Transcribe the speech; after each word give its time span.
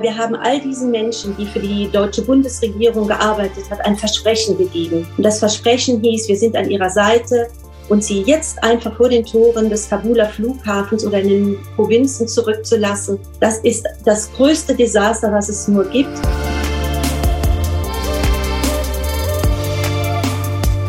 Wir 0.00 0.16
haben 0.16 0.34
all 0.34 0.60
diesen 0.60 0.90
Menschen, 0.90 1.36
die 1.36 1.46
für 1.46 1.60
die 1.60 1.88
deutsche 1.88 2.22
Bundesregierung 2.22 3.06
gearbeitet 3.06 3.70
hat, 3.70 3.84
ein 3.86 3.96
Versprechen 3.96 4.58
gegeben. 4.58 5.06
Und 5.16 5.22
das 5.22 5.38
Versprechen 5.38 6.00
hieß, 6.00 6.26
wir 6.28 6.36
sind 6.36 6.56
an 6.56 6.68
ihrer 6.68 6.90
Seite 6.90 7.48
und 7.88 8.02
sie 8.02 8.22
jetzt 8.22 8.62
einfach 8.64 8.96
vor 8.96 9.08
den 9.08 9.24
Toren 9.24 9.70
des 9.70 9.88
Kabuler 9.88 10.26
Flughafens 10.26 11.06
oder 11.06 11.20
in 11.20 11.28
den 11.28 11.58
Provinzen 11.76 12.26
zurückzulassen, 12.26 13.20
das 13.38 13.58
ist 13.58 13.86
das 14.04 14.32
größte 14.32 14.74
Desaster, 14.74 15.30
was 15.32 15.48
es 15.48 15.68
nur 15.68 15.84
gibt. 15.84 16.18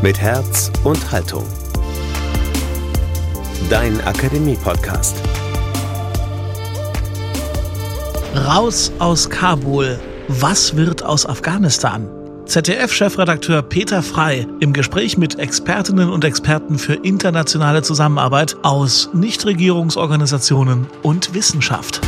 Mit 0.02 0.20
Herz 0.20 0.72
und 0.84 1.12
Haltung. 1.12 1.44
Dein 3.70 4.00
Akademie-Podcast. 4.02 5.16
Raus 8.36 8.92
aus 9.00 9.30
Kabul. 9.30 9.98
Was 10.28 10.76
wird 10.76 11.02
aus 11.04 11.26
Afghanistan? 11.26 12.10
ZDF-Chefredakteur 12.46 13.62
Peter 13.62 14.04
Frei 14.04 14.46
im 14.60 14.74
Gespräch 14.74 15.18
mit 15.18 15.40
Expertinnen 15.40 16.10
und 16.10 16.26
Experten 16.26 16.78
für 16.78 16.96
internationale 16.96 17.82
Zusammenarbeit 17.82 18.58
aus 18.62 19.10
Nichtregierungsorganisationen 19.14 20.86
und 21.02 21.34
Wissenschaft. 21.34 22.02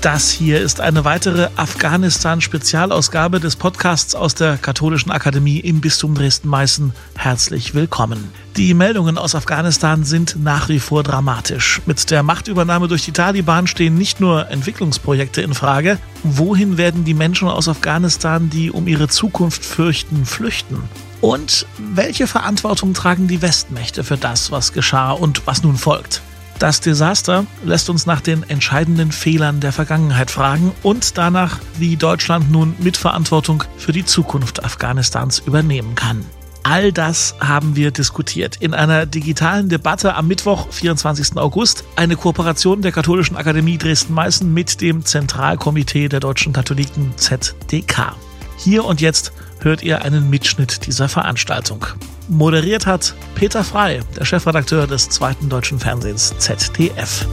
Das 0.00 0.30
hier 0.30 0.60
ist 0.60 0.80
eine 0.80 1.04
weitere 1.04 1.48
Afghanistan-Spezialausgabe 1.56 3.40
des 3.40 3.56
Podcasts 3.56 4.14
aus 4.14 4.36
der 4.36 4.56
Katholischen 4.56 5.10
Akademie 5.10 5.58
im 5.58 5.80
Bistum 5.80 6.14
Dresden-Meißen. 6.14 6.92
Herzlich 7.16 7.74
willkommen. 7.74 8.30
Die 8.56 8.74
Meldungen 8.74 9.18
aus 9.18 9.34
Afghanistan 9.34 10.04
sind 10.04 10.36
nach 10.38 10.68
wie 10.68 10.78
vor 10.78 11.02
dramatisch. 11.02 11.80
Mit 11.84 12.12
der 12.12 12.22
Machtübernahme 12.22 12.86
durch 12.86 13.06
die 13.06 13.12
Taliban 13.12 13.66
stehen 13.66 13.96
nicht 13.96 14.20
nur 14.20 14.48
Entwicklungsprojekte 14.48 15.42
in 15.42 15.52
Frage. 15.52 15.98
Wohin 16.22 16.76
werden 16.78 17.04
die 17.04 17.14
Menschen 17.14 17.48
aus 17.48 17.68
Afghanistan, 17.68 18.50
die 18.50 18.70
um 18.70 18.86
ihre 18.86 19.08
Zukunft 19.08 19.64
fürchten, 19.64 20.26
flüchten? 20.26 20.80
Und 21.20 21.66
welche 21.76 22.28
Verantwortung 22.28 22.94
tragen 22.94 23.26
die 23.26 23.42
Westmächte 23.42 24.04
für 24.04 24.16
das, 24.16 24.52
was 24.52 24.72
geschah 24.72 25.10
und 25.10 25.44
was 25.48 25.64
nun 25.64 25.76
folgt? 25.76 26.22
Das 26.58 26.80
Desaster 26.80 27.46
lässt 27.64 27.88
uns 27.88 28.04
nach 28.04 28.20
den 28.20 28.42
entscheidenden 28.42 29.12
Fehlern 29.12 29.60
der 29.60 29.72
Vergangenheit 29.72 30.28
fragen 30.28 30.72
und 30.82 31.16
danach, 31.16 31.60
wie 31.78 31.96
Deutschland 31.96 32.50
nun 32.50 32.74
Mitverantwortung 32.80 33.62
für 33.76 33.92
die 33.92 34.04
Zukunft 34.04 34.64
Afghanistans 34.64 35.38
übernehmen 35.38 35.94
kann. 35.94 36.24
All 36.64 36.92
das 36.92 37.36
haben 37.38 37.76
wir 37.76 37.92
diskutiert 37.92 38.56
in 38.56 38.74
einer 38.74 39.06
digitalen 39.06 39.68
Debatte 39.68 40.16
am 40.16 40.26
Mittwoch, 40.26 40.66
24. 40.72 41.36
August, 41.36 41.84
eine 41.94 42.16
Kooperation 42.16 42.82
der 42.82 42.90
Katholischen 42.90 43.36
Akademie 43.36 43.78
Dresden-Meißen 43.78 44.52
mit 44.52 44.80
dem 44.80 45.04
Zentralkomitee 45.04 46.08
der 46.08 46.18
deutschen 46.18 46.52
Katholiken 46.52 47.12
ZDK. 47.16 48.16
Hier 48.58 48.84
und 48.84 49.00
jetzt 49.00 49.32
hört 49.60 49.84
ihr 49.84 50.02
einen 50.02 50.28
Mitschnitt 50.28 50.86
dieser 50.86 51.08
Veranstaltung. 51.08 51.86
Moderiert 52.30 52.86
hat 52.86 53.14
Peter 53.34 53.64
Frei, 53.64 54.00
der 54.18 54.26
Chefredakteur 54.26 54.86
des 54.86 55.08
zweiten 55.08 55.48
deutschen 55.48 55.78
Fernsehens 55.78 56.36
ZDF. 56.36 57.26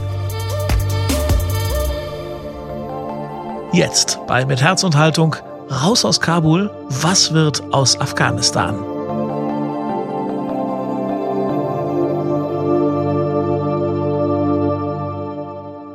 Jetzt 3.74 4.18
bei 4.26 4.46
Mit 4.46 4.62
Herz 4.62 4.84
und 4.84 4.96
Haltung 4.96 5.36
raus 5.70 6.06
aus 6.06 6.18
Kabul, 6.18 6.70
was 6.88 7.34
wird 7.34 7.62
aus 7.74 8.00
Afghanistan? 8.00 8.74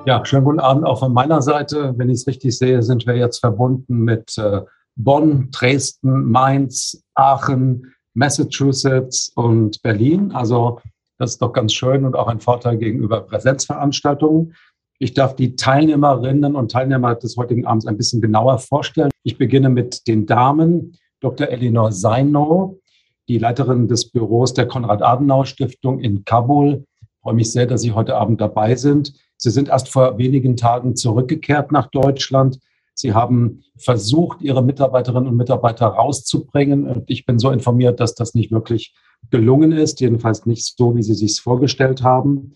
Ja, 0.05 0.23
schönen 0.23 0.43
guten 0.43 0.59
Abend 0.59 0.85
auch 0.85 0.99
von 0.99 1.11
meiner 1.11 1.41
Seite. 1.41 1.95
Wenn 1.97 2.09
ich 2.09 2.19
es 2.19 2.27
richtig 2.27 2.55
sehe, 2.55 2.83
sind 2.83 3.07
wir 3.07 3.15
jetzt 3.15 3.39
verbunden 3.39 4.03
mit 4.03 4.37
äh, 4.37 4.61
Bonn, 4.95 5.49
Dresden, 5.49 6.29
Mainz, 6.29 7.03
Aachen, 7.15 7.93
Massachusetts 8.13 9.31
und 9.35 9.81
Berlin. 9.81 10.31
Also 10.31 10.79
das 11.17 11.31
ist 11.31 11.41
doch 11.41 11.53
ganz 11.53 11.73
schön 11.73 12.05
und 12.05 12.15
auch 12.15 12.27
ein 12.27 12.39
Vorteil 12.39 12.77
gegenüber 12.77 13.21
Präsenzveranstaltungen. 13.21 14.55
Ich 14.99 15.13
darf 15.13 15.35
die 15.35 15.55
Teilnehmerinnen 15.55 16.55
und 16.55 16.71
Teilnehmer 16.71 17.15
des 17.15 17.37
heutigen 17.37 17.65
Abends 17.65 17.85
ein 17.87 17.97
bisschen 17.97 18.21
genauer 18.21 18.59
vorstellen. 18.59 19.11
Ich 19.23 19.37
beginne 19.37 19.69
mit 19.69 20.07
den 20.07 20.25
Damen. 20.25 20.97
Dr. 21.21 21.49
Elinor 21.49 21.91
Seino, 21.91 22.79
die 23.27 23.37
Leiterin 23.37 23.87
des 23.87 24.09
Büros 24.09 24.53
der 24.53 24.67
Konrad-Adenauer-Stiftung 24.67 25.99
in 25.99 26.25
Kabul. 26.25 26.83
Ich 27.01 27.07
freue 27.21 27.35
mich 27.35 27.51
sehr, 27.51 27.67
dass 27.67 27.81
Sie 27.81 27.91
heute 27.91 28.15
Abend 28.15 28.41
dabei 28.41 28.75
sind. 28.75 29.13
Sie 29.37 29.51
sind 29.51 29.69
erst 29.69 29.89
vor 29.89 30.17
wenigen 30.17 30.57
Tagen 30.57 30.95
zurückgekehrt 30.95 31.71
nach 31.71 31.87
Deutschland 31.91 32.59
Sie 32.93 33.13
haben 33.13 33.63
versucht, 33.77 34.41
Ihre 34.41 34.63
Mitarbeiterinnen 34.63 35.29
und 35.29 35.37
Mitarbeiter 35.37 35.87
rauszubringen. 35.87 36.87
Und 36.87 37.09
ich 37.09 37.25
bin 37.25 37.39
so 37.39 37.51
informiert, 37.51 37.99
dass 37.99 38.15
das 38.15 38.33
nicht 38.33 38.51
wirklich 38.51 38.93
gelungen 39.29 39.71
ist, 39.71 40.01
jedenfalls 40.01 40.45
nicht 40.45 40.77
so, 40.77 40.95
wie 40.95 41.03
Sie 41.03 41.13
sich 41.13 41.39
vorgestellt 41.41 42.03
haben. 42.03 42.53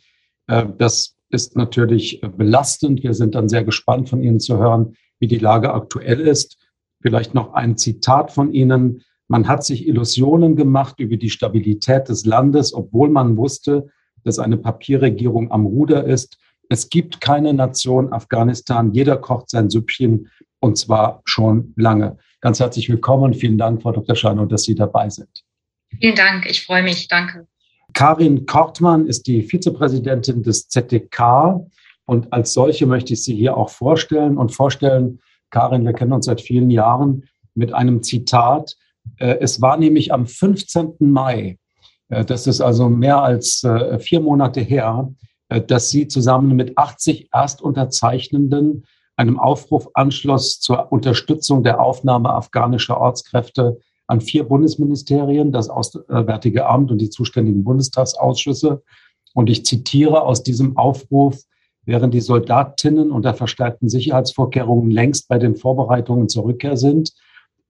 Äh, 0.47 0.65
das 0.77 1.15
ist 1.29 1.55
natürlich 1.55 2.21
belastend. 2.37 3.03
Wir 3.03 3.13
sind 3.13 3.35
dann 3.35 3.49
sehr 3.49 3.63
gespannt 3.63 4.09
von 4.09 4.21
Ihnen 4.21 4.39
zu 4.39 4.57
hören, 4.57 4.95
wie 5.19 5.27
die 5.27 5.39
Lage 5.39 5.73
aktuell 5.73 6.21
ist. 6.21 6.57
Vielleicht 7.01 7.33
noch 7.33 7.53
ein 7.53 7.77
Zitat 7.77 8.31
von 8.31 8.53
Ihnen. 8.53 9.01
Man 9.27 9.47
hat 9.47 9.63
sich 9.63 9.87
Illusionen 9.87 10.55
gemacht 10.55 10.99
über 10.99 11.17
die 11.17 11.29
Stabilität 11.29 12.09
des 12.09 12.25
Landes, 12.25 12.73
obwohl 12.73 13.09
man 13.09 13.37
wusste, 13.37 13.87
dass 14.23 14.39
eine 14.39 14.57
Papierregierung 14.57 15.51
am 15.51 15.65
Ruder 15.65 16.05
ist. 16.05 16.37
Es 16.69 16.89
gibt 16.89 17.21
keine 17.21 17.53
Nation 17.53 18.11
Afghanistan. 18.11 18.93
Jeder 18.93 19.17
kocht 19.17 19.49
sein 19.49 19.69
Süppchen 19.69 20.29
und 20.59 20.77
zwar 20.77 21.21
schon 21.25 21.73
lange. 21.75 22.17
Ganz 22.41 22.59
herzlich 22.59 22.89
willkommen 22.89 23.23
und 23.23 23.35
vielen 23.35 23.57
Dank, 23.57 23.81
Frau 23.81 23.91
Dr. 23.91 24.15
Scheinow, 24.15 24.47
dass 24.47 24.63
Sie 24.63 24.75
dabei 24.75 25.09
sind. 25.09 25.29
Vielen 25.99 26.15
Dank, 26.15 26.45
ich 26.49 26.65
freue 26.65 26.83
mich. 26.83 27.07
Danke. 27.07 27.47
Karin 27.93 28.45
Kortmann 28.45 29.07
ist 29.07 29.27
die 29.27 29.41
Vizepräsidentin 29.41 30.43
des 30.43 30.67
ZDK 30.67 31.65
und 32.05 32.33
als 32.33 32.53
solche 32.53 32.85
möchte 32.85 33.13
ich 33.13 33.23
Sie 33.23 33.35
hier 33.35 33.55
auch 33.55 33.69
vorstellen 33.69 34.37
und 34.37 34.53
vorstellen, 34.53 35.19
Karin, 35.49 35.85
wir 35.85 35.93
kennen 35.93 36.13
uns 36.13 36.25
seit 36.25 36.41
vielen 36.41 36.69
Jahren 36.69 37.25
mit 37.53 37.73
einem 37.73 38.03
Zitat. 38.03 38.75
Äh, 39.17 39.37
es 39.39 39.61
war 39.61 39.77
nämlich 39.77 40.11
am 40.11 40.25
15. 40.25 40.95
Mai, 40.99 41.57
äh, 42.09 42.25
das 42.25 42.47
ist 42.47 42.61
also 42.61 42.89
mehr 42.89 43.21
als 43.21 43.63
äh, 43.63 43.99
vier 43.99 44.19
Monate 44.19 44.61
her, 44.61 45.13
dass 45.67 45.89
sie 45.89 46.07
zusammen 46.07 46.55
mit 46.55 46.77
80 46.77 47.29
Erstunterzeichnenden 47.31 48.85
einem 49.17 49.39
Aufruf 49.39 49.89
anschloss 49.93 50.59
zur 50.59 50.91
Unterstützung 50.91 51.63
der 51.63 51.79
Aufnahme 51.79 52.31
afghanischer 52.33 52.99
Ortskräfte 52.99 53.79
an 54.07 54.21
vier 54.21 54.43
Bundesministerien, 54.43 55.51
das 55.51 55.69
Auswärtige 55.69 56.67
Amt 56.67 56.91
und 56.91 56.99
die 56.99 57.09
zuständigen 57.09 57.63
Bundestagsausschüsse. 57.63 58.83
Und 59.33 59.49
ich 59.49 59.65
zitiere 59.65 60.21
aus 60.21 60.43
diesem 60.43 60.77
Aufruf, 60.77 61.41
während 61.83 62.13
die 62.13 62.21
Soldatinnen 62.21 63.11
unter 63.11 63.33
verstärkten 63.33 63.89
Sicherheitsvorkehrungen 63.89 64.91
längst 64.91 65.27
bei 65.27 65.37
den 65.37 65.55
Vorbereitungen 65.55 66.29
zur 66.29 66.45
Rückkehr 66.45 66.77
sind, 66.77 67.13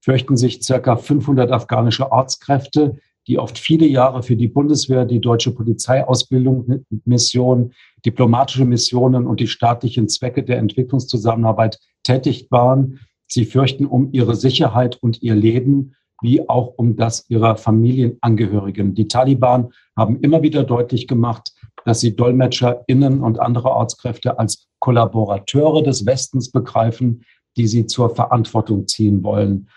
fürchten 0.01 0.37
sich 0.37 0.63
circa 0.63 0.97
500 0.97 1.51
afghanische 1.51 2.11
Ortskräfte 2.11 2.97
die 3.27 3.39
oft 3.39 3.57
viele 3.57 3.87
Jahre 3.87 4.23
für 4.23 4.35
die 4.35 4.47
Bundeswehr, 4.47 5.05
die 5.05 5.19
deutsche 5.19 5.51
Polizeiausbildung, 5.51 6.85
Mission, 7.05 7.73
diplomatische 8.05 8.65
Missionen 8.65 9.25
und 9.25 9.39
die 9.39 9.47
staatlichen 9.47 10.07
Zwecke 10.09 10.43
der 10.43 10.57
Entwicklungszusammenarbeit 10.57 11.79
tätig 12.03 12.47
waren. 12.51 12.99
Sie 13.27 13.45
fürchten 13.45 13.85
um 13.85 14.09
ihre 14.11 14.35
Sicherheit 14.35 14.97
und 15.01 15.21
ihr 15.23 15.35
Leben, 15.35 15.95
wie 16.21 16.47
auch 16.47 16.73
um 16.77 16.95
das 16.95 17.29
ihrer 17.29 17.57
Familienangehörigen. 17.57 18.93
Die 18.93 19.07
Taliban 19.07 19.71
haben 19.97 20.19
immer 20.21 20.41
wieder 20.43 20.63
deutlich 20.63 21.07
gemacht, 21.07 21.51
dass 21.83 21.99
sie 21.99 22.15
DolmetscherInnen 22.15 23.21
und 23.21 23.39
andere 23.39 23.69
Ortskräfte 23.69 24.39
als 24.39 24.67
Kollaborateure 24.79 25.83
des 25.83 26.05
Westens 26.05 26.51
begreifen, 26.51 27.23
die 27.57 27.67
sie 27.67 27.85
zur 27.85 28.13
Verantwortung 28.15 28.87
ziehen 28.87 29.23
wollen. 29.23 29.67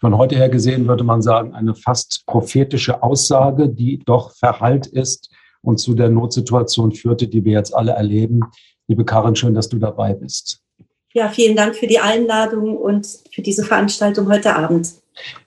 Von 0.00 0.16
heute 0.16 0.34
her 0.36 0.48
gesehen 0.48 0.88
würde 0.88 1.04
man 1.04 1.20
sagen, 1.20 1.54
eine 1.54 1.74
fast 1.74 2.24
prophetische 2.24 3.02
Aussage, 3.02 3.68
die 3.68 3.98
doch 3.98 4.34
verhallt 4.34 4.86
ist 4.86 5.30
und 5.60 5.78
zu 5.78 5.94
der 5.94 6.08
Notsituation 6.08 6.92
führte, 6.92 7.28
die 7.28 7.44
wir 7.44 7.52
jetzt 7.52 7.74
alle 7.74 7.92
erleben. 7.92 8.40
Liebe 8.88 9.04
Karin, 9.04 9.36
schön, 9.36 9.52
dass 9.52 9.68
du 9.68 9.78
dabei 9.78 10.14
bist. 10.14 10.62
Ja, 11.12 11.28
vielen 11.28 11.54
Dank 11.54 11.76
für 11.76 11.86
die 11.86 11.98
Einladung 11.98 12.78
und 12.78 13.06
für 13.30 13.42
diese 13.42 13.62
Veranstaltung 13.62 14.30
heute 14.30 14.56
Abend. 14.56 14.90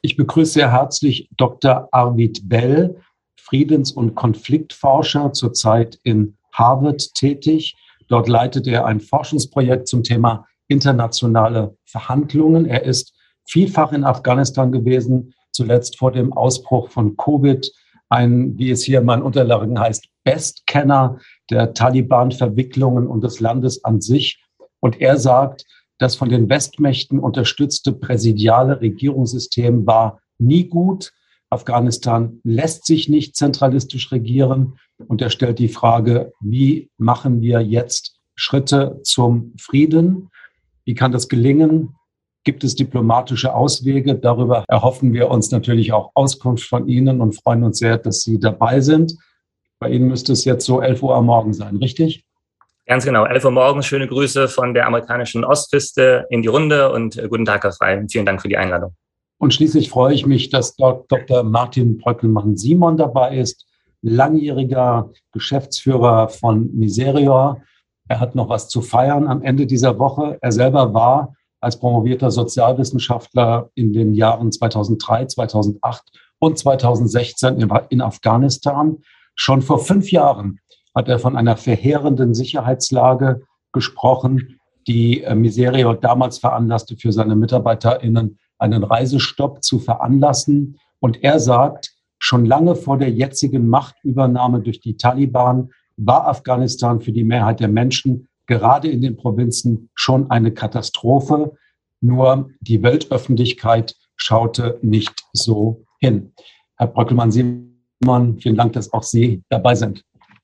Ich 0.02 0.18
begrüße 0.18 0.54
sehr 0.54 0.72
herzlich 0.72 1.30
Dr. 1.36 1.90
Arvid 1.92 2.48
Bell, 2.48 3.02
Friedens- 3.36 3.92
und 3.92 4.14
Konfliktforscher, 4.14 5.34
zurzeit 5.34 5.98
in 6.04 6.38
Harvard 6.52 7.16
tätig. 7.16 7.76
Dort 8.08 8.28
leitet 8.28 8.68
er 8.68 8.86
ein 8.86 9.00
Forschungsprojekt 9.00 9.88
zum 9.88 10.04
Thema 10.04 10.46
internationale 10.68 11.76
Verhandlungen. 11.86 12.68
Er 12.68 12.84
ist 12.84 13.16
vielfach 13.46 13.92
in 13.92 14.04
Afghanistan 14.04 14.72
gewesen, 14.72 15.34
zuletzt 15.52 15.98
vor 15.98 16.12
dem 16.12 16.34
Ausbruch 16.34 16.90
von 16.90 17.16
Covid, 17.18 17.72
ein, 18.10 18.58
wie 18.58 18.72
es 18.72 18.84
hier 18.84 19.00
in 19.00 19.06
meinen 19.06 19.24
Unterlagen 19.24 19.80
heißt, 19.80 20.08
Bestkenner 20.24 21.20
der 21.50 21.74
Taliban-Verwicklungen 21.74 23.08
und 23.08 23.24
des 23.24 23.40
Landes 23.40 23.84
an 23.84 24.02
sich. 24.02 24.42
Und 24.80 25.02
er 25.02 25.18
sagt, 25.18 25.66
das 25.98 26.16
von 26.16 26.30
den 26.30 26.50
Westmächten 26.50 27.20
unterstützte 27.20 27.94
präsidiale 27.94 28.82
Regierungssystem 28.82 29.86
war 29.86 30.20
nie 30.38 30.66
gut. 30.66 31.12
Afghanistan 31.50 32.40
lässt 32.44 32.86
sich 32.86 33.10
nicht 33.10 33.36
zentralistisch 33.36 34.12
regieren. 34.12 34.78
Und 35.08 35.22
er 35.22 35.30
stellt 35.30 35.60
die 35.60 35.70
Frage, 35.70 36.34
wie 36.40 36.90
machen 36.98 37.42
wir 37.42 37.62
jetzt 37.62 38.20
Schritte 38.36 39.00
zum 39.04 39.54
Frieden? 39.60 40.30
Wie 40.86 40.96
kann 40.96 41.12
das 41.12 41.30
gelingen? 41.30 41.96
Gibt 42.46 42.64
es 42.64 42.76
diplomatische 42.76 43.54
Auswege? 43.54 44.16
Darüber 44.16 44.66
erhoffen 44.68 45.14
wir 45.14 45.30
uns 45.30 45.52
natürlich 45.52 45.94
auch 45.94 46.12
Auskunft 46.14 46.66
von 46.68 46.88
Ihnen 46.90 47.22
und 47.22 47.42
freuen 47.42 47.64
uns 47.64 47.80
sehr, 47.80 47.98
dass 47.98 48.22
Sie 48.22 48.40
dabei 48.40 48.82
sind. 48.82 49.16
Bei 49.80 49.90
Ihnen 49.90 50.10
müsste 50.10 50.34
es 50.34 50.44
jetzt 50.44 50.66
so 50.66 50.82
11 50.82 51.02
Uhr 51.04 51.16
am 51.16 51.26
Morgen 51.26 51.54
sein, 51.54 51.78
richtig? 51.78 52.26
Ganz 52.86 53.06
genau, 53.06 53.24
11 53.26 53.46
Uhr 53.46 53.52
morgens. 53.52 53.86
Schöne 53.86 54.08
Grüße 54.08 54.50
von 54.50 54.74
der 54.74 54.88
amerikanischen 54.88 55.46
Ostküste 55.46 56.26
in 56.30 56.42
die 56.42 56.50
Runde 56.50 56.92
und 56.92 57.18
äh, 57.18 57.30
guten 57.30 57.46
Tag, 57.46 57.64
Herr 57.64 57.72
Frey. 57.72 58.06
Vielen 58.10 58.26
Dank 58.26 58.42
für 58.42 58.50
die 58.50 58.58
Einladung. 58.58 58.94
Und 59.38 59.54
schließlich 59.54 59.90
freue 59.90 60.14
ich 60.14 60.26
mich, 60.26 60.50
dass 60.50 60.76
dort 60.76 61.10
Dr. 61.10 61.44
Martin 61.44 61.98
Bröckelmann-Simon 61.98 62.98
dabei 62.98 63.38
ist, 63.38 63.66
langjähriger 64.02 65.12
Geschäftsführer 65.32 66.28
von 66.28 66.76
Miserior. 66.76 67.62
Er 68.10 68.20
hat 68.20 68.36
noch 68.36 68.50
was 68.50 68.68
zu 68.68 68.82
feiern 68.82 69.28
am 69.28 69.42
Ende 69.42 69.66
dieser 69.66 69.98
Woche. 69.98 70.38
Er 70.42 70.52
selber 70.52 70.94
war 70.94 71.36
als 71.64 71.80
promovierter 71.80 72.30
Sozialwissenschaftler 72.30 73.70
in 73.74 73.94
den 73.94 74.14
Jahren 74.14 74.52
2003, 74.52 75.28
2008 75.28 76.04
und 76.40 76.58
2016 76.58 77.66
in 77.90 78.02
Afghanistan. 78.02 78.98
Schon 79.36 79.62
vor 79.62 79.80
fünf 79.80 80.12
Jahren 80.12 80.60
hat 80.94 81.08
er 81.08 81.20
von 81.20 81.38
einer 81.38 81.58
verheerenden 81.58 82.34
Sicherheitslage 82.34 83.42
gesprochen, 83.72 84.60
die 84.88 85.24
äh, 85.24 85.34
Miserio 85.34 85.94
damals 85.94 86.38
veranlasste, 86.38 86.98
für 86.98 87.12
seine 87.12 87.36
MitarbeiterInnen 87.36 88.38
einen 88.60 88.84
Reisestopp 88.84 89.64
zu 89.64 89.80
veranlassen. 89.80 90.78
Und 91.00 91.24
er 91.24 91.40
sagt, 91.40 91.94
schon 92.20 92.46
lange 92.46 92.76
vor 92.76 92.98
der 92.98 93.10
jetzigen 93.10 93.68
Machtübernahme 93.68 94.62
durch 94.62 94.82
die 94.82 94.98
Taliban 94.98 95.72
war 95.98 96.28
Afghanistan 96.28 97.02
für 97.02 97.12
die 97.12 97.24
Mehrheit 97.24 97.60
der 97.60 97.68
Menschen 97.68 98.28
gerade 98.48 98.90
in 98.90 99.02
den 99.02 99.16
Provinzen 99.16 99.90
schon 99.96 100.30
eine 100.32 100.54
Katastrophe. 100.54 101.54
Nur 102.02 102.50
die 102.60 102.84
Weltöffentlichkeit 102.84 103.96
schaute 104.16 104.80
nicht 104.82 105.24
so 105.34 105.86
hin. 106.00 106.34
Herr 106.78 106.88
Bröckelmann-Simon, 106.88 108.40
vielen 108.40 108.58
Dank, 108.58 108.74
dass 108.74 108.92
auch 108.92 109.04
Sie 109.04 109.42
dabei 109.50 109.76
sind. 109.76 110.04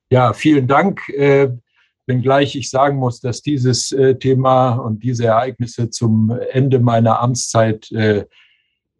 Ja, 0.09 0.33
vielen 0.33 0.67
Dank. 0.67 1.07
Äh, 1.09 1.49
wenngleich 2.07 2.55
ich 2.55 2.69
sagen 2.69 2.97
muss, 2.97 3.21
dass 3.21 3.41
dieses 3.41 3.91
äh, 3.91 4.15
Thema 4.15 4.71
und 4.71 5.03
diese 5.03 5.25
Ereignisse 5.25 5.89
zum 5.89 6.37
Ende 6.51 6.79
meiner 6.79 7.19
Amtszeit 7.21 7.91
äh, 7.91 8.25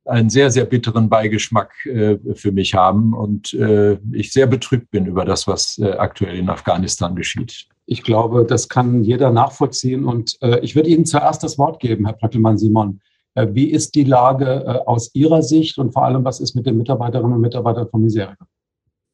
einen 0.06 0.30
sehr, 0.30 0.52
sehr 0.52 0.66
bitteren 0.66 1.10
Beigeschmack 1.10 1.86
äh, 1.86 2.18
für 2.36 2.52
mich 2.52 2.74
haben 2.74 3.14
und 3.14 3.54
äh, 3.54 3.98
ich 4.12 4.32
sehr 4.32 4.48
betrübt 4.48 4.92
bin 4.92 5.06
über 5.06 5.26
das, 5.26 5.48
was 5.48 5.78
äh, 5.78 5.92
aktuell 5.92 6.38
in 6.38 6.50
Afghanistan 6.50 7.16
geschieht. 7.16 7.68
Ich 7.92 8.04
glaube, 8.04 8.46
das 8.46 8.70
kann 8.70 9.04
jeder 9.04 9.32
nachvollziehen. 9.32 10.06
Und 10.06 10.38
äh, 10.44 10.60
ich 10.60 10.76
würde 10.76 10.90
Ihnen 10.90 11.06
zuerst 11.06 11.42
das 11.42 11.58
Wort 11.58 11.80
geben, 11.80 12.06
Herr 12.06 12.14
Plöckelmann-Simon. 12.14 13.02
Äh, 13.34 13.48
wie 13.54 13.72
ist 13.72 13.96
die 13.96 14.04
Lage 14.04 14.46
äh, 14.46 14.88
aus 14.88 15.10
Ihrer 15.16 15.42
Sicht 15.42 15.80
und 15.80 15.92
vor 15.92 16.06
allem, 16.06 16.24
was 16.24 16.40
ist 16.40 16.56
mit 16.56 16.68
den 16.68 16.78
Mitarbeiterinnen 16.78 17.34
und 17.34 17.42
Mitarbeitern 17.42 17.90
von 17.90 18.04
Miseria? 18.04 18.38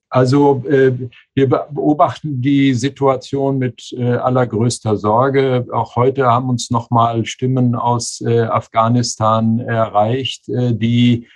Also 0.09 0.61
äh, 0.67 0.91
wir 1.33 1.47
beobachten 1.47 2.41
die 2.41 2.73
Situation 2.73 3.59
mit 3.59 3.93
äh, 3.93 4.15
allergrößter 4.15 4.97
Sorge. 4.97 5.65
Auch 5.71 5.95
heute 5.95 6.25
haben 6.25 6.49
uns 6.49 6.69
nochmal 6.69 7.25
Stimmen 7.25 7.75
aus 7.75 8.19
äh, 8.19 8.41
Afghanistan 8.41 9.59
erreicht, 9.59 10.47
die 10.47 11.27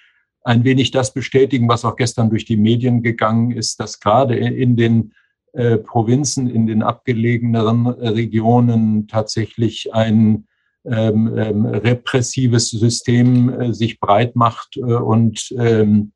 ein 0.43 0.65
wenig 0.65 0.91
das 0.91 1.13
bestätigen, 1.13 1.69
was 1.69 1.85
auch 1.85 1.95
gestern 1.95 2.29
durch 2.29 2.43
die 2.43 2.57
Medien 2.57 3.01
gegangen 3.01 3.51
ist, 3.51 3.79
dass 3.79 4.01
gerade 4.01 4.35
in 4.35 4.75
den 4.75 5.13
äh, 5.53 5.77
Provinzen, 5.77 6.49
in 6.49 6.67
den 6.67 6.83
abgelegeneren 6.83 7.87
Regionen 7.87 9.07
tatsächlich 9.07 9.93
ein 9.93 10.47
ähm, 10.85 11.37
ähm, 11.37 11.65
repressives 11.65 12.69
System 12.69 13.49
äh, 13.49 13.73
sich 13.73 13.99
breit 13.99 14.35
macht 14.37 14.77
äh, 14.77 14.81
und 14.81 15.53
ähm, 15.57 16.13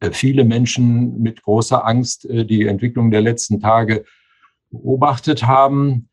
äh, 0.00 0.10
viele 0.12 0.44
Menschen 0.44 1.22
mit 1.22 1.42
großer 1.42 1.86
Angst 1.86 2.24
äh, 2.26 2.44
die 2.44 2.66
Entwicklung 2.66 3.10
der 3.10 3.22
letzten 3.22 3.60
Tage 3.60 4.04
beobachtet 4.70 5.46
haben. 5.46 6.08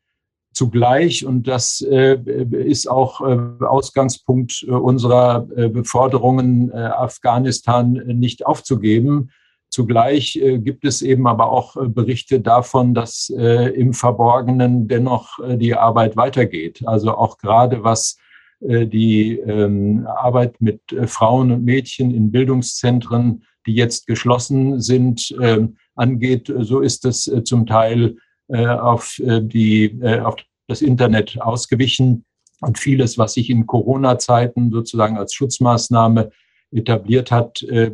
Zugleich, 0.54 1.24
und 1.24 1.48
das 1.48 1.80
äh, 1.80 2.18
ist 2.50 2.86
auch 2.86 3.22
Ausgangspunkt 3.22 4.62
unserer 4.64 5.40
Beforderungen, 5.40 6.70
Afghanistan 6.70 7.92
nicht 7.92 8.44
aufzugeben, 8.44 9.30
Zugleich 9.72 10.38
gibt 10.58 10.84
es 10.84 11.00
eben 11.00 11.26
aber 11.26 11.50
auch 11.50 11.76
Berichte 11.88 12.40
davon, 12.40 12.92
dass 12.92 13.30
im 13.30 13.94
Verborgenen 13.94 14.86
dennoch 14.86 15.38
die 15.56 15.74
Arbeit 15.74 16.14
weitergeht. 16.14 16.82
Also 16.84 17.16
auch 17.16 17.38
gerade 17.38 17.82
was 17.82 18.18
die 18.60 19.38
ähm, 19.38 20.06
Arbeit 20.06 20.60
mit 20.60 20.82
Frauen 21.06 21.52
und 21.52 21.64
Mädchen 21.64 22.14
in 22.14 22.30
Bildungszentren 22.30 23.42
die 23.66 23.74
jetzt 23.74 24.06
geschlossen 24.06 24.80
sind, 24.80 25.30
äh, 25.40 25.66
angeht, 25.94 26.52
so 26.60 26.80
ist 26.80 27.04
es 27.04 27.26
äh, 27.26 27.44
zum 27.44 27.66
Teil 27.66 28.16
äh, 28.48 28.66
auf, 28.66 29.18
äh, 29.18 29.40
die, 29.42 29.84
äh, 30.00 30.20
auf 30.20 30.36
das 30.68 30.82
Internet 30.82 31.40
ausgewichen. 31.40 32.24
Und 32.60 32.78
vieles, 32.78 33.18
was 33.18 33.34
sich 33.34 33.50
in 33.50 33.66
Corona-Zeiten 33.66 34.70
sozusagen 34.70 35.18
als 35.18 35.34
Schutzmaßnahme 35.34 36.30
etabliert 36.72 37.30
hat, 37.30 37.62
äh, 37.62 37.90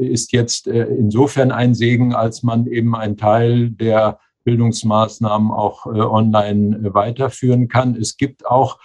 ist 0.00 0.32
jetzt 0.32 0.66
äh, 0.66 0.84
insofern 0.84 1.50
ein 1.50 1.74
Segen, 1.74 2.14
als 2.14 2.42
man 2.42 2.66
eben 2.66 2.94
einen 2.94 3.16
Teil 3.16 3.70
der 3.70 4.18
Bildungsmaßnahmen 4.44 5.50
auch 5.50 5.86
äh, 5.86 5.90
online 6.00 6.94
weiterführen 6.94 7.68
kann. 7.68 7.96
Es 7.96 8.16
gibt 8.16 8.46
auch 8.46 8.78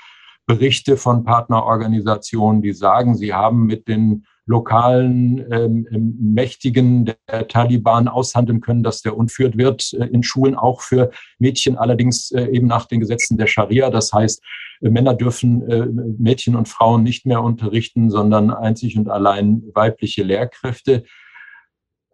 Berichte 0.47 0.97
von 0.97 1.23
Partnerorganisationen, 1.23 2.61
die 2.61 2.73
sagen, 2.73 3.15
sie 3.15 3.33
haben 3.33 3.65
mit 3.65 3.87
den 3.87 4.25
lokalen 4.47 5.39
ähm, 5.51 5.87
ähm, 5.91 6.17
Mächtigen 6.19 7.05
der 7.05 7.47
Taliban 7.47 8.07
aushandeln 8.07 8.61
können, 8.61 8.83
dass 8.83 9.01
der 9.01 9.17
unführt 9.17 9.57
wird 9.57 9.93
äh, 9.93 10.05
in 10.05 10.21
Schulen, 10.21 10.55
auch 10.55 10.81
für 10.81 11.09
Mädchen, 11.39 11.77
allerdings 11.77 12.31
äh, 12.31 12.45
eben 12.51 12.67
nach 12.67 12.85
den 12.85 12.99
Gesetzen 12.99 13.37
der 13.37 13.47
Scharia. 13.47 13.89
Das 13.89 14.13
heißt, 14.13 14.39
äh, 14.39 14.43
Männer 14.91 15.13
dürfen 15.13 15.67
äh, 15.69 15.85
Mädchen 15.85 16.55
und 16.55 16.67
Frauen 16.67 17.03
nicht 17.03 17.25
mehr 17.25 17.41
unterrichten, 17.41 18.09
sondern 18.09 18.51
einzig 18.51 18.97
und 18.97 19.09
allein 19.09 19.63
weibliche 19.73 20.23
Lehrkräfte. 20.23 21.03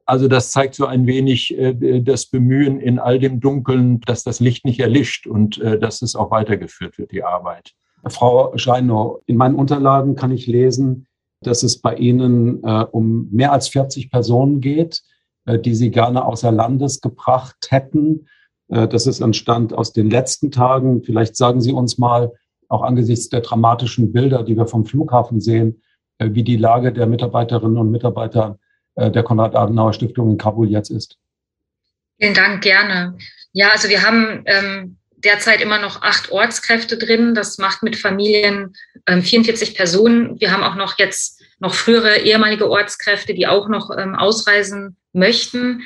Also 0.05 0.27
das 0.27 0.51
zeigt 0.51 0.75
so 0.75 0.85
ein 0.85 1.07
wenig 1.07 1.57
äh, 1.57 2.01
das 2.01 2.25
Bemühen 2.25 2.79
in 2.79 2.99
all 2.99 3.19
dem 3.19 3.39
Dunkeln, 3.39 4.01
dass 4.01 4.23
das 4.23 4.39
Licht 4.39 4.65
nicht 4.65 4.79
erlischt 4.79 5.27
und 5.27 5.59
äh, 5.59 5.79
dass 5.79 6.01
es 6.01 6.15
auch 6.15 6.31
weitergeführt 6.31 6.97
wird, 6.97 7.11
die 7.11 7.23
Arbeit. 7.23 7.73
Frau 8.07 8.57
Scheinow, 8.57 9.21
in 9.27 9.37
meinen 9.37 9.55
Unterlagen 9.55 10.15
kann 10.15 10.31
ich 10.31 10.47
lesen, 10.47 11.07
dass 11.41 11.63
es 11.63 11.79
bei 11.79 11.95
Ihnen 11.95 12.63
äh, 12.63 12.85
um 12.91 13.29
mehr 13.31 13.51
als 13.51 13.67
40 13.69 14.11
Personen 14.11 14.61
geht, 14.61 15.01
äh, 15.45 15.59
die 15.59 15.75
Sie 15.75 15.91
gerne 15.91 16.25
außer 16.25 16.51
Landes 16.51 17.01
gebracht 17.01 17.67
hätten. 17.69 18.27
Äh, 18.69 18.87
das 18.87 19.07
ist 19.07 19.21
entstand 19.21 19.73
aus 19.73 19.93
den 19.93 20.09
letzten 20.09 20.51
Tagen. 20.51 21.03
Vielleicht 21.03 21.35
sagen 21.35 21.61
Sie 21.61 21.73
uns 21.73 21.97
mal, 21.97 22.31
auch 22.71 22.83
angesichts 22.83 23.29
der 23.29 23.41
dramatischen 23.41 24.13
Bilder, 24.13 24.43
die 24.43 24.55
wir 24.55 24.65
vom 24.65 24.85
Flughafen 24.85 25.41
sehen, 25.41 25.81
äh, 26.17 26.29
wie 26.31 26.43
die 26.43 26.57
Lage 26.57 26.93
der 26.93 27.05
Mitarbeiterinnen 27.05 27.77
und 27.77 27.91
Mitarbeiter 27.91 28.59
äh, 28.95 29.11
der 29.11 29.23
Konrad-Adenauer-Stiftung 29.23 30.31
in 30.31 30.37
Kabul 30.37 30.69
jetzt 30.69 30.89
ist. 30.89 31.17
Vielen 32.19 32.33
Dank, 32.33 32.61
gerne. 32.61 33.17
Ja, 33.51 33.69
also 33.69 33.89
wir 33.89 34.03
haben 34.03 34.43
ähm, 34.45 34.97
derzeit 35.17 35.61
immer 35.61 35.79
noch 35.79 36.01
acht 36.01 36.31
Ortskräfte 36.31 36.97
drin. 36.97 37.35
Das 37.35 37.57
macht 37.57 37.83
mit 37.83 37.97
Familien 37.97 38.73
ähm, 39.05 39.21
44 39.21 39.75
Personen. 39.75 40.39
Wir 40.39 40.51
haben 40.51 40.63
auch 40.63 40.75
noch 40.75 40.97
jetzt 40.97 41.41
noch 41.59 41.73
frühere 41.73 42.19
ehemalige 42.19 42.69
Ortskräfte, 42.69 43.33
die 43.33 43.47
auch 43.47 43.67
noch 43.67 43.91
ähm, 43.97 44.15
ausreisen 44.15 44.95
möchten. 45.13 45.81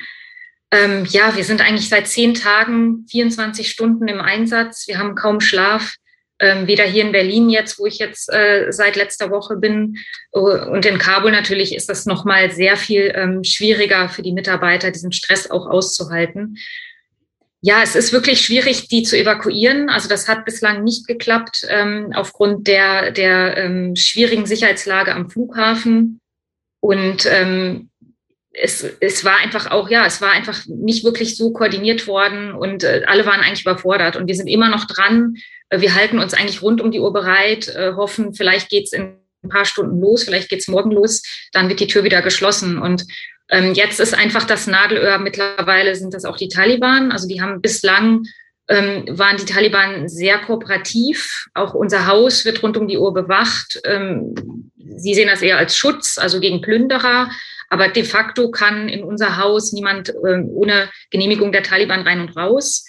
Ähm, 0.70 1.04
ja, 1.06 1.36
wir 1.36 1.44
sind 1.44 1.60
eigentlich 1.60 1.88
seit 1.88 2.06
zehn 2.06 2.34
Tagen, 2.34 3.06
24 3.10 3.70
Stunden 3.70 4.08
im 4.08 4.20
Einsatz. 4.20 4.86
Wir 4.86 4.98
haben 4.98 5.14
kaum 5.14 5.40
Schlaf. 5.40 5.96
Ähm, 6.38 6.66
weder 6.66 6.84
hier 6.84 7.02
in 7.02 7.12
Berlin 7.12 7.48
jetzt, 7.48 7.78
wo 7.78 7.86
ich 7.86 7.98
jetzt 7.98 8.30
äh, 8.30 8.66
seit 8.70 8.96
letzter 8.96 9.30
Woche 9.30 9.56
bin, 9.56 9.96
äh, 10.32 10.38
und 10.38 10.84
in 10.84 10.98
Kabul 10.98 11.30
natürlich 11.30 11.74
ist 11.74 11.88
das 11.88 12.04
nochmal 12.04 12.50
sehr 12.50 12.76
viel 12.76 13.12
ähm, 13.14 13.42
schwieriger 13.42 14.10
für 14.10 14.22
die 14.22 14.32
Mitarbeiter, 14.32 14.90
diesen 14.90 15.12
Stress 15.12 15.50
auch 15.50 15.66
auszuhalten. 15.66 16.58
Ja, 17.62 17.82
es 17.82 17.96
ist 17.96 18.12
wirklich 18.12 18.42
schwierig, 18.42 18.88
die 18.88 19.02
zu 19.02 19.18
evakuieren. 19.18 19.88
Also 19.88 20.08
das 20.08 20.28
hat 20.28 20.44
bislang 20.44 20.84
nicht 20.84 21.06
geklappt 21.06 21.66
ähm, 21.68 22.12
aufgrund 22.14 22.68
der, 22.68 23.10
der 23.12 23.56
ähm, 23.56 23.96
schwierigen 23.96 24.46
Sicherheitslage 24.46 25.14
am 25.14 25.30
Flughafen. 25.30 26.20
Und 26.80 27.26
ähm, 27.26 27.90
es, 28.58 28.84
es 29.00 29.24
war 29.24 29.36
einfach 29.38 29.70
auch, 29.70 29.90
ja, 29.90 30.06
es 30.06 30.20
war 30.20 30.30
einfach 30.30 30.64
nicht 30.66 31.04
wirklich 31.04 31.36
so 31.36 31.52
koordiniert 31.52 32.06
worden 32.06 32.52
und 32.52 32.84
äh, 32.84 33.02
alle 33.06 33.26
waren 33.26 33.40
eigentlich 33.40 33.62
überfordert. 33.62 34.16
Und 34.16 34.26
wir 34.26 34.34
sind 34.34 34.46
immer 34.46 34.68
noch 34.68 34.86
dran. 34.86 35.34
Äh, 35.68 35.80
wir 35.80 35.94
halten 35.94 36.18
uns 36.18 36.34
eigentlich 36.34 36.62
rund 36.62 36.80
um 36.80 36.90
die 36.90 37.00
Uhr 37.00 37.12
bereit, 37.12 37.68
äh, 37.68 37.92
hoffen, 37.94 38.34
vielleicht 38.34 38.70
geht's 38.70 38.92
in 38.92 39.18
ein 39.44 39.48
paar 39.48 39.64
Stunden 39.64 40.00
los, 40.00 40.24
vielleicht 40.24 40.48
geht's 40.48 40.68
morgen 40.68 40.90
los, 40.90 41.22
dann 41.52 41.68
wird 41.68 41.80
die 41.80 41.86
Tür 41.86 42.04
wieder 42.04 42.22
geschlossen. 42.22 42.78
Und 42.78 43.04
ähm, 43.50 43.74
jetzt 43.74 44.00
ist 44.00 44.14
einfach 44.14 44.44
das 44.44 44.66
Nadelöhr, 44.66 45.18
mittlerweile 45.18 45.94
sind 45.94 46.14
das 46.14 46.24
auch 46.24 46.36
die 46.36 46.48
Taliban. 46.48 47.12
Also 47.12 47.28
die 47.28 47.40
haben 47.40 47.60
bislang 47.60 48.24
ähm, 48.68 49.04
waren 49.08 49.36
die 49.36 49.44
Taliban 49.44 50.08
sehr 50.08 50.38
kooperativ. 50.38 51.46
Auch 51.54 51.74
unser 51.74 52.06
Haus 52.06 52.44
wird 52.44 52.62
rund 52.62 52.76
um 52.76 52.88
die 52.88 52.98
Uhr 52.98 53.14
bewacht. 53.14 53.80
Ähm, 53.84 54.34
sie 54.96 55.14
sehen 55.14 55.28
das 55.28 55.42
eher 55.42 55.58
als 55.58 55.76
Schutz, 55.76 56.18
also 56.18 56.40
gegen 56.40 56.62
Plünderer. 56.62 57.30
Aber 57.68 57.88
de 57.88 58.04
facto 58.04 58.50
kann 58.50 58.88
in 58.88 59.02
unser 59.02 59.36
Haus 59.36 59.72
niemand 59.72 60.10
äh, 60.10 60.42
ohne 60.48 60.88
Genehmigung 61.10 61.52
der 61.52 61.62
Taliban 61.62 62.02
rein 62.02 62.20
und 62.20 62.36
raus. 62.36 62.84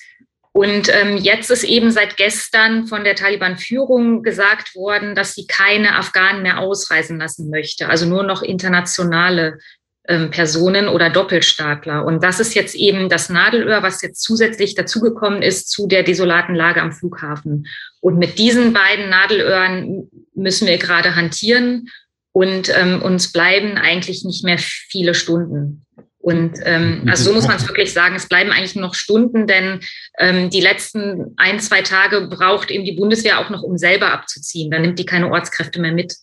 Und 0.51 0.89
ähm, 0.89 1.17
jetzt 1.17 1.51
ist 1.51 1.63
eben 1.63 1.91
seit 1.91 2.17
gestern 2.17 2.88
von 2.88 3.03
der 3.03 3.15
Taliban-Führung 3.15 4.24
gesagt 4.24 4.74
worden, 4.75 5.13
dass 5.13 5.36
sie 5.36 5.46
keine 5.46 5.96
Afghanen 5.96 6.41
mehr 6.41 6.60
ausreisen 6.60 7.19
lassen 7.19 7.51
möchte, 7.51 7.89
also 7.89 8.07
nur 8.07 8.24
noch 8.24 8.41
internationale 8.41 9.60
ähm, 10.07 10.31
Personen 10.31 10.88
oder 10.88 11.12
Doppelstaatler. 11.12 12.05
Und 12.05 12.24
das 12.24 12.39
ist 12.39 12.55
jetzt 12.55 12.74
eben 12.74 13.07
das 13.07 13.29
Nadelöhr, 13.29 13.84
was 13.84 14.01
jetzt 14.01 14.24
zusätzlich 14.24 14.74
dazugekommen 14.74 15.43
ist 15.43 15.69
zu 15.69 15.86
der 15.86 16.01
desolaten 16.01 16.55
Lage 16.55 16.81
am 16.81 16.91
Flughafen. 16.91 17.67
Und 18.00 18.17
mit 18.17 18.39
diesen 18.39 18.74
beiden 18.74 19.10
Nadelöhren 19.10 20.10
müssen 20.34 20.67
wir 20.67 20.77
gerade 20.77 21.15
hantieren 21.15 21.89
und 22.38 22.72
ähm, 22.77 23.01
uns 23.01 23.32
bleiben 23.32 23.79
eigentlich 23.79 24.24
nicht 24.24 24.44
mehr 24.44 24.60
viele 24.60 25.15
Stunden. 25.15 25.88
Und 26.20 26.60
ähm, 26.65 27.01
also 27.08 27.24
so 27.24 27.34
muss 27.34 27.48
man 27.48 27.58
es 27.58 27.67
wirklich 27.67 27.91
sagen, 27.91 28.15
es 28.15 28.29
bleiben 28.29 28.51
eigentlich 28.51 28.75
nur 28.75 28.86
noch 28.86 28.94
Stunden, 28.94 29.48
denn 29.48 29.79
ähm, 30.20 30.51
die 30.51 30.62
letzten 30.62 31.34
ein, 31.38 31.60
zwei 31.60 31.82
Tage 31.82 32.27
braucht 32.27 32.70
eben 32.70 32.86
die 32.86 32.91
Bundeswehr 32.91 33.39
auch 33.39 33.50
noch, 33.50 33.63
um 33.63 33.79
selber 33.79 34.13
abzuziehen. 34.13 34.70
Dann 34.70 34.84
nimmt 34.84 35.00
die 35.00 35.06
keine 35.08 35.32
Ortskräfte 35.32 35.82
mehr 35.82 35.94
mit. 35.94 36.15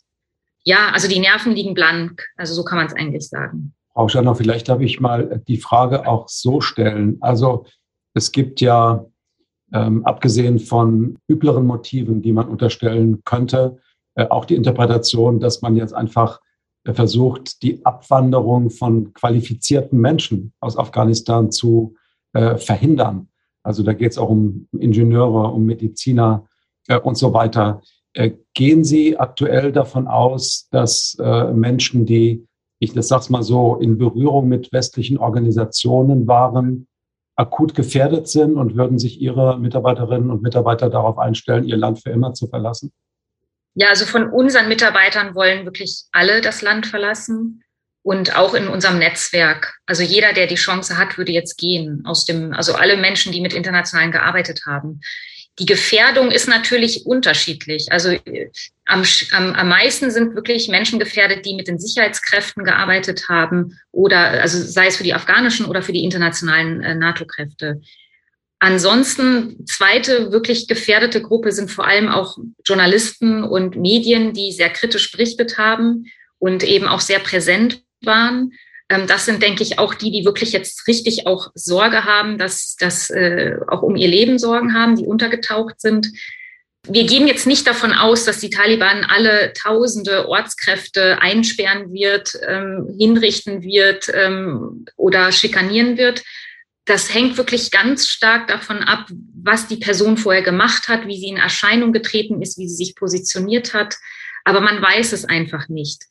Ja, 0.62 0.90
also 0.92 1.09
die 1.09 1.18
Nerven 1.18 1.52
liegen 1.52 1.75
blank. 1.75 2.25
Also 2.37 2.54
so 2.54 2.62
kann 2.62 2.78
man 2.78 2.87
es 2.87 2.94
eigentlich 2.94 3.28
sagen. 3.28 3.75
Frau 3.92 4.06
Schanner, 4.06 4.37
vielleicht 4.37 4.68
darf 4.68 4.80
ich 4.83 5.00
mal 5.00 5.42
die 5.49 5.59
Frage 5.59 6.06
auch 6.06 6.28
so 6.28 6.61
stellen. 6.61 7.16
Also 7.23 7.66
es 8.14 8.30
gibt 8.30 8.61
ja, 8.61 9.04
ähm, 9.73 10.06
abgesehen 10.06 10.61
von 10.61 11.18
übleren 11.26 11.66
Motiven, 11.66 12.23
die 12.23 12.30
man 12.30 12.47
unterstellen 12.47 13.21
könnte, 13.25 13.80
auch 14.16 14.44
die 14.44 14.54
Interpretation, 14.54 15.40
dass 15.40 15.62
man 15.62 15.76
jetzt 15.76 15.94
einfach 15.94 16.40
äh, 16.85 16.92
versucht, 16.92 17.62
die 17.62 17.85
Abwanderung 17.85 18.71
von 18.71 19.12
qualifizierten 19.14 19.99
Menschen 19.99 20.52
aus 20.61 20.76
Afghanistan 20.76 21.50
zu 21.50 21.97
äh, 22.33 22.56
verhindern. 22.56 23.28
Also 23.62 23.83
da 23.83 23.94
geht 23.94 24.12
es 24.12 24.18
auch 24.18 24.28
um 24.28 24.68
Ingenieure, 24.73 25.49
um 25.49 25.64
Mediziner 25.64 26.47
äh, 26.88 26.99
und 26.99 27.16
so 27.16 27.33
weiter. 27.33 27.80
Äh, 28.12 28.33
gehen 28.52 28.85
Sie 28.85 29.16
aktuell 29.18 29.73
davon 29.73 30.06
aus, 30.06 30.68
dass 30.71 31.16
äh, 31.21 31.52
Menschen, 31.52 32.04
die, 32.06 32.47
ich 32.78 32.92
das 32.92 33.09
sag's 33.09 33.30
mal 33.30 33.42
so, 33.42 33.76
in 33.76 33.97
Berührung 33.97 34.49
mit 34.49 34.73
westlichen 34.73 35.18
Organisationen 35.18 36.26
waren, 36.26 36.87
akut 37.37 37.75
gefährdet 37.75 38.28
sind 38.28 38.56
und 38.56 38.76
würden 38.76 38.99
sich 38.99 39.21
Ihre 39.21 39.59
Mitarbeiterinnen 39.59 40.30
und 40.30 40.42
Mitarbeiter 40.42 40.90
darauf 40.90 41.18
einstellen, 41.18 41.64
ihr 41.64 41.76
Land 41.76 42.00
für 42.00 42.11
immer 42.11 42.35
zu 42.35 42.47
verlassen? 42.47 42.92
Ja, 43.74 43.88
also 43.88 44.06
von 44.06 44.28
unseren 44.28 44.68
Mitarbeitern 44.68 45.34
wollen 45.34 45.64
wirklich 45.64 46.04
alle 46.12 46.40
das 46.40 46.62
Land 46.62 46.86
verlassen 46.86 47.64
und 48.02 48.36
auch 48.36 48.54
in 48.54 48.68
unserem 48.68 48.98
Netzwerk. 48.98 49.74
Also 49.86 50.02
jeder, 50.02 50.32
der 50.32 50.46
die 50.46 50.54
Chance 50.54 50.98
hat, 50.98 51.18
würde 51.18 51.32
jetzt 51.32 51.56
gehen 51.56 52.02
aus 52.04 52.24
dem, 52.24 52.52
also 52.52 52.74
alle 52.74 52.96
Menschen, 52.96 53.32
die 53.32 53.40
mit 53.40 53.54
Internationalen 53.54 54.12
gearbeitet 54.12 54.62
haben. 54.66 55.00
Die 55.58 55.66
Gefährdung 55.66 56.30
ist 56.30 56.48
natürlich 56.48 57.06
unterschiedlich. 57.06 57.90
Also 57.90 58.10
äh, 58.10 58.50
am, 58.84 59.04
am, 59.30 59.54
am 59.54 59.68
meisten 59.68 60.10
sind 60.10 60.34
wirklich 60.34 60.68
Menschen 60.68 60.98
gefährdet, 60.98 61.46
die 61.46 61.54
mit 61.54 61.66
den 61.66 61.78
Sicherheitskräften 61.78 62.64
gearbeitet 62.64 63.28
haben 63.28 63.78
oder 63.90 64.18
also 64.18 64.60
sei 64.60 64.88
es 64.88 64.96
für 64.96 65.04
die 65.04 65.14
afghanischen 65.14 65.66
oder 65.66 65.82
für 65.82 65.92
die 65.92 66.04
internationalen 66.04 66.82
äh, 66.82 66.94
NATO-Kräfte. 66.94 67.80
Ansonsten, 68.58 69.66
zweite 69.66 70.32
wirklich 70.32 70.68
gefährdete 70.68 71.20
Gruppe 71.20 71.52
sind 71.52 71.70
vor 71.70 71.87
allem 71.87 72.08
auch 72.08 72.38
Journalisten 72.64 73.44
und 73.44 73.76
Medien, 73.76 74.32
die 74.32 74.52
sehr 74.52 74.70
kritisch 74.70 75.12
berichtet 75.12 75.58
haben 75.58 76.06
und 76.38 76.62
eben 76.62 76.87
auch 76.87 77.00
sehr 77.00 77.18
präsent 77.18 77.82
waren. 78.02 78.52
Ähm, 78.88 79.06
das 79.06 79.26
sind, 79.26 79.42
denke 79.42 79.62
ich, 79.62 79.78
auch 79.78 79.94
die, 79.94 80.11
die 80.11 80.25
wirklich 80.25 80.52
jetzt 80.52 80.87
richtig 80.87 81.26
auch 81.26 81.50
Sorge 81.54 82.04
haben, 82.04 82.38
dass, 82.38 82.76
dass 82.76 83.11
äh, 83.11 83.56
auch 83.68 83.82
um 83.82 83.96
ihr 83.96 84.08
Leben 84.08 84.38
Sorgen 84.38 84.75
haben, 84.75 84.96
die 84.96 85.06
untergetaucht 85.06 85.80
sind. 85.80 86.08
Wir 86.87 87.04
gehen 87.04 87.26
jetzt 87.26 87.46
nicht 87.46 87.66
davon 87.66 87.92
aus, 87.92 88.25
dass 88.25 88.40
die 88.40 88.50
Taliban 88.50 89.04
alle 89.04 89.54
tausende 89.54 90.28
Ortskräfte 90.28 91.18
einsperren 91.20 91.92
wird, 91.92 92.38
ähm, 92.46 92.94
hinrichten 92.99 93.62
wird 93.62 94.11
ähm, 94.14 94.84
oder 94.96 95.32
schikanieren 95.32 95.96
wird 95.96 96.23
das 96.84 97.12
hängt 97.12 97.36
wirklich 97.36 97.70
ganz 97.70 98.08
stark 98.08 98.48
davon 98.48 98.78
ab, 98.78 99.08
was 99.42 99.66
die 99.68 99.76
Person 99.76 100.16
vorher 100.16 100.42
gemacht 100.42 100.88
hat, 100.88 101.06
wie 101.06 101.18
sie 101.18 101.28
in 101.28 101.36
Erscheinung 101.36 101.92
getreten 101.92 102.42
ist, 102.42 102.58
wie 102.58 102.68
sie 102.68 102.76
sich 102.76 102.94
positioniert 102.94 103.72
hat. 103.72 103.96
Aber 104.44 104.60
man 104.60 104.82
weiß 104.82 105.12
es 105.12 105.24
einfach 105.24 105.68
nicht. 105.68 106.02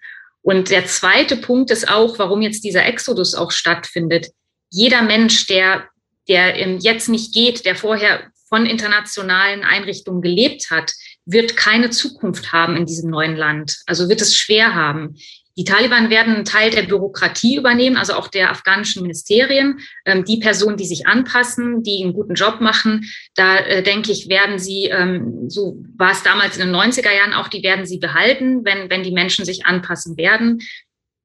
Und 0.41 0.71
der 0.71 0.85
zweite 0.85 1.37
Punkt 1.37 1.71
ist 1.71 1.89
auch, 1.89 2.17
warum 2.19 2.41
jetzt 2.41 2.63
dieser 2.63 2.85
Exodus 2.85 3.35
auch 3.35 3.51
stattfindet. 3.51 4.27
Jeder 4.69 5.03
Mensch, 5.03 5.45
der, 5.47 5.87
der 6.27 6.57
jetzt 6.57 7.07
nicht 7.07 7.33
geht, 7.33 7.65
der 7.65 7.75
vorher 7.75 8.31
von 8.49 8.65
internationalen 8.65 9.63
Einrichtungen 9.63 10.21
gelebt 10.21 10.69
hat, 10.69 10.91
wird 11.25 11.55
keine 11.55 11.91
Zukunft 11.91 12.51
haben 12.51 12.75
in 12.75 12.85
diesem 12.85 13.09
neuen 13.09 13.35
Land. 13.35 13.77
Also 13.85 14.09
wird 14.09 14.21
es 14.21 14.35
schwer 14.35 14.75
haben. 14.75 15.15
Die 15.55 15.65
Taliban 15.65 16.09
werden 16.09 16.33
einen 16.33 16.45
Teil 16.45 16.71
der 16.71 16.83
Bürokratie 16.83 17.57
übernehmen, 17.57 17.95
also 17.95 18.13
auch 18.13 18.27
der 18.27 18.49
afghanischen 18.49 19.03
Ministerien. 19.03 19.79
Ähm, 20.05 20.25
die 20.25 20.39
Personen, 20.39 20.77
die 20.77 20.85
sich 20.85 21.05
anpassen, 21.05 21.83
die 21.83 22.03
einen 22.03 22.13
guten 22.13 22.33
Job 22.33 22.59
machen, 22.59 23.05
da 23.35 23.57
äh, 23.57 23.83
denke 23.83 24.11
ich, 24.11 24.29
werden 24.29 24.57
sie, 24.57 24.85
ähm, 24.85 25.49
so 25.49 25.77
war 25.95 26.11
es 26.11 26.23
damals 26.23 26.57
in 26.57 26.65
den 26.65 26.75
90er 26.75 27.13
Jahren 27.13 27.33
auch, 27.33 27.49
die 27.49 27.61
werden 27.61 27.85
sie 27.85 27.99
behalten, 27.99 28.65
wenn, 28.65 28.89
wenn 28.89 29.03
die 29.03 29.11
Menschen 29.11 29.45
sich 29.45 29.65
anpassen 29.67 30.17
werden. 30.17 30.59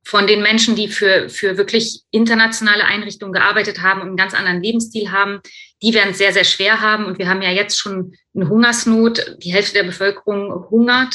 Von 0.05 0.27
den 0.27 0.43
Menschen, 0.43 0.77
die 0.77 0.89
für, 0.89 1.29
für 1.29 1.57
wirklich 1.57 2.03
internationale 2.11 2.85
Einrichtungen 2.85 3.33
gearbeitet 3.33 3.83
haben 3.83 4.01
und 4.01 4.09
einen 4.09 4.17
ganz 4.17 4.35
anderen 4.35 4.63
Lebensstil 4.63 5.11
haben, 5.11 5.41
die 5.83 5.95
werden 5.95 6.11
es 6.11 6.19
sehr, 6.19 6.33
sehr 6.33 6.45
schwer 6.45 6.81
haben. 6.81 7.07
Und 7.07 7.19
wir 7.19 7.29
haben 7.29 7.43
ja 7.43 7.51
jetzt 7.51 7.79
schon 7.79 8.15
eine 8.35 8.49
Hungersnot. 8.49 9.37
Die 9.43 9.53
Hälfte 9.53 9.75
der 9.75 9.85
Bevölkerung 9.85 10.67
hungert 10.71 11.15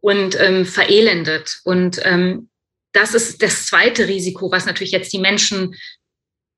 und 0.00 0.40
ähm, 0.40 0.64
verelendet. 0.64 1.60
Und 1.64 2.00
ähm, 2.04 2.48
das 2.92 3.14
ist 3.14 3.42
das 3.42 3.66
zweite 3.66 4.08
Risiko, 4.08 4.50
was 4.50 4.66
natürlich 4.66 4.92
jetzt 4.92 5.12
die 5.12 5.18
Menschen 5.18 5.74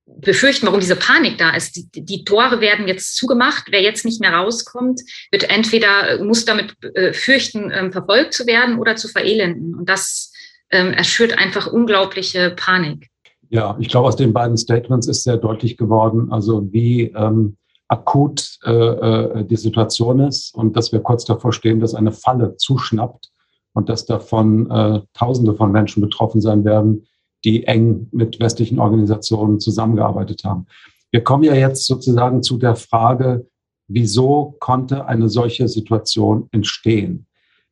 befürchten, 0.06 0.66
warum 0.66 0.80
diese 0.80 0.96
Panik 0.96 1.38
da 1.38 1.50
ist. 1.50 1.76
Die, 1.76 1.88
die 2.04 2.24
Tore 2.24 2.60
werden 2.60 2.88
jetzt 2.88 3.16
zugemacht. 3.16 3.66
Wer 3.70 3.82
jetzt 3.82 4.04
nicht 4.04 4.20
mehr 4.20 4.32
rauskommt, 4.32 5.00
wird 5.30 5.50
entweder, 5.50 6.22
muss 6.22 6.44
damit 6.44 6.74
äh, 6.94 7.12
fürchten, 7.12 7.70
ähm, 7.72 7.92
verfolgt 7.92 8.34
zu 8.34 8.46
werden 8.46 8.78
oder 8.78 8.96
zu 8.96 9.08
verelenden. 9.08 9.74
Und 9.74 9.88
das 9.88 10.32
ähm, 10.70 10.92
erschürt 10.92 11.38
einfach 11.38 11.66
unglaubliche 11.66 12.50
Panik. 12.50 13.08
Ja, 13.50 13.76
ich 13.80 13.88
glaube, 13.88 14.08
aus 14.08 14.16
den 14.16 14.32
beiden 14.32 14.56
Statements 14.56 15.08
ist 15.08 15.24
sehr 15.24 15.36
deutlich 15.36 15.76
geworden, 15.76 16.30
also 16.30 16.72
wie 16.72 17.12
ähm, 17.16 17.56
akut 17.90 18.58
äh, 18.64 18.70
äh, 18.70 19.44
die 19.44 19.56
Situation 19.56 20.20
ist 20.20 20.54
und 20.54 20.76
dass 20.76 20.92
wir 20.92 21.00
kurz 21.00 21.24
davor 21.24 21.52
stehen, 21.52 21.80
dass 21.80 21.94
eine 21.94 22.12
Falle 22.12 22.56
zuschnappt 22.56 23.30
und 23.72 23.88
dass 23.88 24.06
davon 24.06 24.70
äh, 24.70 25.00
Tausende 25.12 25.54
von 25.54 25.72
Menschen 25.72 26.00
betroffen 26.00 26.40
sein 26.40 26.64
werden, 26.64 27.06
die 27.44 27.66
eng 27.66 28.08
mit 28.12 28.38
westlichen 28.38 28.78
Organisationen 28.78 29.58
zusammengearbeitet 29.58 30.44
haben. 30.44 30.66
Wir 31.10 31.24
kommen 31.24 31.42
ja 31.42 31.54
jetzt 31.54 31.84
sozusagen 31.86 32.44
zu 32.44 32.58
der 32.58 32.76
Frage, 32.76 33.48
wieso 33.88 34.56
konnte 34.60 35.06
eine 35.06 35.28
solche 35.28 35.66
Situation 35.66 36.48
entstehen, 36.52 37.26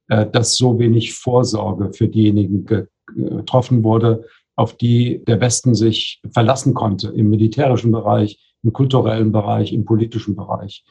äh, 0.08 0.26
dass 0.26 0.56
so 0.56 0.80
wenig 0.80 1.14
Vorsorge 1.14 1.92
für 1.92 2.08
diejenigen 2.08 2.66
getroffen 3.06 3.84
wurde, 3.84 4.24
auf 4.56 4.76
die 4.76 5.24
der 5.24 5.40
Westen 5.40 5.76
sich 5.76 6.20
verlassen 6.32 6.74
konnte 6.74 7.08
im 7.08 7.30
militärischen 7.30 7.92
Bereich, 7.92 8.47
im 8.62 8.72
kulturellen 8.72 9.32
Bereich, 9.32 9.72
im 9.72 9.84
politischen 9.84 10.36
Bereich. 10.36 10.84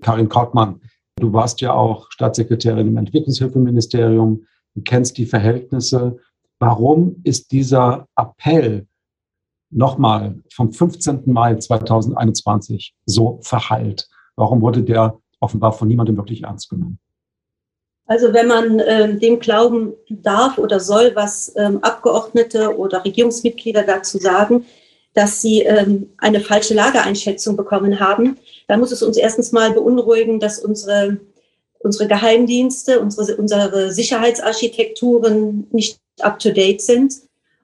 Karin 0.00 0.28
Kortmann, 0.28 0.80
du 1.16 1.32
warst 1.32 1.60
ja 1.60 1.72
auch 1.72 2.10
Staatssekretärin 2.10 2.88
im 2.88 2.96
Entwicklungshilfeministerium, 2.96 4.44
du 4.74 4.82
kennst 4.82 5.18
die 5.18 5.26
Verhältnisse. 5.26 6.18
Warum 6.58 7.16
ist 7.24 7.52
dieser 7.52 8.06
Appell 8.16 8.86
nochmal 9.70 10.36
vom 10.52 10.72
15. 10.72 11.22
Mai 11.26 11.56
2021 11.56 12.94
so 13.06 13.40
verhallt? 13.42 14.08
Warum 14.36 14.60
wurde 14.60 14.82
der 14.82 15.18
offenbar 15.40 15.72
von 15.72 15.88
niemandem 15.88 16.16
wirklich 16.16 16.42
ernst 16.42 16.70
genommen? 16.70 16.98
Also 18.06 18.34
wenn 18.34 18.48
man 18.48 18.82
ähm, 18.86 19.18
dem 19.18 19.38
glauben 19.38 19.94
darf 20.10 20.58
oder 20.58 20.78
soll, 20.78 21.12
was 21.14 21.54
ähm, 21.56 21.78
Abgeordnete 21.82 22.76
oder 22.76 23.04
Regierungsmitglieder 23.04 23.82
dazu 23.82 24.18
sagen, 24.18 24.66
dass 25.14 25.40
sie 25.40 25.62
ähm, 25.62 26.10
eine 26.18 26.40
falsche 26.40 26.74
Lageeinschätzung 26.74 27.56
bekommen 27.56 28.00
haben, 28.00 28.36
dann 28.66 28.80
muss 28.80 28.92
es 28.92 29.02
uns 29.02 29.16
erstens 29.16 29.52
mal 29.52 29.72
beunruhigen, 29.72 30.40
dass 30.40 30.58
unsere, 30.58 31.18
unsere 31.78 32.08
Geheimdienste, 32.08 33.00
unsere, 33.00 33.36
unsere 33.36 33.92
Sicherheitsarchitekturen 33.92 35.68
nicht 35.70 35.98
up-to-date 36.20 36.82
sind. 36.82 37.14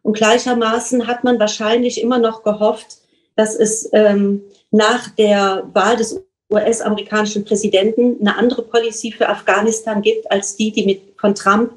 Und 0.02 0.16
gleichermaßen 0.16 1.06
hat 1.06 1.24
man 1.24 1.38
wahrscheinlich 1.38 2.00
immer 2.00 2.18
noch 2.18 2.42
gehofft, 2.42 2.98
dass 3.36 3.56
es 3.56 3.88
ähm, 3.92 4.42
nach 4.70 5.08
der 5.10 5.68
Wahl 5.74 5.96
des 5.96 6.20
US-amerikanischen 6.50 7.44
Präsidenten 7.44 8.16
eine 8.20 8.36
andere 8.36 8.62
Policy 8.62 9.12
für 9.12 9.28
Afghanistan 9.28 10.02
gibt 10.02 10.30
als 10.30 10.56
die, 10.56 10.72
die 10.72 10.84
mit, 10.84 11.02
von 11.18 11.34
Trump, 11.34 11.72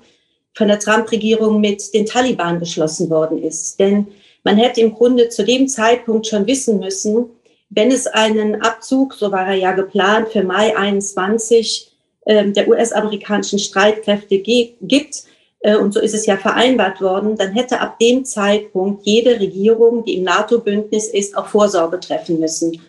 von 0.55 0.67
der 0.67 0.79
Trump-Regierung 0.79 1.59
mit 1.59 1.93
den 1.93 2.05
Taliban 2.05 2.59
beschlossen 2.59 3.09
worden 3.09 3.41
ist. 3.41 3.79
Denn 3.79 4.07
man 4.43 4.57
hätte 4.57 4.81
im 4.81 4.93
Grunde 4.93 5.29
zu 5.29 5.43
dem 5.43 5.67
Zeitpunkt 5.67 6.27
schon 6.27 6.47
wissen 6.47 6.79
müssen, 6.79 7.29
wenn 7.69 7.91
es 7.91 8.07
einen 8.07 8.61
Abzug, 8.61 9.15
so 9.15 9.31
war 9.31 9.47
er 9.47 9.55
ja 9.55 9.71
geplant, 9.71 10.29
für 10.29 10.43
Mai 10.43 10.75
21 10.77 11.91
äh, 12.25 12.51
der 12.51 12.67
US-amerikanischen 12.67 13.59
Streitkräfte 13.59 14.39
gibt, 14.39 15.23
äh, 15.63 15.77
und 15.77 15.93
so 15.93 15.99
ist 15.99 16.13
es 16.13 16.25
ja 16.25 16.37
vereinbart 16.37 17.01
worden, 17.01 17.35
dann 17.35 17.53
hätte 17.53 17.79
ab 17.79 17.97
dem 17.99 18.25
Zeitpunkt 18.25 19.05
jede 19.05 19.39
Regierung, 19.39 20.05
die 20.05 20.17
im 20.17 20.23
NATO-Bündnis 20.23 21.07
ist, 21.07 21.35
auch 21.35 21.47
Vorsorge 21.47 21.99
treffen 21.99 22.39
müssen. 22.39 22.79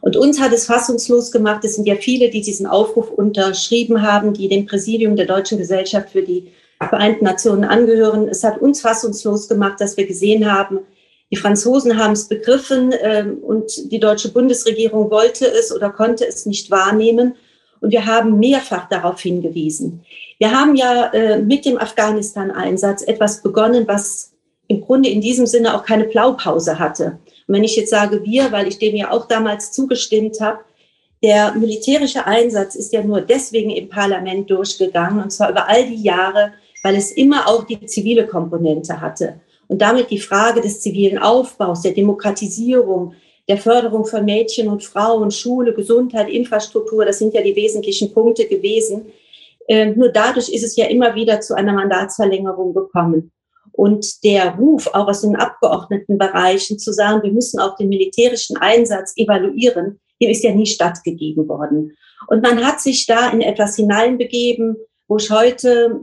Und 0.00 0.16
uns 0.16 0.40
hat 0.40 0.52
es 0.52 0.66
fassungslos 0.66 1.30
gemacht. 1.30 1.64
Es 1.64 1.76
sind 1.76 1.86
ja 1.86 1.94
viele, 1.94 2.28
die 2.28 2.40
diesen 2.40 2.66
Aufruf 2.66 3.10
unterschrieben 3.10 4.02
haben, 4.02 4.32
die 4.32 4.48
dem 4.48 4.66
Präsidium 4.66 5.14
der 5.14 5.26
Deutschen 5.26 5.58
Gesellschaft 5.58 6.10
für 6.10 6.22
die 6.22 6.50
Vereinten 6.88 7.24
Nationen 7.24 7.62
angehören. 7.62 8.28
Es 8.28 8.42
hat 8.42 8.60
uns 8.60 8.80
fassungslos 8.80 9.48
gemacht, 9.48 9.80
dass 9.80 9.96
wir 9.96 10.04
gesehen 10.04 10.50
haben, 10.50 10.80
die 11.32 11.36
Franzosen 11.36 11.96
haben 11.96 12.12
es 12.12 12.28
begriffen 12.28 12.92
ähm, 13.00 13.38
und 13.38 13.90
die 13.90 13.98
deutsche 13.98 14.30
Bundesregierung 14.30 15.10
wollte 15.10 15.46
es 15.46 15.74
oder 15.74 15.88
konnte 15.88 16.26
es 16.26 16.44
nicht 16.44 16.70
wahrnehmen. 16.70 17.36
Und 17.80 17.90
wir 17.90 18.04
haben 18.04 18.38
mehrfach 18.38 18.86
darauf 18.90 19.18
hingewiesen. 19.18 20.04
Wir 20.38 20.50
haben 20.52 20.76
ja 20.76 21.06
äh, 21.06 21.40
mit 21.40 21.64
dem 21.64 21.78
Afghanistan-Einsatz 21.78 23.02
etwas 23.02 23.42
begonnen, 23.42 23.88
was 23.88 24.32
im 24.68 24.82
Grunde 24.82 25.08
in 25.08 25.22
diesem 25.22 25.46
Sinne 25.46 25.74
auch 25.74 25.84
keine 25.84 26.04
Blaupause 26.04 26.78
hatte. 26.78 27.18
Und 27.46 27.54
wenn 27.54 27.64
ich 27.64 27.76
jetzt 27.76 27.90
sage 27.90 28.22
wir, 28.24 28.52
weil 28.52 28.68
ich 28.68 28.78
dem 28.78 28.94
ja 28.94 29.10
auch 29.10 29.26
damals 29.26 29.72
zugestimmt 29.72 30.38
habe, 30.38 30.58
der 31.24 31.54
militärische 31.54 32.26
Einsatz 32.26 32.74
ist 32.74 32.92
ja 32.92 33.02
nur 33.02 33.22
deswegen 33.22 33.70
im 33.70 33.88
Parlament 33.88 34.50
durchgegangen, 34.50 35.22
und 35.22 35.30
zwar 35.30 35.50
über 35.50 35.66
all 35.66 35.86
die 35.86 36.02
Jahre, 36.02 36.52
weil 36.82 36.96
es 36.96 37.10
immer 37.10 37.48
auch 37.48 37.64
die 37.64 37.86
zivile 37.86 38.26
Komponente 38.26 39.00
hatte. 39.00 39.40
Und 39.72 39.78
damit 39.80 40.10
die 40.10 40.18
Frage 40.18 40.60
des 40.60 40.82
zivilen 40.82 41.16
Aufbaus, 41.16 41.80
der 41.80 41.92
Demokratisierung, 41.92 43.14
der 43.48 43.56
Förderung 43.56 44.04
von 44.04 44.22
Mädchen 44.22 44.68
und 44.68 44.84
Frauen, 44.84 45.30
Schule, 45.30 45.72
Gesundheit, 45.72 46.28
Infrastruktur, 46.28 47.06
das 47.06 47.20
sind 47.20 47.32
ja 47.32 47.40
die 47.40 47.56
wesentlichen 47.56 48.12
Punkte 48.12 48.46
gewesen. 48.46 49.06
Ähm, 49.66 49.94
nur 49.96 50.10
dadurch 50.10 50.50
ist 50.50 50.62
es 50.62 50.76
ja 50.76 50.88
immer 50.88 51.14
wieder 51.14 51.40
zu 51.40 51.54
einer 51.54 51.72
Mandatsverlängerung 51.72 52.74
gekommen. 52.74 53.32
Und 53.72 54.22
der 54.24 54.56
Ruf 54.56 54.88
auch 54.88 55.08
aus 55.08 55.22
den 55.22 55.36
Abgeordnetenbereichen 55.36 56.78
zu 56.78 56.92
sagen, 56.92 57.22
wir 57.22 57.32
müssen 57.32 57.58
auch 57.58 57.74
den 57.76 57.88
militärischen 57.88 58.58
Einsatz 58.58 59.14
evaluieren, 59.16 60.00
dem 60.20 60.30
ist 60.30 60.44
ja 60.44 60.54
nie 60.54 60.66
stattgegeben 60.66 61.48
worden. 61.48 61.96
Und 62.26 62.42
man 62.42 62.62
hat 62.62 62.82
sich 62.82 63.06
da 63.06 63.30
in 63.30 63.40
etwas 63.40 63.76
hineinbegeben, 63.76 64.76
wo 65.08 65.16
ich 65.16 65.30
heute 65.30 65.98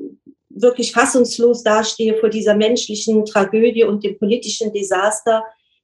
wirklich 0.62 0.92
fassungslos 0.92 1.64
dastehe 1.64 2.18
vor 2.18 2.30
dieser 2.30 2.56
menschlichen 2.56 3.26
Tragödie 3.26 3.84
und 3.84 4.04
dem 4.04 4.18
politischen 4.18 4.72
Desaster, 4.74 5.44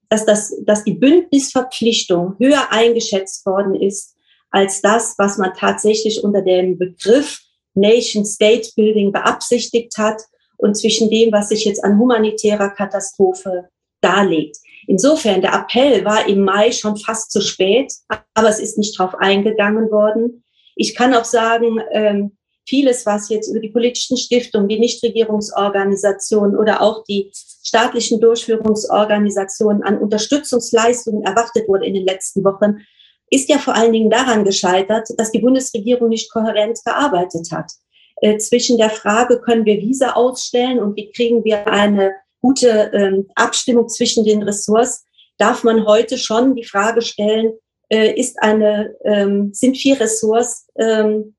dass, 0.09 0.25
das, 0.25 0.53
dass 0.65 0.83
die 0.83 0.93
Bündnisverpflichtung 0.93 2.35
höher 2.39 2.71
eingeschätzt 2.71 3.45
worden 3.45 3.75
ist 3.75 4.15
als 4.51 4.81
das, 4.81 5.15
was 5.17 5.37
man 5.37 5.53
tatsächlich 5.53 6.23
unter 6.23 6.41
dem 6.41 6.77
Begriff 6.77 7.41
Nation-State-Building 7.73 9.11
beabsichtigt 9.11 9.97
hat 9.97 10.21
und 10.57 10.75
zwischen 10.75 11.09
dem, 11.09 11.31
was 11.31 11.49
sich 11.49 11.65
jetzt 11.65 11.83
an 11.83 11.99
humanitärer 11.99 12.69
Katastrophe 12.69 13.69
darlegt. 14.01 14.57
Insofern, 14.87 15.41
der 15.41 15.53
Appell 15.53 16.05
war 16.05 16.27
im 16.27 16.41
Mai 16.41 16.71
schon 16.71 16.95
fast 16.95 17.31
zu 17.31 17.41
spät, 17.41 17.91
aber 18.33 18.49
es 18.49 18.59
ist 18.59 18.77
nicht 18.77 18.97
darauf 18.97 19.15
eingegangen 19.15 19.91
worden. 19.91 20.43
Ich 20.75 20.95
kann 20.95 21.13
auch 21.13 21.25
sagen, 21.25 21.81
ähm, 21.91 22.37
vieles, 22.67 23.05
was 23.05 23.29
jetzt 23.29 23.49
über 23.49 23.59
die 23.59 23.69
politischen 23.69 24.17
Stiftungen, 24.17 24.67
die 24.67 24.79
Nichtregierungsorganisationen 24.79 26.57
oder 26.57 26.81
auch 26.81 27.03
die 27.03 27.31
staatlichen 27.33 28.19
Durchführungsorganisationen 28.19 29.83
an 29.83 29.97
Unterstützungsleistungen 29.97 31.23
erwartet 31.23 31.67
wurde 31.67 31.85
in 31.85 31.93
den 31.93 32.05
letzten 32.05 32.43
Wochen, 32.43 32.77
ist 33.29 33.49
ja 33.49 33.57
vor 33.57 33.75
allen 33.75 33.93
Dingen 33.93 34.09
daran 34.09 34.43
gescheitert, 34.43 35.07
dass 35.17 35.31
die 35.31 35.39
Bundesregierung 35.39 36.09
nicht 36.09 36.31
kohärent 36.31 36.79
gearbeitet 36.85 37.49
hat. 37.51 37.71
Äh, 38.21 38.37
zwischen 38.37 38.77
der 38.77 38.89
Frage, 38.89 39.41
können 39.41 39.65
wir 39.65 39.77
Visa 39.77 40.13
ausstellen 40.13 40.79
und 40.79 40.95
wie 40.95 41.11
kriegen 41.11 41.43
wir 41.43 41.67
eine 41.67 42.13
gute 42.41 42.91
ähm, 42.93 43.27
Abstimmung 43.35 43.89
zwischen 43.89 44.23
den 44.23 44.43
Ressorts, 44.43 45.03
darf 45.37 45.63
man 45.63 45.85
heute 45.85 46.17
schon 46.17 46.55
die 46.55 46.63
Frage 46.63 47.01
stellen, 47.01 47.53
äh, 47.89 48.13
ist 48.13 48.41
eine, 48.41 48.95
ähm, 49.03 49.51
sind 49.53 49.77
vier 49.77 49.99
Ressorts 49.99 50.67
ähm, 50.77 51.35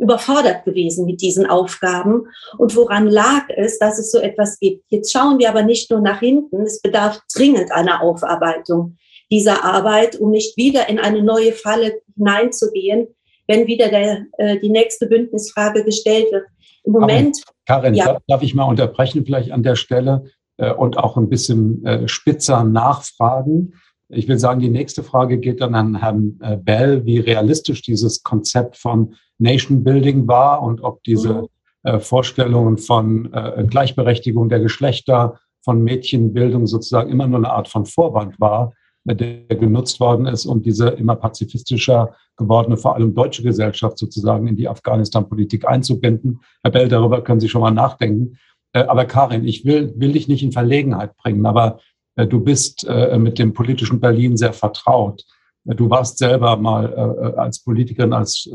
überfordert 0.00 0.64
gewesen 0.64 1.04
mit 1.06 1.20
diesen 1.20 1.46
Aufgaben 1.46 2.26
und 2.58 2.74
woran 2.74 3.06
lag 3.06 3.44
es, 3.54 3.78
dass 3.78 3.98
es 3.98 4.10
so 4.10 4.18
etwas 4.18 4.58
gibt. 4.58 4.84
Jetzt 4.88 5.12
schauen 5.12 5.38
wir 5.38 5.50
aber 5.50 5.62
nicht 5.62 5.90
nur 5.90 6.00
nach 6.00 6.20
hinten, 6.20 6.62
es 6.62 6.80
bedarf 6.80 7.20
dringend 7.34 7.70
einer 7.70 8.02
Aufarbeitung 8.02 8.96
dieser 9.30 9.64
Arbeit, 9.64 10.16
um 10.16 10.30
nicht 10.30 10.56
wieder 10.56 10.88
in 10.88 10.98
eine 10.98 11.22
neue 11.22 11.52
Falle 11.52 12.00
hineinzugehen, 12.16 13.08
wenn 13.46 13.66
wieder 13.66 13.88
der, 13.88 14.26
äh, 14.38 14.58
die 14.58 14.70
nächste 14.70 15.06
Bündnisfrage 15.06 15.84
gestellt 15.84 16.32
wird. 16.32 16.46
Im 16.84 16.92
Moment. 16.92 17.42
Karin, 17.66 17.94
ja. 17.94 18.18
darf 18.26 18.42
ich 18.42 18.54
mal 18.54 18.64
unterbrechen 18.64 19.24
vielleicht 19.24 19.52
an 19.52 19.62
der 19.62 19.76
Stelle 19.76 20.24
äh, 20.56 20.72
und 20.72 20.96
auch 20.96 21.16
ein 21.16 21.28
bisschen 21.28 21.84
äh, 21.84 22.08
spitzer 22.08 22.64
nachfragen? 22.64 23.74
Ich 24.08 24.26
will 24.26 24.38
sagen, 24.38 24.60
die 24.60 24.70
nächste 24.70 25.04
Frage 25.04 25.38
geht 25.38 25.60
dann 25.60 25.74
an 25.74 26.00
Herrn 26.00 26.38
äh, 26.42 26.56
Bell, 26.56 27.04
wie 27.04 27.18
realistisch 27.18 27.82
dieses 27.82 28.22
Konzept 28.22 28.76
von 28.76 29.14
Nation 29.40 29.82
Building 29.82 30.28
war 30.28 30.62
und 30.62 30.82
ob 30.82 31.02
diese 31.04 31.42
mhm. 31.42 31.48
Äh, 31.82 31.98
Vorstellungen 31.98 32.76
von 32.76 33.32
äh, 33.32 33.64
Gleichberechtigung 33.66 34.50
der 34.50 34.60
Geschlechter, 34.60 35.40
von 35.62 35.82
Mädchenbildung 35.82 36.66
sozusagen 36.66 37.10
immer 37.10 37.26
nur 37.26 37.38
eine 37.38 37.50
Art 37.50 37.68
von 37.68 37.86
Vorwand 37.86 38.38
war, 38.38 38.74
der 39.04 39.44
genutzt 39.48 39.98
worden 39.98 40.26
ist, 40.26 40.44
um 40.44 40.62
diese 40.62 40.90
immer 40.90 41.16
pazifistischer 41.16 42.14
gewordene, 42.36 42.76
vor 42.76 42.94
allem 42.94 43.14
deutsche 43.14 43.42
Gesellschaft 43.42 43.98
sozusagen 43.98 44.46
in 44.46 44.56
die 44.56 44.68
Afghanistan-Politik 44.68 45.66
einzubinden. 45.66 46.40
Herr 46.62 46.70
Bell, 46.70 46.88
darüber 46.88 47.22
können 47.22 47.40
Sie 47.40 47.48
schon 47.48 47.62
mal 47.62 47.70
nachdenken. 47.70 48.36
Äh, 48.72 48.84
aber 48.84 49.04
Karin, 49.04 49.46
ich 49.46 49.64
will, 49.64 49.92
will 49.96 50.12
dich 50.12 50.28
nicht 50.28 50.42
in 50.42 50.52
Verlegenheit 50.52 51.16
bringen, 51.16 51.46
aber 51.46 51.80
äh, 52.16 52.26
du 52.26 52.40
bist 52.40 52.86
äh, 52.88 53.18
mit 53.18 53.38
dem 53.38 53.52
politischen 53.54 54.00
Berlin 54.00 54.36
sehr 54.36 54.52
vertraut. 54.52 55.24
Du 55.64 55.90
warst 55.90 56.18
selber 56.18 56.56
mal 56.56 56.94
als 57.36 57.62
Politikerin, 57.62 58.12
als 58.12 58.48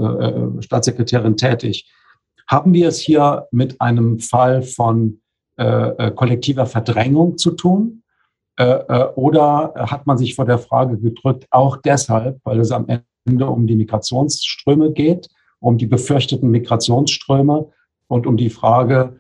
Staatssekretärin 0.59 1.37
tätig. 1.37 1.89
Haben 2.47 2.73
wir 2.73 2.87
es 2.87 2.99
hier 2.99 3.47
mit 3.51 3.79
einem 3.81 4.19
Fall 4.19 4.61
von 4.63 5.21
kollektiver 5.57 6.65
Verdrängung 6.65 7.37
zu 7.37 7.51
tun? 7.51 8.03
Oder 8.57 9.73
hat 9.75 10.07
man 10.07 10.17
sich 10.17 10.35
vor 10.35 10.45
der 10.45 10.59
Frage 10.59 10.97
gedrückt, 10.97 11.45
auch 11.51 11.77
deshalb, 11.77 12.39
weil 12.43 12.59
es 12.59 12.71
am 12.71 12.87
Ende 13.25 13.47
um 13.47 13.67
die 13.67 13.75
Migrationsströme 13.75 14.91
geht, 14.91 15.27
um 15.59 15.77
die 15.77 15.87
befürchteten 15.87 16.49
Migrationsströme 16.51 17.69
und 18.07 18.27
um 18.27 18.37
die 18.37 18.49
Frage, 18.49 19.19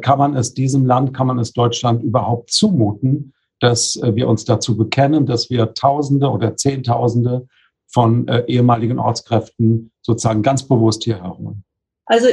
kann 0.00 0.18
man 0.18 0.36
es 0.36 0.54
diesem 0.54 0.84
Land, 0.86 1.14
kann 1.14 1.26
man 1.26 1.38
es 1.38 1.52
Deutschland 1.52 2.02
überhaupt 2.02 2.50
zumuten, 2.50 3.32
dass 3.60 3.96
äh, 3.96 4.14
wir 4.14 4.28
uns 4.28 4.44
dazu 4.44 4.76
bekennen, 4.76 5.26
dass 5.26 5.50
wir 5.50 5.74
Tausende 5.74 6.28
oder 6.28 6.56
Zehntausende 6.56 7.46
von 7.88 8.26
äh, 8.28 8.44
ehemaligen 8.46 8.98
Ortskräften 8.98 9.92
sozusagen 10.02 10.42
ganz 10.42 10.66
bewusst 10.66 11.04
hierher 11.04 11.36
holen. 11.36 11.64
Also 12.06 12.28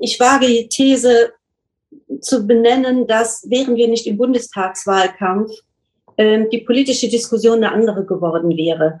ich 0.00 0.18
wage 0.18 0.46
die 0.46 0.68
These 0.68 1.32
zu 2.20 2.46
benennen, 2.46 3.06
dass 3.06 3.48
wären 3.48 3.76
wir 3.76 3.88
nicht 3.88 4.06
im 4.06 4.16
Bundestagswahlkampf, 4.16 5.50
äh, 6.16 6.46
die 6.50 6.58
politische 6.58 7.08
Diskussion 7.08 7.58
eine 7.58 7.72
andere 7.72 8.04
geworden 8.04 8.56
wäre. 8.56 9.00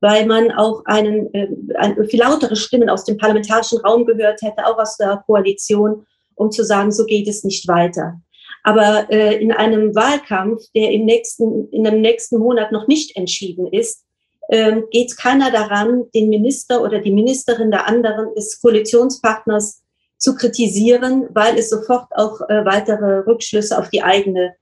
Weil 0.00 0.26
man 0.26 0.52
auch 0.52 0.84
einen, 0.84 1.32
äh, 1.34 1.48
ein, 1.76 2.04
viel 2.08 2.20
lautere 2.20 2.56
Stimmen 2.56 2.88
aus 2.88 3.04
dem 3.04 3.18
parlamentarischen 3.18 3.78
Raum 3.80 4.06
gehört 4.06 4.42
hätte, 4.42 4.66
auch 4.66 4.78
aus 4.78 4.96
der 4.96 5.22
Koalition, 5.26 6.06
um 6.34 6.50
zu 6.50 6.64
sagen, 6.64 6.92
so 6.92 7.04
geht 7.04 7.26
es 7.26 7.42
nicht 7.42 7.66
weiter. 7.66 8.20
Aber 8.68 9.10
äh, 9.10 9.40
in 9.40 9.50
einem 9.50 9.94
Wahlkampf, 9.94 10.60
der 10.74 10.90
im 10.90 11.06
nächsten, 11.06 11.70
in 11.70 11.84
dem 11.84 12.02
nächsten 12.02 12.36
Monat 12.36 12.70
noch 12.70 12.86
nicht 12.86 13.16
entschieden 13.16 13.66
ist, 13.66 14.04
äh, 14.48 14.82
geht 14.90 15.16
keiner 15.16 15.50
daran, 15.50 16.04
den 16.14 16.28
Minister 16.28 16.82
oder 16.82 17.00
die 17.00 17.10
Ministerin 17.10 17.70
der 17.70 17.88
anderen 17.88 18.34
des 18.34 18.60
Koalitionspartners 18.60 19.82
zu 20.18 20.34
kritisieren, 20.34 21.28
weil 21.30 21.56
es 21.56 21.70
sofort 21.70 22.08
auch 22.14 22.42
äh, 22.50 22.62
weitere 22.66 23.20
Rückschlüsse 23.20 23.78
auf 23.78 23.88
die 23.88 24.02
eigene 24.02 24.54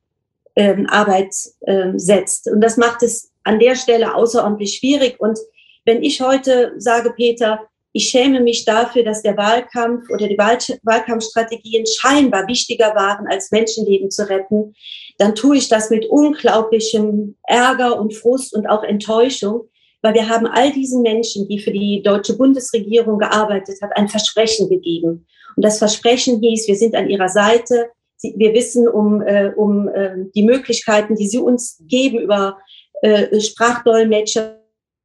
ähm, 0.55 0.87
Arbeit 0.89 1.35
ähm, 1.67 1.99
setzt. 1.99 2.49
Und 2.49 2.61
das 2.61 2.77
macht 2.77 3.03
es 3.03 3.33
an 3.43 3.59
der 3.59 3.75
Stelle 3.75 4.15
außerordentlich 4.15 4.77
schwierig. 4.77 5.19
Und 5.19 5.37
wenn 5.85 6.05
ich 6.05 6.21
heute 6.21 6.75
sage, 6.79 7.11
Peter, 7.11 7.67
ich 7.97 8.11
schäme 8.11 8.41
mich 8.41 8.67
dafür, 8.67 9.05
dass 9.05 9.23
der 9.23 9.39
Wahlkampf 9.39 10.11
oder 10.11 10.29
die 10.29 10.37
Wahl 10.37 10.59
Wahlkampfstrategien 10.83 11.87
scheinbar 11.87 12.47
wichtiger 12.47 12.95
waren, 12.95 13.27
als 13.27 13.51
Menschenleben 13.51 14.11
zu 14.11 14.29
retten, 14.29 14.75
dann 15.17 15.35
tue 15.35 15.57
ich 15.57 15.69
das 15.71 15.89
mit 15.89 16.05
unglaublichem 16.05 17.37
Ärger 17.45 17.99
und 17.99 18.15
Frust 18.15 18.55
und 18.55 18.67
auch 18.67 18.83
Enttäuschung, 18.83 19.63
weil 20.03 20.13
wir 20.13 20.29
haben 20.29 20.47
all 20.47 20.73
diesen 20.73 21.01
Menschen, 21.01 21.49
die 21.49 21.59
für 21.59 21.73
die 21.73 22.03
deutsche 22.03 22.37
Bundesregierung 22.37 23.19
gearbeitet 23.19 23.79
hat, 23.81 23.97
ein 23.97 24.09
Versprechen 24.09 24.69
gegeben. 24.69 25.27
Und 25.57 25.65
das 25.65 25.79
Versprechen 25.79 26.43
hieß, 26.43 26.69
wir 26.69 26.77
sind 26.77 26.95
an 26.95 27.09
ihrer 27.09 27.31
Seite, 27.31 27.89
wir 28.21 28.53
wissen 28.53 28.89
um, 28.89 29.23
äh, 29.23 29.53
um 29.57 29.89
äh, 29.89 30.17
die 30.35 30.43
Möglichkeiten, 30.43 31.17
die 31.17 31.29
sie 31.29 31.39
uns 31.39 31.83
geben 31.89 32.19
über 32.19 32.59
äh, 33.01 33.41
Sprachdolmetscher, 33.41 34.61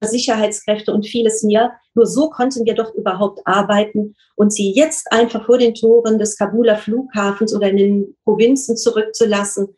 Sicherheitskräfte 0.08 0.94
und 0.94 1.06
vieles 1.06 1.44
mehr. 1.44 1.72
Nur 1.94 2.06
so 2.06 2.30
konnten 2.30 2.66
wir 2.66 2.76
doch 2.76 2.94
überhaupt 2.96 3.42
arbeiten 3.46 4.16
und 4.36 4.54
sie 4.54 4.72
jetzt 4.72 5.12
einfach 5.12 5.46
vor 5.46 5.58
den 5.58 5.74
Toren 5.74 6.18
des 6.18 6.38
Kabuler 6.38 6.78
Flughafens 6.78 7.54
oder 7.56 7.70
in 7.70 7.78
den 7.78 8.18
Provinzen 8.24 8.78
zurückzulassen. 8.78 9.70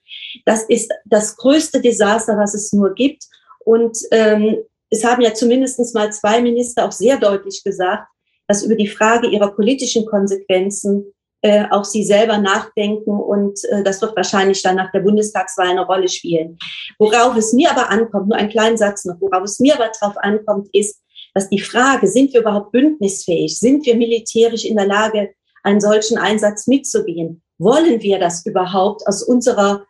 Das 0.46 0.64
ist 0.64 0.92
das 1.06 1.36
größte 1.38 1.82
Desaster, 1.82 2.38
was 2.38 2.54
es 2.54 2.72
nur 2.74 2.94
gibt. 2.94 3.26
Und 3.66 3.98
ähm, 4.12 4.58
es 4.90 5.04
haben 5.04 5.22
ja 5.22 5.34
zumindest 5.34 5.94
mal 5.96 6.12
zwei 6.14 6.42
Minister 6.42 6.86
auch 6.86 6.92
sehr 6.92 7.18
deutlich 7.18 7.64
gesagt, 7.64 8.08
dass 8.48 8.64
über 8.64 8.76
die 8.76 8.88
Frage 8.88 9.28
ihrer 9.28 9.52
politischen 9.56 10.06
Konsequenzen 10.06 11.14
äh, 11.44 11.66
auch 11.72 11.84
sie 11.84 12.04
selber 12.04 12.38
nachdenken 12.38 13.12
und 13.12 13.60
äh, 13.66 13.84
das 13.84 14.02
wird 14.02 14.16
wahrscheinlich 14.16 14.64
dann 14.64 14.78
nach 14.78 14.92
der 14.94 15.02
Bundestagswahl 15.02 15.68
eine 15.68 15.86
Rolle 15.86 16.08
spielen. 16.08 16.58
Worauf 16.98 17.36
es 17.36 17.52
mir 17.52 17.70
aber 17.70 17.90
ankommt, 17.92 18.30
nur 18.30 18.38
einen 18.38 18.50
kleinen 18.50 18.78
Satz 18.78 19.04
noch, 19.04 19.20
worauf 19.20 19.44
es 19.44 19.60
mir 19.60 19.76
aber 19.76 19.92
drauf 20.00 20.16
ankommt, 20.18 20.70
ist, 20.72 21.02
dass 21.34 21.50
die 21.50 21.60
Frage, 21.60 22.08
sind 22.08 22.34
wir 22.34 22.42
überhaupt 22.42 22.72
bündnisfähig? 22.72 23.60
Sind 23.60 23.86
wir 23.86 23.96
militärisch 23.96 24.64
in 24.64 24.78
der 24.78 24.88
Lage, 24.88 25.34
einen 25.64 25.82
solchen 25.82 26.18
Einsatz 26.18 26.66
mitzugehen? 26.68 27.42
Wollen 27.58 28.02
wir 28.02 28.20
das 28.20 28.46
überhaupt 28.46 29.06
aus 29.06 29.22
unserer 29.22 29.86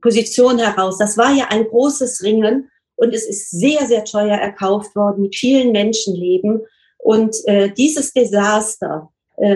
Position 0.00 0.58
heraus? 0.58 0.98
Das 0.98 1.18
war 1.18 1.32
ja 1.32 1.46
ein 1.50 1.64
großes 1.64 2.22
Ringen 2.22 2.70
und 2.94 3.12
es 3.12 3.26
ist 3.26 3.50
sehr, 3.50 3.86
sehr 3.86 4.04
teuer 4.04 4.36
erkauft 4.36 4.94
worden 4.94 5.22
mit 5.22 5.34
vielen 5.34 5.72
Menschenleben. 5.72 6.62
Und 6.98 7.34
äh, 7.46 7.72
dieses 7.72 8.12
Desaster, 8.12 9.11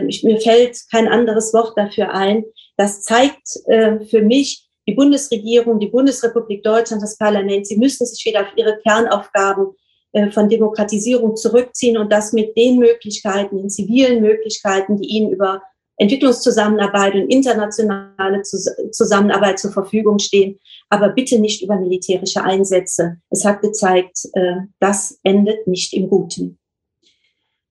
ich, 0.06 0.24
mir 0.24 0.40
fällt 0.40 0.78
kein 0.90 1.08
anderes 1.08 1.52
Wort 1.54 1.76
dafür 1.76 2.12
ein, 2.12 2.44
das 2.76 3.02
zeigt 3.02 3.48
äh, 3.66 4.00
für 4.06 4.22
mich, 4.22 4.66
die 4.88 4.94
Bundesregierung, 4.94 5.80
die 5.80 5.88
Bundesrepublik 5.88 6.62
Deutschland, 6.62 7.02
das 7.02 7.18
Parlament, 7.18 7.66
sie 7.66 7.76
müssen 7.76 8.06
sich 8.06 8.24
wieder 8.24 8.42
auf 8.42 8.52
ihre 8.56 8.78
Kernaufgaben 8.78 9.74
äh, 10.12 10.30
von 10.30 10.48
Demokratisierung 10.48 11.36
zurückziehen 11.36 11.98
und 11.98 12.12
das 12.12 12.32
mit 12.32 12.56
den 12.56 12.78
Möglichkeiten, 12.78 13.58
den 13.58 13.70
zivilen 13.70 14.22
Möglichkeiten, 14.22 14.96
die 14.96 15.08
ihnen 15.08 15.30
über 15.30 15.62
Entwicklungszusammenarbeit 15.98 17.14
und 17.14 17.30
internationale 17.30 18.42
Zusammenarbeit 18.42 19.58
zur 19.58 19.72
Verfügung 19.72 20.18
stehen, 20.18 20.60
aber 20.90 21.08
bitte 21.08 21.38
nicht 21.38 21.62
über 21.62 21.76
militärische 21.76 22.42
Einsätze. 22.42 23.16
Es 23.30 23.44
hat 23.44 23.62
gezeigt, 23.62 24.18
äh, 24.34 24.56
das 24.78 25.18
endet 25.22 25.66
nicht 25.66 25.94
im 25.94 26.08
Guten. 26.08 26.58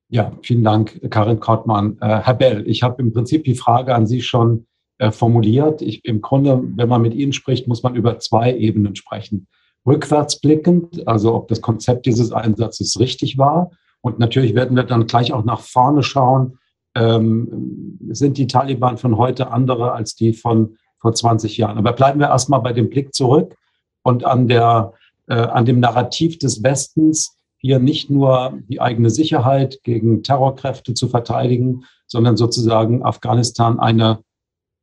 Ja, 0.09 0.31
vielen 0.43 0.63
Dank, 0.63 1.09
Karin 1.09 1.39
Kottmann. 1.39 1.97
Äh, 1.99 2.19
Herr 2.21 2.35
Bell, 2.35 2.63
ich 2.67 2.83
habe 2.83 3.01
im 3.01 3.11
Prinzip 3.11 3.43
die 3.43 3.55
Frage 3.55 3.95
an 3.95 4.05
Sie 4.05 4.21
schon 4.21 4.67
äh, 4.99 5.11
formuliert. 5.11 5.81
Ich, 5.81 6.05
Im 6.05 6.21
Grunde, 6.21 6.61
wenn 6.75 6.87
man 6.87 7.01
mit 7.01 7.13
Ihnen 7.13 7.33
spricht, 7.33 7.67
muss 7.67 7.83
man 7.83 7.95
über 7.95 8.19
zwei 8.19 8.55
Ebenen 8.55 8.95
sprechen. 8.95 9.47
Rückwärtsblickend, 9.85 11.07
also 11.07 11.35
ob 11.35 11.47
das 11.47 11.61
Konzept 11.61 12.05
dieses 12.05 12.31
Einsatzes 12.31 12.99
richtig 12.99 13.37
war. 13.37 13.71
Und 14.01 14.19
natürlich 14.19 14.53
werden 14.53 14.75
wir 14.75 14.83
dann 14.83 15.07
gleich 15.07 15.33
auch 15.33 15.43
nach 15.43 15.61
vorne 15.61 16.03
schauen, 16.03 16.59
ähm, 16.95 17.97
sind 18.09 18.37
die 18.37 18.47
Taliban 18.47 18.97
von 18.97 19.17
heute 19.17 19.51
andere 19.51 19.93
als 19.93 20.15
die 20.15 20.33
von 20.33 20.77
vor 20.99 21.13
20 21.13 21.57
Jahren. 21.57 21.77
Aber 21.77 21.93
bleiben 21.93 22.19
wir 22.19 22.27
erstmal 22.27 22.61
bei 22.61 22.73
dem 22.73 22.89
Blick 22.89 23.13
zurück 23.13 23.55
und 24.03 24.23
an, 24.23 24.47
der, 24.47 24.93
äh, 25.27 25.35
an 25.35 25.65
dem 25.65 25.79
Narrativ 25.79 26.37
des 26.39 26.63
Westens, 26.63 27.37
hier 27.65 27.79
nicht 27.79 28.11
nur 28.11 28.59
die 28.69 28.79
eigene 28.79 29.09
Sicherheit 29.09 29.79
gegen 29.81 30.21
Terrorkräfte 30.21 30.93
zu 30.93 31.09
verteidigen, 31.09 31.85
sondern 32.05 32.37
sozusagen 32.37 33.01
Afghanistan 33.01 33.79
eine 33.79 34.19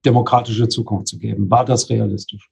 demokratische 0.04 0.66
Zukunft 0.66 1.06
zu 1.06 1.20
geben. 1.20 1.48
War 1.48 1.64
das 1.64 1.90
realistisch? 1.90 2.50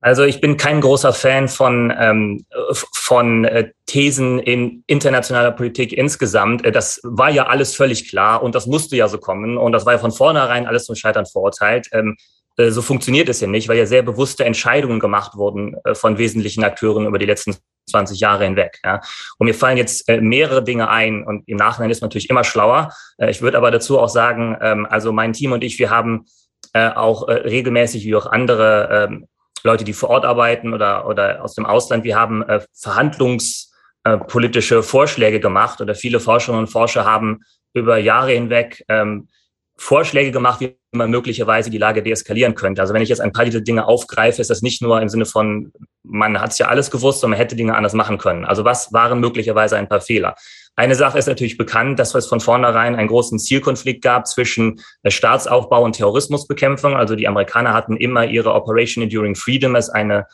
Also 0.00 0.24
ich 0.24 0.40
bin 0.40 0.56
kein 0.56 0.80
großer 0.80 1.12
Fan 1.12 1.46
von, 1.46 1.94
ähm, 1.96 2.44
von 2.74 3.44
äh, 3.44 3.70
Thesen 3.86 4.40
in 4.40 4.82
internationaler 4.88 5.52
Politik 5.52 5.92
insgesamt. 5.92 6.64
Äh, 6.64 6.72
das 6.72 7.00
war 7.04 7.30
ja 7.30 7.46
alles 7.46 7.76
völlig 7.76 8.08
klar 8.08 8.42
und 8.42 8.56
das 8.56 8.66
musste 8.66 8.96
ja 8.96 9.06
so 9.06 9.18
kommen 9.18 9.56
und 9.56 9.70
das 9.70 9.86
war 9.86 9.92
ja 9.92 10.00
von 10.00 10.10
vornherein 10.10 10.66
alles 10.66 10.86
zum 10.86 10.96
Scheitern 10.96 11.26
verurteilt. 11.26 11.86
Ähm, 11.92 12.16
äh, 12.56 12.72
so 12.72 12.82
funktioniert 12.82 13.28
es 13.28 13.40
ja 13.40 13.46
nicht, 13.46 13.68
weil 13.68 13.78
ja 13.78 13.86
sehr 13.86 14.02
bewusste 14.02 14.44
Entscheidungen 14.44 14.98
gemacht 14.98 15.36
wurden 15.36 15.76
von 15.92 16.18
wesentlichen 16.18 16.64
Akteuren 16.64 17.06
über 17.06 17.20
die 17.20 17.26
letzten 17.26 17.54
20 17.90 18.20
Jahre 18.20 18.44
hinweg. 18.44 18.78
Ja. 18.84 19.00
Und 19.38 19.46
mir 19.46 19.54
fallen 19.54 19.76
jetzt 19.76 20.08
äh, 20.08 20.20
mehrere 20.20 20.62
Dinge 20.62 20.88
ein 20.88 21.24
und 21.24 21.48
im 21.48 21.56
Nachhinein 21.56 21.90
ist 21.90 22.00
man 22.00 22.08
natürlich 22.08 22.30
immer 22.30 22.44
schlauer. 22.44 22.92
Äh, 23.18 23.30
ich 23.30 23.42
würde 23.42 23.56
aber 23.56 23.70
dazu 23.70 23.98
auch 23.98 24.08
sagen, 24.08 24.56
ähm, 24.60 24.86
also 24.88 25.12
mein 25.12 25.32
Team 25.32 25.52
und 25.52 25.64
ich, 25.64 25.78
wir 25.78 25.90
haben 25.90 26.26
äh, 26.72 26.90
auch 26.90 27.28
äh, 27.28 27.32
regelmäßig 27.32 28.04
wie 28.04 28.14
auch 28.14 28.26
andere 28.26 29.08
ähm, 29.10 29.26
Leute, 29.64 29.84
die 29.84 29.92
vor 29.92 30.10
Ort 30.10 30.24
arbeiten 30.24 30.74
oder, 30.74 31.06
oder 31.06 31.44
aus 31.44 31.54
dem 31.54 31.66
Ausland. 31.66 32.04
Wir 32.04 32.16
haben 32.16 32.42
äh, 32.42 32.60
verhandlungspolitische 32.74 34.78
äh, 34.78 34.82
Vorschläge 34.82 35.40
gemacht 35.40 35.80
oder 35.80 35.94
viele 35.94 36.20
Forscherinnen 36.20 36.64
und 36.64 36.70
Forscher 36.70 37.04
haben 37.04 37.40
über 37.74 37.98
Jahre 37.98 38.32
hinweg 38.32 38.84
ähm, 38.88 39.28
Vorschläge 39.76 40.32
gemacht, 40.32 40.60
wie 40.60 40.76
man 40.92 41.10
möglicherweise 41.10 41.70
die 41.70 41.78
Lage 41.78 42.02
deeskalieren 42.02 42.54
könnte. 42.54 42.82
Also 42.82 42.92
wenn 42.92 43.02
ich 43.02 43.08
jetzt 43.08 43.20
ein 43.20 43.32
paar 43.32 43.44
dieser 43.44 43.62
Dinge 43.62 43.86
aufgreife, 43.86 44.40
ist 44.40 44.50
das 44.50 44.62
nicht 44.62 44.82
nur 44.82 45.00
im 45.00 45.08
Sinne 45.08 45.24
von, 45.24 45.72
man 46.02 46.38
hat 46.38 46.52
es 46.52 46.58
ja 46.58 46.68
alles 46.68 46.90
gewusst, 46.90 47.20
sondern 47.20 47.38
man 47.38 47.44
hätte 47.44 47.56
Dinge 47.56 47.74
anders 47.74 47.94
machen 47.94 48.18
können. 48.18 48.44
Also 48.44 48.64
was 48.64 48.92
waren 48.92 49.18
möglicherweise 49.18 49.76
ein 49.76 49.88
paar 49.88 50.02
Fehler? 50.02 50.34
Eine 50.76 50.94
Sache 50.94 51.18
ist 51.18 51.26
natürlich 51.26 51.58
bekannt, 51.58 51.98
dass 51.98 52.14
es 52.14 52.26
von 52.26 52.40
vornherein 52.40 52.94
einen 52.94 53.08
großen 53.08 53.38
Zielkonflikt 53.38 54.02
gab 54.02 54.26
zwischen 54.26 54.80
äh, 55.02 55.10
Staatsaufbau 55.10 55.82
und 55.82 55.96
Terrorismusbekämpfung. 55.96 56.96
Also 56.96 57.16
die 57.16 57.28
Amerikaner 57.28 57.72
hatten 57.72 57.96
immer 57.96 58.26
ihre 58.26 58.52
Operation 58.52 59.02
Enduring 59.02 59.34
Freedom 59.34 59.74
als 59.74 59.88
eine 59.88 60.26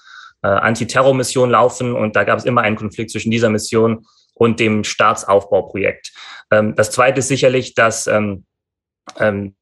äh, 0.42 0.48
Antiterrormission 0.48 1.50
laufen 1.50 1.94
und 1.94 2.16
da 2.16 2.24
gab 2.24 2.38
es 2.38 2.44
immer 2.44 2.62
einen 2.62 2.76
Konflikt 2.76 3.10
zwischen 3.10 3.30
dieser 3.30 3.50
Mission 3.50 4.06
und 4.34 4.60
dem 4.60 4.84
Staatsaufbauprojekt. 4.84 6.12
Ähm, 6.50 6.74
das 6.76 6.90
Zweite 6.90 7.20
ist 7.20 7.28
sicherlich, 7.28 7.74
dass 7.74 8.06
ähm, 8.06 8.44
ähm, 9.18 9.54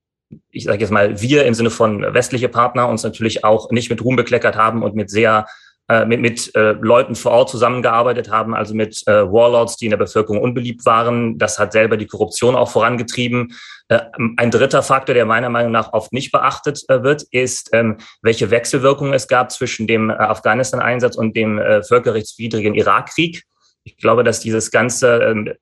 ich 0.50 0.64
sage 0.64 0.80
jetzt 0.80 0.90
mal, 0.90 1.20
wir 1.20 1.44
im 1.44 1.54
Sinne 1.54 1.70
von 1.70 2.02
westliche 2.14 2.48
Partner 2.48 2.88
uns 2.88 3.02
natürlich 3.02 3.44
auch 3.44 3.70
nicht 3.70 3.90
mit 3.90 4.02
Ruhm 4.02 4.16
bekleckert 4.16 4.56
haben 4.56 4.82
und 4.82 4.94
mit 4.94 5.10
sehr 5.10 5.46
äh, 5.88 6.04
mit, 6.04 6.20
mit 6.20 6.52
äh, 6.56 6.72
Leuten 6.72 7.14
vor 7.14 7.30
Ort 7.30 7.48
zusammengearbeitet 7.48 8.28
haben, 8.28 8.56
also 8.56 8.74
mit 8.74 9.06
äh, 9.06 9.22
Warlords, 9.22 9.76
die 9.76 9.84
in 9.84 9.90
der 9.90 9.98
Bevölkerung 9.98 10.42
unbeliebt 10.42 10.84
waren. 10.84 11.38
Das 11.38 11.60
hat 11.60 11.72
selber 11.72 11.96
die 11.96 12.08
Korruption 12.08 12.56
auch 12.56 12.68
vorangetrieben. 12.68 13.54
Äh, 13.86 14.00
ein 14.36 14.50
dritter 14.50 14.82
Faktor, 14.82 15.14
der 15.14 15.26
meiner 15.26 15.48
Meinung 15.48 15.70
nach 15.70 15.92
oft 15.92 16.12
nicht 16.12 16.32
beachtet 16.32 16.82
äh, 16.88 17.04
wird, 17.04 17.22
ist, 17.30 17.70
ähm, 17.72 17.98
welche 18.20 18.50
Wechselwirkungen 18.50 19.14
es 19.14 19.28
gab 19.28 19.52
zwischen 19.52 19.86
dem 19.86 20.10
äh, 20.10 20.14
Afghanistan-Einsatz 20.14 21.14
und 21.14 21.36
dem 21.36 21.58
äh, 21.58 21.84
völkerrechtswidrigen 21.84 22.74
Irakkrieg. 22.74 23.44
Ich 23.86 23.98
glaube, 23.98 24.24
dass 24.24 24.40
dieses 24.40 24.72
ganze 24.72 25.18
ähm, 25.18 25.52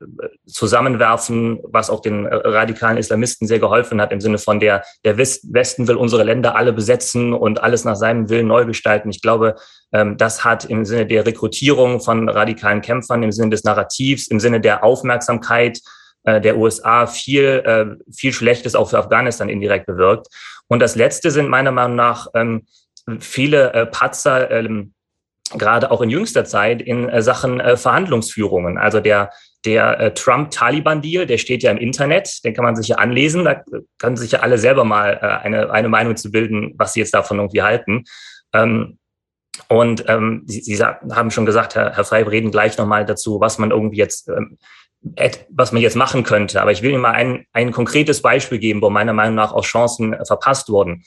Zusammenwerfen, 0.46 1.60
was 1.62 1.90
auch 1.90 2.00
den 2.00 2.24
äh, 2.24 2.34
radikalen 2.34 2.96
Islamisten 2.96 3.46
sehr 3.46 3.58
geholfen 3.58 4.00
hat, 4.00 4.12
im 4.12 4.20
Sinne 4.22 4.38
von 4.38 4.60
der, 4.60 4.82
der 5.04 5.18
Westen 5.18 5.86
will 5.86 5.96
unsere 5.96 6.24
Länder 6.24 6.56
alle 6.56 6.72
besetzen 6.72 7.34
und 7.34 7.62
alles 7.62 7.84
nach 7.84 7.96
seinem 7.96 8.30
Willen 8.30 8.46
neu 8.46 8.64
gestalten. 8.64 9.10
Ich 9.10 9.20
glaube, 9.20 9.56
ähm, 9.92 10.16
das 10.16 10.42
hat 10.42 10.64
im 10.64 10.86
Sinne 10.86 11.04
der 11.04 11.26
Rekrutierung 11.26 12.00
von 12.00 12.30
radikalen 12.30 12.80
Kämpfern, 12.80 13.22
im 13.22 13.30
Sinne 13.30 13.50
des 13.50 13.64
Narrativs, 13.64 14.26
im 14.28 14.40
Sinne 14.40 14.58
der 14.58 14.84
Aufmerksamkeit 14.84 15.80
äh, 16.22 16.40
der 16.40 16.56
USA 16.56 17.06
viel, 17.06 17.62
äh, 17.66 17.84
viel 18.10 18.32
Schlechtes 18.32 18.74
auch 18.74 18.88
für 18.88 18.98
Afghanistan 18.98 19.50
indirekt 19.50 19.84
bewirkt. 19.84 20.28
Und 20.68 20.80
das 20.80 20.96
Letzte 20.96 21.30
sind 21.30 21.50
meiner 21.50 21.72
Meinung 21.72 21.96
nach 21.96 22.28
ähm, 22.34 22.66
viele 23.20 23.86
Patzer, 23.92 24.48
gerade 25.58 25.90
auch 25.90 26.00
in 26.00 26.10
jüngster 26.10 26.44
Zeit 26.44 26.82
in 26.82 27.08
äh, 27.08 27.22
Sachen 27.22 27.60
äh, 27.60 27.76
Verhandlungsführungen. 27.76 28.78
Also 28.78 29.00
der, 29.00 29.30
der 29.64 30.00
äh, 30.00 30.14
Trump-Taliban-Deal, 30.14 31.26
der 31.26 31.38
steht 31.38 31.62
ja 31.62 31.70
im 31.70 31.78
Internet, 31.78 32.44
den 32.44 32.54
kann 32.54 32.64
man 32.64 32.76
sich 32.76 32.88
ja 32.88 32.96
anlesen, 32.96 33.44
da 33.44 33.62
können 33.98 34.16
sich 34.16 34.32
ja 34.32 34.40
alle 34.40 34.58
selber 34.58 34.84
mal 34.84 35.18
eine, 35.18 35.70
eine 35.70 35.88
Meinung 35.88 36.16
zu 36.16 36.30
bilden, 36.30 36.74
was 36.76 36.92
sie 36.92 37.00
jetzt 37.00 37.14
davon 37.14 37.38
irgendwie 37.38 37.62
halten. 37.62 38.04
Ähm, 38.52 38.98
und 39.68 40.04
ähm, 40.08 40.42
Sie, 40.46 40.76
haben 40.78 41.30
schon 41.30 41.46
gesagt, 41.46 41.76
Herr, 41.76 41.94
Herr 41.94 42.04
Freib, 42.04 42.28
reden 42.28 42.50
gleich 42.50 42.76
nochmal 42.76 43.04
dazu, 43.04 43.40
was 43.40 43.58
man 43.58 43.70
irgendwie 43.70 43.98
jetzt 43.98 44.28
ähm, 44.28 44.58
was 45.50 45.70
man 45.70 45.82
jetzt 45.82 45.96
machen 45.96 46.24
könnte. 46.24 46.62
Aber 46.62 46.72
ich 46.72 46.82
will 46.82 46.90
Ihnen 46.90 47.02
mal 47.02 47.12
ein, 47.12 47.44
ein 47.52 47.72
konkretes 47.72 48.22
Beispiel 48.22 48.58
geben, 48.58 48.80
wo 48.80 48.88
meiner 48.88 49.12
Meinung 49.12 49.34
nach 49.34 49.52
auch 49.52 49.64
Chancen 49.64 50.16
verpasst 50.26 50.70
wurden 50.70 51.04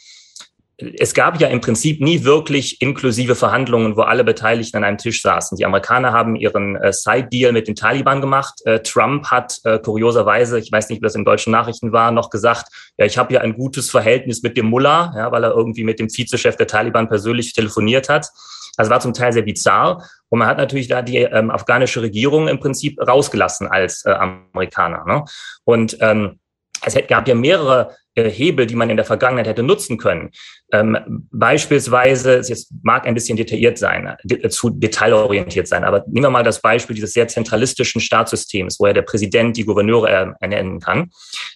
es 0.77 1.15
gab 1.15 1.41
ja 1.41 1.47
im 1.47 1.59
Prinzip 1.59 2.01
nie 2.01 2.23
wirklich 2.23 2.81
inklusive 2.81 3.33
Verhandlungen, 3.33 3.97
wo 3.97 4.01
alle 4.01 4.23
Beteiligten 4.23 4.77
an 4.77 4.83
einem 4.83 4.99
Tisch 4.99 5.23
saßen. 5.23 5.57
Die 5.57 5.65
Amerikaner 5.65 6.13
haben 6.13 6.35
ihren 6.35 6.75
äh, 6.75 6.93
Side-Deal 6.93 7.51
mit 7.51 7.67
den 7.67 7.75
Taliban 7.75 8.21
gemacht. 8.21 8.61
Äh, 8.65 8.81
Trump 8.81 9.25
hat 9.25 9.59
äh, 9.63 9.79
kurioserweise, 9.79 10.59
ich 10.59 10.71
weiß 10.71 10.89
nicht, 10.89 11.01
wie 11.01 11.05
das 11.05 11.15
in 11.15 11.25
deutschen 11.25 11.51
Nachrichten 11.51 11.93
war, 11.93 12.11
noch 12.11 12.29
gesagt, 12.29 12.67
ja, 12.97 13.05
ich 13.05 13.17
habe 13.17 13.33
ja 13.33 13.41
ein 13.41 13.55
gutes 13.55 13.89
Verhältnis 13.89 14.43
mit 14.43 14.55
dem 14.55 14.67
Mullah, 14.67 15.13
ja, 15.15 15.31
weil 15.31 15.43
er 15.43 15.51
irgendwie 15.51 15.83
mit 15.83 15.99
dem 15.99 16.09
Vizechef 16.09 16.57
der 16.57 16.67
Taliban 16.67 17.07
persönlich 17.09 17.53
telefoniert 17.53 18.07
hat. 18.07 18.29
Also 18.77 18.91
war 18.91 18.99
zum 18.99 19.15
Teil 19.15 19.33
sehr 19.33 19.41
bizarr. 19.41 20.07
Und 20.29 20.39
man 20.39 20.47
hat 20.47 20.59
natürlich 20.59 20.87
da 20.87 21.01
die 21.01 21.17
ähm, 21.17 21.49
afghanische 21.49 22.03
Regierung 22.03 22.47
im 22.47 22.59
Prinzip 22.59 22.99
rausgelassen 23.01 23.67
als 23.67 24.05
äh, 24.05 24.11
Amerikaner. 24.11 25.05
Ne? 25.05 25.25
Und 25.63 25.97
ähm, 26.01 26.39
es 26.85 26.95
gab 27.07 27.27
ja 27.27 27.33
mehrere 27.33 27.95
äh, 28.17 28.29
Hebel, 28.29 28.65
die 28.65 28.75
man 28.75 28.89
in 28.89 28.97
der 28.97 29.05
Vergangenheit 29.05 29.47
hätte 29.47 29.63
nutzen 29.63 29.97
können. 29.97 30.31
Ähm, 30.73 31.27
beispielsweise, 31.31 32.39
es 32.39 32.69
mag 32.83 33.07
ein 33.07 33.13
bisschen 33.13 33.37
detailliert 33.37 33.77
sein, 33.77 34.15
äh, 34.27 34.49
zu 34.49 34.69
detailorientiert 34.69 35.67
sein, 35.67 35.85
aber 35.85 36.03
nehmen 36.07 36.25
wir 36.25 36.29
mal 36.29 36.43
das 36.43 36.61
Beispiel 36.61 36.93
dieses 36.93 37.13
sehr 37.13 37.27
zentralistischen 37.29 38.01
Staatssystems, 38.01 38.77
wo 38.79 38.87
ja 38.87 38.93
der 38.93 39.03
Präsident 39.03 39.55
die 39.55 39.63
Gouverneure 39.63 40.35
ernennen 40.41 40.81
kann. 40.81 41.09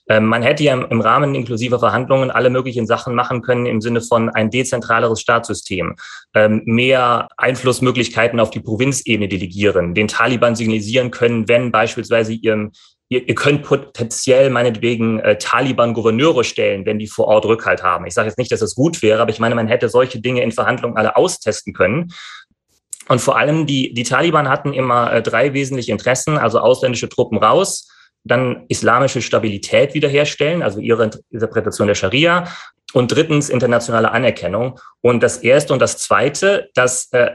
Ähm, 0.08 0.26
man 0.28 0.44
hätte 0.44 0.64
ja 0.64 0.82
im 0.82 1.02
Rahmen 1.02 1.36
inklusiver 1.36 1.80
Verhandlungen 1.80 2.32
alle 2.32 2.50
möglichen 2.50 2.88
Sachen 2.88 3.14
machen 3.14 3.42
können 3.42 3.66
im 3.66 3.82
Sinne 3.82 4.02
von 4.02 4.30
ein 4.30 4.50
dezentraleres 4.50 5.20
Staatssystem, 5.20 5.96
ähm, 6.34 6.62
mehr 6.66 7.28
Einflussmöglichkeiten 7.36 8.40
auf 8.40 8.50
die 8.50 8.62
Provinzebene 8.62 9.28
delegieren, 9.28 9.94
den 9.94 10.08
Taliban 10.08 10.56
signalisieren 10.56 11.12
können, 11.12 11.50
wenn 11.50 11.72
beispielsweise 11.72 12.32
ihrem 12.32 12.72
ihr, 13.12 13.28
ihr 13.28 13.36
könnt 13.36 13.64
potenziell 13.64 14.50
meinetwegen 14.50 15.20
äh, 15.20 15.38
Taliban-Gouverneure 15.38 16.44
stellen, 16.44 16.86
wenn 16.86 16.98
die 16.98 17.08
vor 17.08 17.28
Ort 17.28 17.46
Rückhalt 17.46 17.84
haben. 17.84 18.06
Ich 18.08 18.14
sage 18.14 18.30
jetzt 18.30 18.38
nicht, 18.38 18.52
dass 18.52 18.62
das 18.62 18.74
gut 18.74 19.02
wäre, 19.04 19.22
aber 19.22 19.32
ich 19.32 19.40
meine, 19.40 19.54
man 19.54 19.68
hätte 19.68 19.90
solche 19.90 20.22
Dinge 20.22 20.42
in 20.42 20.54
Verhandlungen 20.54 20.98
alle 20.98 21.18
austesten 21.18 21.74
können. 21.74 22.14
Und 23.10 23.20
vor 23.20 23.38
allem 23.38 23.66
die, 23.66 23.94
die 23.94 24.04
Taliban 24.04 24.48
hatten 24.48 24.74
immer 24.74 25.12
äh, 25.12 25.22
drei 25.22 25.54
wesentliche 25.54 25.92
Interessen, 25.92 26.38
also 26.38 26.60
ausländische 26.60 27.10
Truppen 27.10 27.38
raus, 27.38 27.90
dann 28.24 28.64
islamische 28.70 29.22
Stabilität 29.22 29.94
wiederherstellen, 29.94 30.64
also 30.64 30.80
ihre 30.80 31.10
Interpretation 31.32 31.88
der 31.88 31.96
Scharia 31.96 32.48
und 32.94 33.12
drittens 33.12 33.50
internationale 33.50 34.12
Anerkennung. 34.12 34.80
Und 35.02 35.22
das 35.22 35.40
erste 35.40 35.74
und 35.74 35.80
das 35.80 35.98
zweite, 35.98 36.70
das 36.76 37.10
äh, 37.12 37.32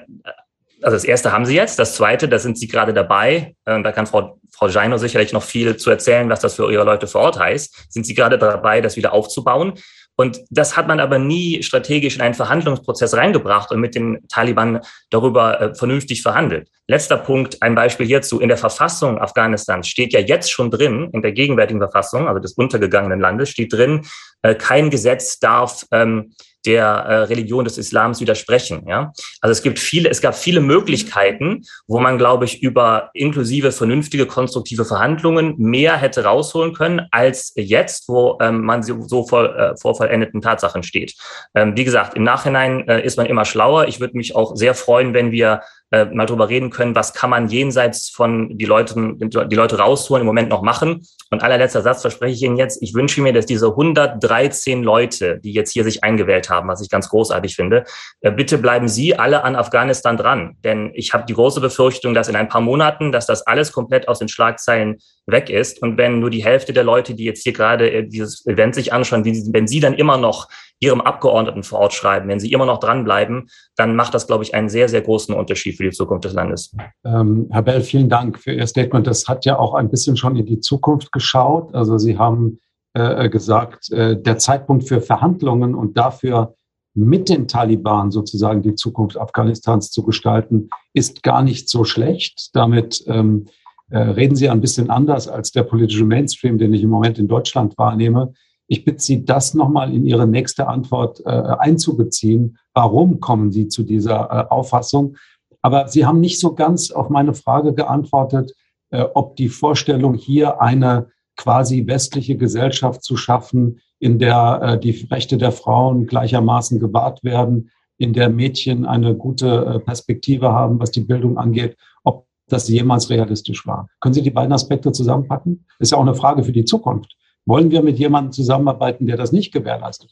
also 0.82 0.96
das 0.96 1.04
erste 1.04 1.32
haben 1.32 1.46
Sie 1.46 1.54
jetzt, 1.54 1.78
das 1.78 1.94
zweite, 1.94 2.28
da 2.28 2.38
sind 2.38 2.58
Sie 2.58 2.68
gerade 2.68 2.92
dabei. 2.92 3.54
Äh, 3.64 3.82
da 3.82 3.92
kann 3.92 4.06
Frau, 4.06 4.38
Frau 4.52 4.68
Jaino 4.68 4.98
sicherlich 4.98 5.32
noch 5.32 5.42
viel 5.42 5.76
zu 5.76 5.90
erzählen, 5.90 6.28
was 6.28 6.40
das 6.40 6.54
für 6.54 6.70
Ihre 6.70 6.84
Leute 6.84 7.06
vor 7.06 7.22
Ort 7.22 7.38
heißt. 7.38 7.92
Sind 7.92 8.06
Sie 8.06 8.14
gerade 8.14 8.38
dabei, 8.38 8.80
das 8.80 8.96
wieder 8.96 9.12
aufzubauen? 9.12 9.74
Und 10.16 10.40
das 10.48 10.76
hat 10.76 10.88
man 10.88 10.98
aber 10.98 11.18
nie 11.18 11.62
strategisch 11.62 12.16
in 12.16 12.22
einen 12.22 12.34
Verhandlungsprozess 12.34 13.14
reingebracht 13.14 13.70
und 13.70 13.80
mit 13.80 13.94
den 13.94 14.26
Taliban 14.28 14.80
darüber 15.10 15.60
äh, 15.60 15.74
vernünftig 15.74 16.22
verhandelt. 16.22 16.68
Letzter 16.88 17.18
Punkt, 17.18 17.62
ein 17.62 17.74
Beispiel 17.74 18.06
hierzu. 18.06 18.40
In 18.40 18.48
der 18.48 18.56
Verfassung 18.56 19.18
Afghanistans 19.18 19.88
steht 19.88 20.14
ja 20.14 20.20
jetzt 20.20 20.50
schon 20.50 20.70
drin, 20.70 21.10
in 21.12 21.20
der 21.20 21.32
gegenwärtigen 21.32 21.80
Verfassung, 21.80 22.28
also 22.28 22.40
des 22.40 22.54
untergegangenen 22.54 23.20
Landes, 23.20 23.50
steht 23.50 23.72
drin, 23.72 24.06
äh, 24.40 24.54
kein 24.54 24.88
Gesetz 24.88 25.38
darf 25.38 25.84
ähm, 25.90 26.32
der 26.66 26.84
äh, 26.84 27.14
Religion 27.24 27.64
des 27.64 27.78
Islams 27.78 28.20
widersprechen. 28.20 28.86
Ja? 28.86 29.12
Also 29.40 29.52
es 29.52 29.62
gibt 29.62 29.78
viele, 29.78 30.10
es 30.10 30.20
gab 30.20 30.34
viele 30.34 30.60
Möglichkeiten, 30.60 31.62
wo 31.86 32.00
man, 32.00 32.18
glaube 32.18 32.44
ich, 32.44 32.62
über 32.62 33.10
inklusive, 33.14 33.72
vernünftige, 33.72 34.26
konstruktive 34.26 34.84
Verhandlungen 34.84 35.54
mehr 35.58 35.96
hätte 35.96 36.24
rausholen 36.24 36.74
können 36.74 37.06
als 37.10 37.52
jetzt, 37.56 38.08
wo 38.08 38.38
ähm, 38.40 38.62
man 38.62 38.82
so 38.82 39.26
vor, 39.26 39.56
äh, 39.56 39.76
vor 39.76 39.94
vollendeten 39.94 40.42
Tatsachen 40.42 40.82
steht. 40.82 41.14
Ähm, 41.54 41.76
wie 41.76 41.84
gesagt, 41.84 42.14
im 42.14 42.24
Nachhinein 42.24 42.86
äh, 42.88 43.04
ist 43.04 43.16
man 43.16 43.26
immer 43.26 43.44
schlauer. 43.44 43.86
Ich 43.88 44.00
würde 44.00 44.16
mich 44.16 44.34
auch 44.34 44.56
sehr 44.56 44.74
freuen, 44.74 45.14
wenn 45.14 45.30
wir 45.30 45.62
äh, 45.92 46.04
mal 46.06 46.26
drüber 46.26 46.48
reden 46.48 46.70
können, 46.70 46.96
was 46.96 47.14
kann 47.14 47.30
man 47.30 47.48
jenseits 47.48 48.10
von 48.10 48.58
die 48.58 48.64
Leute, 48.64 48.94
die 48.96 49.54
Leute 49.56 49.78
rausholen 49.78 50.22
im 50.22 50.26
Moment 50.26 50.48
noch 50.48 50.62
machen. 50.62 51.02
Und 51.30 51.42
allerletzter 51.42 51.82
Satz 51.82 52.00
verspreche 52.00 52.34
ich 52.34 52.42
Ihnen 52.42 52.56
jetzt, 52.56 52.82
ich 52.82 52.94
wünsche 52.94 53.20
mir, 53.22 53.32
dass 53.32 53.46
diese 53.46 53.68
113 53.68 54.82
Leute, 54.82 55.38
die 55.38 55.52
jetzt 55.52 55.72
hier 55.72 55.84
sich 55.84 56.02
eingewählt 56.02 56.50
haben, 56.50 56.68
was 56.68 56.80
ich 56.80 56.90
ganz 56.90 57.08
großartig 57.08 57.54
finde, 57.54 57.84
äh, 58.20 58.32
bitte 58.32 58.58
bleiben 58.58 58.88
Sie 58.88 59.16
alle 59.16 59.44
an 59.44 59.54
Afghanistan 59.54 60.16
dran. 60.16 60.56
Denn 60.64 60.90
ich 60.94 61.14
habe 61.14 61.24
die 61.24 61.34
große 61.34 61.60
Befürchtung, 61.60 62.14
dass 62.14 62.28
in 62.28 62.36
ein 62.36 62.48
paar 62.48 62.60
Monaten, 62.60 63.12
dass 63.12 63.26
das 63.26 63.46
alles 63.46 63.70
komplett 63.70 64.08
aus 64.08 64.18
den 64.18 64.28
Schlagzeilen 64.28 64.98
weg 65.26 65.50
ist. 65.50 65.82
Und 65.82 65.98
wenn 65.98 66.20
nur 66.20 66.30
die 66.30 66.44
Hälfte 66.44 66.72
der 66.72 66.84
Leute, 66.84 67.14
die 67.14 67.24
jetzt 67.24 67.42
hier 67.42 67.52
gerade 67.52 67.90
äh, 67.90 68.08
dieses 68.08 68.44
Event 68.46 68.74
sich 68.74 68.92
anschauen, 68.92 69.24
wenn 69.24 69.68
sie 69.68 69.80
dann 69.80 69.94
immer 69.94 70.16
noch 70.16 70.48
ihrem 70.80 71.00
Abgeordneten 71.00 71.62
vor 71.62 71.80
Ort 71.80 71.94
schreiben, 71.94 72.28
wenn 72.28 72.40
sie 72.40 72.52
immer 72.52 72.66
noch 72.66 72.78
dranbleiben, 72.78 73.48
dann 73.76 73.96
macht 73.96 74.14
das, 74.14 74.26
glaube 74.26 74.44
ich, 74.44 74.54
einen 74.54 74.68
sehr, 74.68 74.88
sehr 74.88 75.00
großen 75.00 75.34
Unterschied 75.34 75.76
für 75.76 75.84
die 75.84 75.90
Zukunft 75.90 76.24
des 76.24 76.34
Landes. 76.34 76.74
Ähm, 77.04 77.48
Herr 77.50 77.62
Bell, 77.62 77.80
vielen 77.80 78.08
Dank 78.08 78.38
für 78.38 78.52
Ihr 78.52 78.66
Statement. 78.66 79.06
Das 79.06 79.26
hat 79.26 79.44
ja 79.44 79.58
auch 79.58 79.74
ein 79.74 79.88
bisschen 79.88 80.16
schon 80.16 80.36
in 80.36 80.46
die 80.46 80.60
Zukunft 80.60 81.12
geschaut. 81.12 81.74
Also 81.74 81.98
Sie 81.98 82.18
haben 82.18 82.60
äh, 82.92 83.28
gesagt, 83.28 83.90
äh, 83.90 84.20
der 84.20 84.38
Zeitpunkt 84.38 84.86
für 84.86 85.00
Verhandlungen 85.00 85.74
und 85.74 85.96
dafür 85.96 86.54
mit 86.94 87.28
den 87.28 87.46
Taliban 87.46 88.10
sozusagen 88.10 88.62
die 88.62 88.74
Zukunft 88.74 89.18
Afghanistans 89.18 89.90
zu 89.90 90.02
gestalten, 90.02 90.70
ist 90.94 91.22
gar 91.22 91.42
nicht 91.42 91.68
so 91.68 91.84
schlecht. 91.84 92.50
Damit 92.54 93.04
ähm, 93.06 93.46
äh, 93.90 93.98
reden 93.98 94.34
Sie 94.34 94.48
ein 94.48 94.62
bisschen 94.62 94.90
anders 94.90 95.28
als 95.28 95.52
der 95.52 95.62
politische 95.62 96.04
Mainstream, 96.04 96.58
den 96.58 96.72
ich 96.72 96.82
im 96.82 96.90
Moment 96.90 97.18
in 97.18 97.28
Deutschland 97.28 97.76
wahrnehme. 97.76 98.32
Ich 98.68 98.84
bitte 98.84 99.00
Sie, 99.00 99.24
das 99.24 99.54
nochmal 99.54 99.94
in 99.94 100.04
Ihre 100.06 100.26
nächste 100.26 100.66
Antwort 100.68 101.20
äh, 101.24 101.30
einzubeziehen. 101.30 102.58
Warum 102.74 103.20
kommen 103.20 103.52
Sie 103.52 103.68
zu 103.68 103.84
dieser 103.84 104.30
äh, 104.30 104.52
Auffassung? 104.52 105.16
Aber 105.62 105.88
Sie 105.88 106.06
haben 106.06 106.20
nicht 106.20 106.40
so 106.40 106.54
ganz 106.54 106.90
auf 106.90 107.08
meine 107.08 107.34
Frage 107.34 107.74
geantwortet, 107.74 108.52
äh, 108.90 109.02
ob 109.14 109.36
die 109.36 109.48
Vorstellung 109.48 110.14
hier 110.14 110.60
eine 110.60 111.08
quasi 111.36 111.86
westliche 111.86 112.36
Gesellschaft 112.36 113.02
zu 113.02 113.16
schaffen, 113.16 113.80
in 113.98 114.18
der 114.18 114.60
äh, 114.62 114.78
die 114.78 115.06
Rechte 115.10 115.38
der 115.38 115.52
Frauen 115.52 116.06
gleichermaßen 116.06 116.80
gewahrt 116.80 117.22
werden, 117.24 117.70
in 117.98 118.12
der 118.12 118.28
Mädchen 118.28 118.84
eine 118.84 119.14
gute 119.14 119.64
äh, 119.64 119.78
Perspektive 119.78 120.52
haben, 120.52 120.78
was 120.80 120.90
die 120.90 121.00
Bildung 121.00 121.38
angeht, 121.38 121.76
ob 122.04 122.26
das 122.48 122.68
jemals 122.68 123.10
realistisch 123.10 123.66
war. 123.66 123.88
Können 124.00 124.14
Sie 124.14 124.22
die 124.22 124.30
beiden 124.30 124.52
Aspekte 124.52 124.92
zusammenpacken? 124.92 125.66
Ist 125.78 125.92
ja 125.92 125.98
auch 125.98 126.02
eine 126.02 126.14
Frage 126.14 126.44
für 126.44 126.52
die 126.52 126.64
Zukunft. 126.64 127.16
Wollen 127.46 127.70
wir 127.70 127.82
mit 127.82 127.98
jemandem 127.98 128.32
zusammenarbeiten, 128.32 129.06
der 129.06 129.16
das 129.16 129.32
nicht 129.32 129.52
gewährleistet? 129.52 130.10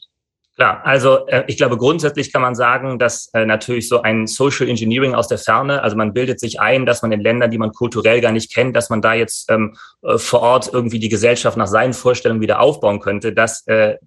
Klar, 0.55 0.85
also 0.85 1.27
äh, 1.27 1.43
ich 1.47 1.57
glaube, 1.57 1.77
grundsätzlich 1.77 2.31
kann 2.31 2.41
man 2.41 2.55
sagen, 2.55 2.97
dass 2.97 3.29
äh, 3.33 3.45
natürlich 3.45 3.89
so 3.89 4.01
ein 4.01 4.25
Social 4.25 4.69
Engineering 4.69 5.13
aus 5.13 5.27
der 5.27 5.37
Ferne, 5.37 5.83
also 5.83 5.97
man 5.97 6.13
bildet 6.13 6.39
sich 6.39 6.61
ein, 6.61 6.85
dass 6.85 7.01
man 7.01 7.11
in 7.11 7.19
Ländern, 7.19 7.51
die 7.51 7.57
man 7.57 7.73
kulturell 7.73 8.21
gar 8.21 8.31
nicht 8.31 8.53
kennt, 8.53 8.73
dass 8.73 8.89
man 8.89 9.01
da 9.01 9.13
jetzt 9.13 9.51
ähm, 9.51 9.75
äh, 10.01 10.17
vor 10.17 10.41
Ort 10.41 10.69
irgendwie 10.71 10.99
die 10.99 11.09
Gesellschaft 11.09 11.57
nach 11.57 11.67
seinen 11.67 11.93
Vorstellungen 11.93 12.39
wieder 12.39 12.61
aufbauen 12.61 13.01
könnte, 13.01 13.33
das 13.33 13.67
äh, 13.67 13.97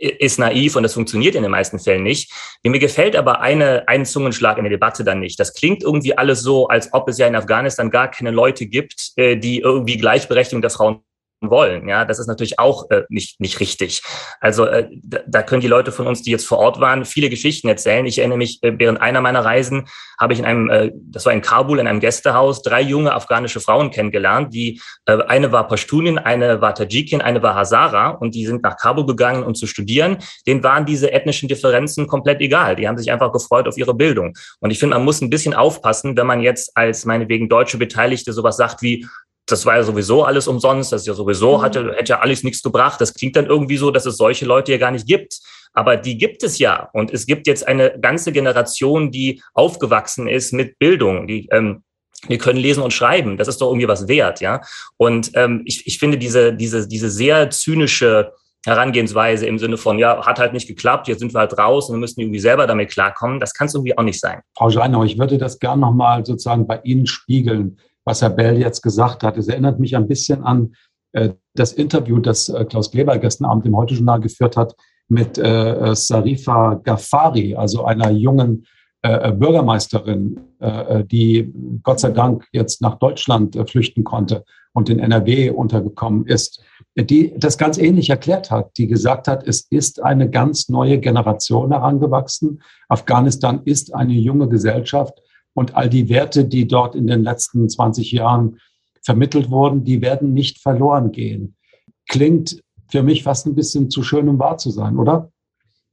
ist 0.00 0.40
naiv 0.40 0.74
und 0.74 0.82
das 0.82 0.94
funktioniert 0.94 1.36
in 1.36 1.42
den 1.42 1.52
meisten 1.52 1.78
Fällen 1.78 2.02
nicht. 2.02 2.32
Mir 2.64 2.78
gefällt 2.80 3.14
aber 3.14 3.40
eine, 3.40 3.88
ein 3.88 4.04
Zungenschlag 4.04 4.58
in 4.58 4.64
der 4.64 4.70
Debatte 4.70 5.04
dann 5.04 5.20
nicht. 5.20 5.38
Das 5.38 5.54
klingt 5.54 5.84
irgendwie 5.84 6.16
alles 6.18 6.40
so, 6.40 6.66
als 6.66 6.92
ob 6.92 7.08
es 7.08 7.18
ja 7.18 7.28
in 7.28 7.36
Afghanistan 7.36 7.90
gar 7.90 8.10
keine 8.10 8.32
Leute 8.32 8.66
gibt, 8.66 9.12
äh, 9.16 9.36
die 9.36 9.60
irgendwie 9.60 9.98
Gleichberechtigung 9.98 10.62
der 10.62 10.70
Frauen 10.70 11.00
wollen. 11.50 11.88
Ja, 11.88 12.04
das 12.04 12.18
ist 12.18 12.26
natürlich 12.26 12.58
auch 12.58 12.90
äh, 12.90 13.02
nicht, 13.08 13.40
nicht 13.40 13.60
richtig. 13.60 14.02
Also 14.40 14.66
äh, 14.66 14.88
da, 15.02 15.42
können 15.42 15.60
die 15.60 15.68
Leute 15.68 15.92
von 15.92 16.06
uns, 16.06 16.22
die 16.22 16.30
jetzt 16.30 16.46
vor 16.46 16.58
Ort 16.58 16.80
waren, 16.80 17.04
viele 17.04 17.30
Geschichten 17.30 17.68
erzählen. 17.68 18.06
Ich 18.06 18.18
erinnere 18.18 18.38
mich, 18.38 18.62
äh, 18.62 18.72
während 18.78 19.00
einer 19.00 19.20
meiner 19.20 19.44
Reisen 19.44 19.86
habe 20.18 20.32
ich 20.32 20.38
in 20.38 20.44
einem, 20.44 20.70
äh, 20.70 20.90
das 20.94 21.26
war 21.26 21.32
in 21.32 21.40
Kabul, 21.42 21.78
in 21.78 21.86
einem 21.86 22.00
Gästehaus, 22.00 22.62
drei 22.62 22.80
junge 22.80 23.12
afghanische 23.12 23.60
Frauen 23.60 23.90
kennengelernt. 23.90 24.54
Die 24.54 24.80
äh, 25.06 25.18
eine 25.24 25.52
war 25.52 25.66
Pashtunin, 25.66 26.18
eine 26.18 26.60
war 26.60 26.74
Tajikin, 26.74 27.20
eine 27.20 27.42
war 27.42 27.54
Hazara 27.54 28.10
und 28.10 28.34
die 28.34 28.46
sind 28.46 28.62
nach 28.62 28.76
Kabul 28.76 29.06
gegangen, 29.06 29.42
um 29.42 29.54
zu 29.54 29.66
studieren. 29.66 30.18
Denen 30.46 30.62
waren 30.62 30.86
diese 30.86 31.12
ethnischen 31.12 31.48
Differenzen 31.48 32.06
komplett 32.06 32.40
egal. 32.40 32.76
Die 32.76 32.88
haben 32.88 32.98
sich 32.98 33.10
einfach 33.10 33.32
gefreut 33.32 33.66
auf 33.66 33.76
ihre 33.76 33.94
Bildung. 33.94 34.34
Und 34.60 34.70
ich 34.70 34.78
finde, 34.78 34.96
man 34.96 35.04
muss 35.04 35.20
ein 35.20 35.30
bisschen 35.30 35.54
aufpassen, 35.54 36.16
wenn 36.16 36.26
man 36.26 36.40
jetzt 36.40 36.76
als 36.76 37.04
meinetwegen 37.04 37.48
deutsche 37.48 37.78
Beteiligte 37.78 38.32
sowas 38.32 38.56
sagt 38.56 38.82
wie, 38.82 39.06
das 39.46 39.66
war 39.66 39.76
ja 39.76 39.82
sowieso 39.82 40.24
alles 40.24 40.46
umsonst, 40.48 40.92
das 40.92 41.02
ist 41.02 41.06
ja 41.06 41.14
sowieso, 41.14 41.58
mhm. 41.58 41.62
hatte, 41.62 41.94
hätte 41.96 42.10
ja 42.10 42.20
alles 42.20 42.42
nichts 42.42 42.62
gebracht. 42.62 43.00
Das 43.00 43.14
klingt 43.14 43.36
dann 43.36 43.46
irgendwie 43.46 43.76
so, 43.76 43.90
dass 43.90 44.06
es 44.06 44.16
solche 44.16 44.46
Leute 44.46 44.72
ja 44.72 44.78
gar 44.78 44.90
nicht 44.90 45.06
gibt. 45.06 45.40
Aber 45.74 45.96
die 45.96 46.18
gibt 46.18 46.42
es 46.42 46.58
ja. 46.58 46.90
Und 46.92 47.12
es 47.12 47.26
gibt 47.26 47.46
jetzt 47.46 47.66
eine 47.66 47.98
ganze 47.98 48.30
Generation, 48.30 49.10
die 49.10 49.42
aufgewachsen 49.54 50.28
ist 50.28 50.52
mit 50.52 50.78
Bildung, 50.78 51.26
die, 51.26 51.48
ähm, 51.50 51.82
wir 52.28 52.38
können 52.38 52.58
lesen 52.58 52.82
und 52.82 52.92
schreiben. 52.92 53.36
Das 53.36 53.48
ist 53.48 53.60
doch 53.60 53.68
irgendwie 53.70 53.88
was 53.88 54.06
wert, 54.06 54.40
ja. 54.40 54.60
Und 54.96 55.32
ähm, 55.34 55.62
ich, 55.64 55.86
ich 55.86 55.98
finde 55.98 56.18
diese, 56.18 56.52
diese, 56.54 56.86
diese 56.86 57.10
sehr 57.10 57.50
zynische 57.50 58.32
Herangehensweise 58.64 59.46
im 59.46 59.58
Sinne 59.58 59.76
von, 59.76 59.98
ja, 59.98 60.24
hat 60.24 60.38
halt 60.38 60.52
nicht 60.52 60.68
geklappt, 60.68 61.08
jetzt 61.08 61.18
sind 61.18 61.34
wir 61.34 61.40
halt 61.40 61.58
raus 61.58 61.88
und 61.88 61.96
wir 61.96 62.00
müssen 62.00 62.20
irgendwie 62.20 62.38
selber 62.38 62.68
damit 62.68 62.92
klarkommen, 62.92 63.40
das 63.40 63.54
kann 63.54 63.66
es 63.66 63.74
irgendwie 63.74 63.98
auch 63.98 64.04
nicht 64.04 64.20
sein. 64.20 64.40
Frau 64.56 64.70
Scheinau, 64.70 65.02
ich 65.02 65.18
würde 65.18 65.36
das 65.36 65.58
gern 65.58 65.80
nochmal 65.80 66.24
sozusagen 66.24 66.66
bei 66.66 66.80
Ihnen 66.84 67.06
spiegeln. 67.06 67.78
Was 68.04 68.22
Herr 68.22 68.30
Bell 68.30 68.58
jetzt 68.58 68.82
gesagt 68.82 69.22
hat. 69.22 69.36
Es 69.36 69.48
erinnert 69.48 69.78
mich 69.80 69.96
ein 69.96 70.08
bisschen 70.08 70.42
an 70.42 70.74
äh, 71.12 71.30
das 71.54 71.72
Interview, 71.72 72.18
das 72.18 72.48
äh, 72.48 72.64
Klaus 72.64 72.90
Kleber 72.90 73.18
gestern 73.18 73.46
Abend 73.46 73.66
im 73.66 73.76
Heute-Journal 73.76 74.20
geführt 74.20 74.56
hat 74.56 74.74
mit 75.08 75.38
äh, 75.38 75.94
Sarifa 75.94 76.80
Ghaffari, 76.82 77.54
also 77.54 77.84
einer 77.84 78.10
jungen 78.10 78.66
äh, 79.02 79.32
Bürgermeisterin, 79.32 80.40
äh, 80.60 81.04
die 81.04 81.52
Gott 81.82 82.00
sei 82.00 82.10
Dank 82.10 82.46
jetzt 82.52 82.80
nach 82.80 82.98
Deutschland 82.98 83.56
äh, 83.56 83.66
flüchten 83.66 84.04
konnte 84.04 84.44
und 84.72 84.88
in 84.88 85.00
NRW 85.00 85.50
untergekommen 85.50 86.24
ist, 86.26 86.62
die 86.96 87.34
das 87.36 87.58
ganz 87.58 87.78
ähnlich 87.78 88.10
erklärt 88.10 88.50
hat, 88.50 88.78
die 88.78 88.86
gesagt 88.86 89.28
hat, 89.28 89.46
es 89.46 89.66
ist 89.70 90.02
eine 90.02 90.30
ganz 90.30 90.68
neue 90.68 90.98
Generation 90.98 91.72
herangewachsen. 91.72 92.62
Afghanistan 92.88 93.62
ist 93.64 93.94
eine 93.94 94.14
junge 94.14 94.48
Gesellschaft 94.48 95.20
und 95.54 95.74
all 95.74 95.88
die 95.88 96.08
Werte, 96.08 96.44
die 96.44 96.66
dort 96.66 96.94
in 96.94 97.06
den 97.06 97.22
letzten 97.22 97.68
20 97.68 98.12
Jahren 98.12 98.60
vermittelt 99.02 99.50
wurden, 99.50 99.84
die 99.84 100.00
werden 100.00 100.32
nicht 100.32 100.60
verloren 100.60 101.12
gehen. 101.12 101.56
Klingt 102.08 102.62
für 102.90 103.02
mich 103.02 103.22
fast 103.22 103.46
ein 103.46 103.54
bisschen 103.54 103.90
zu 103.90 104.02
schön, 104.02 104.28
um 104.28 104.38
wahr 104.38 104.58
zu 104.58 104.70
sein, 104.70 104.96
oder? 104.96 105.30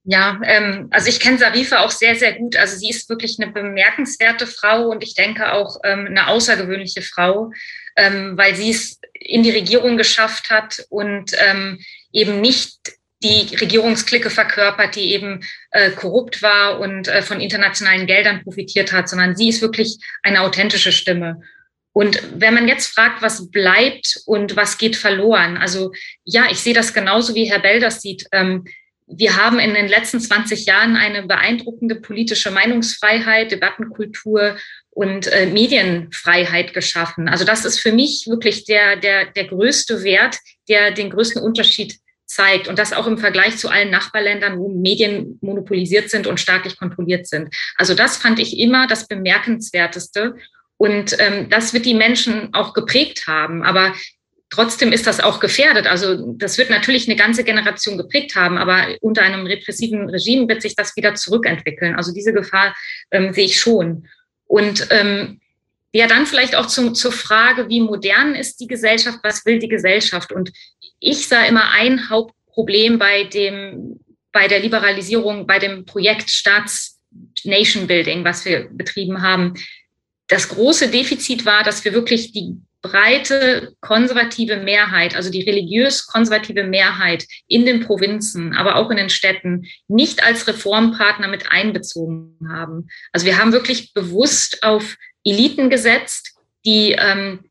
Ja, 0.03 0.39
ähm, 0.43 0.87
also 0.91 1.09
ich 1.09 1.19
kenne 1.19 1.37
Sarifa 1.37 1.79
auch 1.79 1.91
sehr, 1.91 2.15
sehr 2.15 2.33
gut. 2.33 2.55
Also 2.55 2.77
sie 2.77 2.89
ist 2.89 3.09
wirklich 3.09 3.37
eine 3.39 3.51
bemerkenswerte 3.51 4.47
Frau 4.47 4.89
und 4.89 5.03
ich 5.03 5.13
denke 5.13 5.53
auch 5.53 5.77
ähm, 5.83 6.07
eine 6.07 6.27
außergewöhnliche 6.27 7.01
Frau, 7.01 7.51
ähm, 7.95 8.37
weil 8.37 8.55
sie 8.55 8.71
es 8.71 8.99
in 9.13 9.43
die 9.43 9.51
Regierung 9.51 9.97
geschafft 9.97 10.49
hat 10.49 10.85
und 10.89 11.33
ähm, 11.37 11.79
eben 12.11 12.41
nicht 12.41 12.98
die 13.21 13.55
Regierungsklicke 13.55 14.29
verkörpert, 14.29 14.95
die 14.95 15.13
eben 15.13 15.41
äh, 15.71 15.91
korrupt 15.91 16.41
war 16.41 16.79
und 16.79 17.07
äh, 17.07 17.21
von 17.21 17.41
internationalen 17.41 18.07
Geldern 18.07 18.43
profitiert 18.43 18.93
hat, 18.93 19.09
sondern 19.09 19.35
sie 19.35 19.49
ist 19.49 19.61
wirklich 19.61 19.97
eine 20.23 20.41
authentische 20.41 20.91
Stimme. 20.91 21.41
Und 21.91 22.21
wenn 22.33 22.53
man 22.53 22.67
jetzt 22.67 22.87
fragt, 22.87 23.21
was 23.21 23.49
bleibt 23.51 24.21
und 24.25 24.55
was 24.55 24.77
geht 24.77 24.95
verloren, 24.95 25.57
also 25.57 25.91
ja, 26.23 26.45
ich 26.49 26.59
sehe 26.59 26.73
das 26.73 26.93
genauso 26.93 27.35
wie 27.35 27.49
Herr 27.49 27.59
Bell 27.59 27.79
das 27.79 28.01
sieht. 28.01 28.25
Ähm, 28.31 28.65
wir 29.11 29.35
haben 29.35 29.59
in 29.59 29.73
den 29.73 29.87
letzten 29.87 30.21
20 30.21 30.65
Jahren 30.65 30.95
eine 30.95 31.23
beeindruckende 31.23 31.95
politische 31.95 32.51
Meinungsfreiheit, 32.51 33.51
Debattenkultur 33.51 34.55
und 34.91 35.27
äh, 35.27 35.47
Medienfreiheit 35.47 36.73
geschaffen. 36.73 37.27
Also 37.27 37.43
das 37.43 37.65
ist 37.65 37.79
für 37.79 37.91
mich 37.91 38.27
wirklich 38.27 38.65
der, 38.65 38.97
der, 38.97 39.25
der 39.25 39.45
größte 39.45 40.03
Wert, 40.03 40.37
der 40.69 40.91
den 40.91 41.09
größten 41.09 41.41
Unterschied 41.41 41.99
zeigt. 42.29 42.67
Und 42.67 42.79
das 42.79 42.93
auch 42.93 43.07
im 43.07 43.17
Vergleich 43.17 43.57
zu 43.57 43.69
allen 43.69 43.89
Nachbarländern, 43.89 44.59
wo 44.59 44.69
Medien 44.69 45.37
monopolisiert 45.41 46.09
sind 46.09 46.27
und 46.27 46.39
staatlich 46.39 46.77
kontrolliert 46.77 47.27
sind. 47.27 47.53
Also 47.75 47.95
das 47.95 48.17
fand 48.17 48.39
ich 48.39 48.59
immer 48.59 48.87
das 48.87 49.07
Bemerkenswerteste. 49.07 50.35
Und 50.77 51.17
ähm, 51.19 51.49
das 51.49 51.73
wird 51.73 51.85
die 51.85 51.95
Menschen 51.95 52.53
auch 52.53 52.73
geprägt 52.73 53.25
haben. 53.27 53.63
Aber 53.63 53.93
trotzdem 54.49 54.91
ist 54.91 55.07
das 55.07 55.19
auch 55.19 55.39
gefährdet. 55.39 55.87
Also 55.87 56.33
das 56.37 56.57
wird 56.57 56.69
natürlich 56.69 57.07
eine 57.07 57.17
ganze 57.17 57.43
Generation 57.43 57.97
geprägt 57.97 58.35
haben, 58.35 58.57
aber 58.57 58.95
unter 59.01 59.23
einem 59.23 59.45
repressiven 59.45 60.09
Regime 60.09 60.47
wird 60.47 60.61
sich 60.61 60.75
das 60.75 60.95
wieder 60.95 61.15
zurückentwickeln. 61.15 61.95
Also 61.95 62.13
diese 62.13 62.33
Gefahr 62.33 62.75
ähm, 63.11 63.33
sehe 63.33 63.45
ich 63.45 63.59
schon. 63.59 64.07
Und 64.45 64.87
ähm, 64.91 65.41
ja, 65.91 66.05
dann 66.05 66.27
vielleicht 66.27 66.55
auch 66.55 66.67
zum, 66.67 66.93
zur 66.93 67.11
Frage, 67.11 67.67
wie 67.67 67.81
modern 67.81 68.35
ist 68.35 68.59
die 68.59 68.67
Gesellschaft, 68.67 69.19
was 69.23 69.45
will 69.45 69.57
die 69.57 69.69
Gesellschaft? 69.69 70.31
Und 70.31 70.51
ich 70.99 71.27
sah 71.27 71.45
immer 71.45 71.71
ein 71.71 72.09
Hauptproblem 72.09 72.99
bei 72.99 73.23
dem, 73.25 73.99
bei 74.31 74.47
der 74.47 74.59
Liberalisierung, 74.59 75.47
bei 75.47 75.59
dem 75.59 75.85
Projekt 75.85 76.29
Staats 76.29 76.99
Nation 77.43 77.87
Building, 77.87 78.23
was 78.23 78.45
wir 78.45 78.69
betrieben 78.71 79.21
haben, 79.21 79.55
das 80.27 80.49
große 80.49 80.89
Defizit 80.89 81.45
war, 81.45 81.63
dass 81.63 81.83
wir 81.83 81.93
wirklich 81.93 82.31
die 82.31 82.55
breite 82.81 83.73
konservative 83.81 84.57
Mehrheit, 84.57 85.15
also 85.15 85.29
die 85.29 85.41
religiös 85.41 86.05
konservative 86.05 86.63
Mehrheit 86.63 87.25
in 87.47 87.65
den 87.65 87.81
Provinzen, 87.81 88.55
aber 88.55 88.75
auch 88.77 88.89
in 88.89 88.97
den 88.97 89.09
Städten 89.09 89.65
nicht 89.87 90.23
als 90.23 90.47
Reformpartner 90.47 91.27
mit 91.27 91.51
einbezogen 91.51 92.37
haben. 92.47 92.87
Also 93.11 93.25
wir 93.25 93.37
haben 93.37 93.51
wirklich 93.51 93.93
bewusst 93.93 94.63
auf 94.63 94.95
Eliten 95.25 95.69
gesetzt, 95.69 96.37
die 96.65 96.95
ähm, 96.97 97.48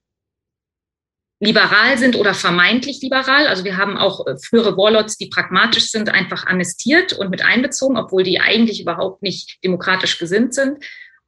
liberal 1.41 1.99
sind 1.99 2.17
oder 2.17 2.35
vermeintlich 2.35 3.01
liberal. 3.01 3.47
Also 3.47 3.65
wir 3.65 3.77
haben 3.77 3.97
auch 3.97 4.27
äh, 4.27 4.37
frühere 4.39 4.77
Warlords, 4.77 5.17
die 5.17 5.29
pragmatisch 5.29 5.91
sind, 5.91 6.09
einfach 6.09 6.47
amnestiert 6.47 7.13
und 7.13 7.31
mit 7.31 7.45
einbezogen, 7.45 7.97
obwohl 7.97 8.25
die 8.25 8.41
eigentlich 8.41 8.81
überhaupt 8.81 9.23
nicht 9.23 9.63
demokratisch 9.63 10.19
gesinnt 10.19 10.55
sind 10.55 10.85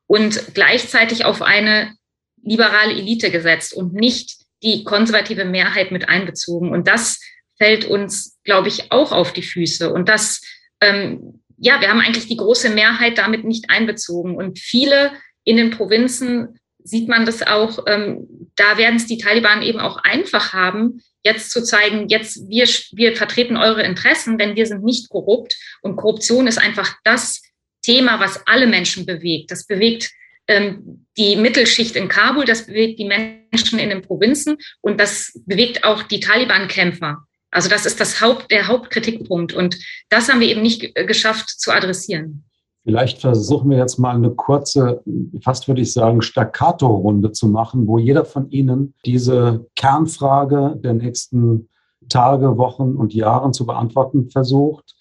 und 0.07 0.55
gleichzeitig 0.55 1.25
auf 1.25 1.42
eine 1.42 1.94
liberale 2.42 2.92
Elite 2.92 3.31
gesetzt 3.31 3.73
und 3.73 3.94
nicht 3.94 4.38
die 4.62 4.85
konservative 4.85 5.44
Mehrheit 5.44 5.92
mit 5.92 6.09
einbezogen. 6.09 6.73
Und 6.73 6.88
das 6.88 7.20
fällt 7.57 7.85
uns, 7.85 8.38
glaube 8.44 8.68
ich, 8.68 8.90
auch 8.90 9.12
auf 9.12 9.33
die 9.33 9.42
Füße. 9.42 9.92
Und 9.92 10.09
das, 10.09 10.40
ähm, 10.81 11.42
ja, 11.59 11.81
wir 11.81 11.88
haben 11.88 12.01
eigentlich 12.01 12.27
die 12.27 12.37
große 12.37 12.70
Mehrheit 12.70 13.18
damit 13.18 13.44
nicht 13.44 13.70
einbezogen. 13.70 14.35
Und 14.35 14.59
viele 14.59 15.12
in 15.44 15.57
den 15.57 15.70
Provinzen 15.70 16.60
sieht 16.85 17.09
man 17.09 17.27
das 17.27 17.43
auch, 17.43 17.85
ähm, 17.87 18.51
da 18.57 18.79
werden 18.79 18.97
es 18.97 19.07
die 19.07 19.19
Taliban 19.19 19.62
eben 19.62 19.81
auch 19.81 19.97
einfach 19.99 20.53
haben, 20.53 21.03
jetzt 21.23 21.51
zu 21.51 21.62
zeigen, 21.62 22.09
jetzt 22.09 22.49
wir, 22.49 22.66
wir 22.93 23.16
vertreten 23.16 23.57
eure 23.57 23.83
Interessen, 23.83 24.38
denn 24.38 24.57
wir 24.57 24.66
sind 24.66 24.85
nicht 24.85 25.09
korrupt. 25.11 25.57
Und 25.83 25.97
Korruption 25.97 26.47
ist 26.47 26.59
einfach 26.59 26.97
das 27.05 27.43
Thema, 27.83 28.21
was 28.21 28.47
alle 28.47 28.66
Menschen 28.66 29.07
bewegt. 29.07 29.51
Das 29.51 29.66
bewegt 29.66 30.11
ähm, 30.49 31.07
die 31.16 31.37
Mittelschicht 31.37 31.97
in 31.97 32.09
Kabul, 32.09 32.45
das 32.45 32.66
bewegt 32.66 32.99
die 32.99 33.05
Menschen 33.05 33.79
in 33.79 33.90
den 33.90 34.03
Provinzen 34.03 34.57
und 34.81 34.99
das 34.99 35.33
bewegt 35.47 35.85
auch 35.85 36.03
die 36.03 36.21
Taliban-Kämpfer. 36.21 37.19
Also 37.51 37.69
das 37.69 37.85
ist 37.85 38.01
das 38.01 38.21
Haupt, 38.21 38.51
der 38.51 38.69
Hauptkritikpunkt 38.69 39.53
und 39.53 39.77
das 40.09 40.29
haben 40.29 40.40
wir 40.40 40.49
eben 40.49 40.62
nicht 40.62 40.95
geschafft 40.95 41.49
zu 41.49 41.73
adressieren. 41.73 42.45
Vielleicht 42.85 43.21
versuchen 43.21 43.71
wir 43.71 43.77
jetzt 43.77 43.99
mal 43.99 44.14
eine 44.14 44.31
kurze, 44.31 45.03
fast 45.43 45.69
würde 45.69 45.83
ich 45.83 45.93
sagen, 45.93 46.23
Staccato-Runde 46.23 47.33
zu 47.33 47.49
machen, 47.49 47.87
wo 47.87 47.99
jeder 47.99 48.25
von 48.25 48.51
Ihnen 48.51 48.95
diese 49.05 49.66
Kernfrage 49.77 50.79
der 50.83 50.95
nächsten 50.95 51.69
Tage, 52.09 52.57
Wochen 52.57 52.97
und 52.97 53.12
Jahren 53.12 53.53
zu 53.53 53.66
beantworten 53.66 54.31
versucht. 54.31 54.97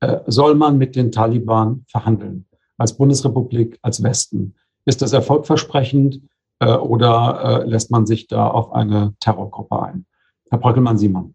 Äh, 0.00 0.20
soll 0.26 0.54
man 0.54 0.78
mit 0.78 0.94
den 0.94 1.10
Taliban 1.10 1.84
verhandeln? 1.88 2.46
Als 2.78 2.96
Bundesrepublik, 2.96 3.78
als 3.82 4.02
Westen? 4.02 4.54
Ist 4.84 5.02
das 5.02 5.12
erfolgversprechend 5.12 6.20
äh, 6.60 6.74
oder 6.74 7.64
äh, 7.64 7.68
lässt 7.68 7.90
man 7.90 8.06
sich 8.06 8.28
da 8.28 8.48
auf 8.48 8.72
eine 8.72 9.14
Terrorgruppe 9.18 9.82
ein? 9.82 10.06
Herr 10.50 10.58
Bröckelmann-Simon. 10.58 11.33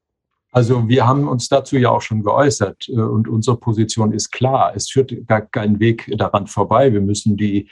Also 0.52 0.88
wir 0.90 1.06
haben 1.06 1.28
uns 1.28 1.48
dazu 1.48 1.78
ja 1.78 1.92
auch 1.92 2.02
schon 2.02 2.24
geäußert 2.24 2.90
und 2.90 3.28
unsere 3.28 3.58
Position 3.58 4.12
ist 4.12 4.32
klar. 4.32 4.74
Es 4.76 4.90
führt 4.90 5.14
gar 5.28 5.42
keinen 5.42 5.80
Weg 5.80 6.12
daran 6.18 6.48
vorbei. 6.48 6.92
Wir 6.92 7.02
müssen 7.02 7.38
die 7.38 7.70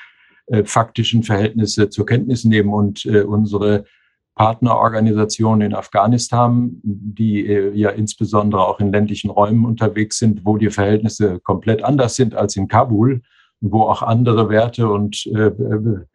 äh, 0.47 0.63
faktischen 0.63 1.23
Verhältnisse 1.23 1.89
zur 1.89 2.05
Kenntnis 2.05 2.45
nehmen 2.45 2.71
und 2.71 3.05
äh, 3.05 3.21
unsere 3.21 3.85
Partnerorganisationen 4.35 5.71
in 5.71 5.73
Afghanistan, 5.73 6.79
die 6.83 7.45
äh, 7.47 7.73
ja 7.73 7.89
insbesondere 7.89 8.65
auch 8.65 8.79
in 8.79 8.91
ländlichen 8.91 9.31
Räumen 9.31 9.65
unterwegs 9.65 10.19
sind, 10.19 10.45
wo 10.45 10.57
die 10.57 10.69
Verhältnisse 10.69 11.39
komplett 11.39 11.83
anders 11.83 12.15
sind 12.15 12.35
als 12.35 12.55
in 12.55 12.67
Kabul, 12.67 13.23
wo 13.59 13.81
auch 13.81 14.03
andere 14.03 14.49
Werte 14.49 14.87
und 14.87 15.25
äh, 15.25 15.47
äh, 15.47 16.05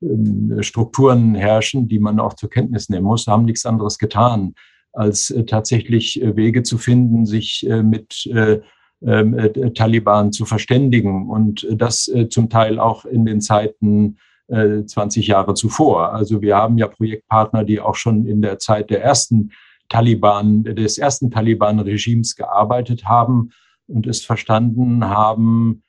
äh, 0.00 0.62
Strukturen 0.62 1.34
herrschen, 1.34 1.88
die 1.88 1.98
man 1.98 2.20
auch 2.20 2.34
zur 2.34 2.48
Kenntnis 2.48 2.88
nehmen 2.88 3.06
muss, 3.06 3.26
haben 3.26 3.44
nichts 3.44 3.66
anderes 3.66 3.98
getan, 3.98 4.54
als 4.92 5.30
äh, 5.30 5.44
tatsächlich 5.44 6.22
äh, 6.22 6.36
Wege 6.36 6.62
zu 6.62 6.78
finden, 6.78 7.26
sich 7.26 7.66
äh, 7.68 7.82
mit 7.82 8.26
äh, 8.26 8.60
äh, 9.00 9.70
Taliban 9.72 10.32
zu 10.32 10.44
verständigen 10.44 11.28
und 11.28 11.66
das 11.70 12.08
äh, 12.08 12.28
zum 12.28 12.48
Teil 12.48 12.78
auch 12.78 13.04
in 13.04 13.24
den 13.24 13.40
Zeiten 13.40 14.18
20 14.48 15.28
Jahre 15.28 15.54
zuvor. 15.54 16.12
Also 16.12 16.42
wir 16.42 16.56
haben 16.56 16.76
ja 16.76 16.86
Projektpartner, 16.86 17.64
die 17.64 17.80
auch 17.80 17.94
schon 17.94 18.26
in 18.26 18.42
der 18.42 18.58
Zeit 18.58 18.90
der 18.90 19.02
ersten 19.02 19.52
Taliban, 19.88 20.64
des 20.64 20.98
ersten 20.98 21.30
Taliban-Regimes 21.30 22.36
gearbeitet 22.36 23.06
haben 23.06 23.52
und 23.86 24.06
es 24.06 24.22
verstanden 24.22 25.06
haben, 25.06 25.82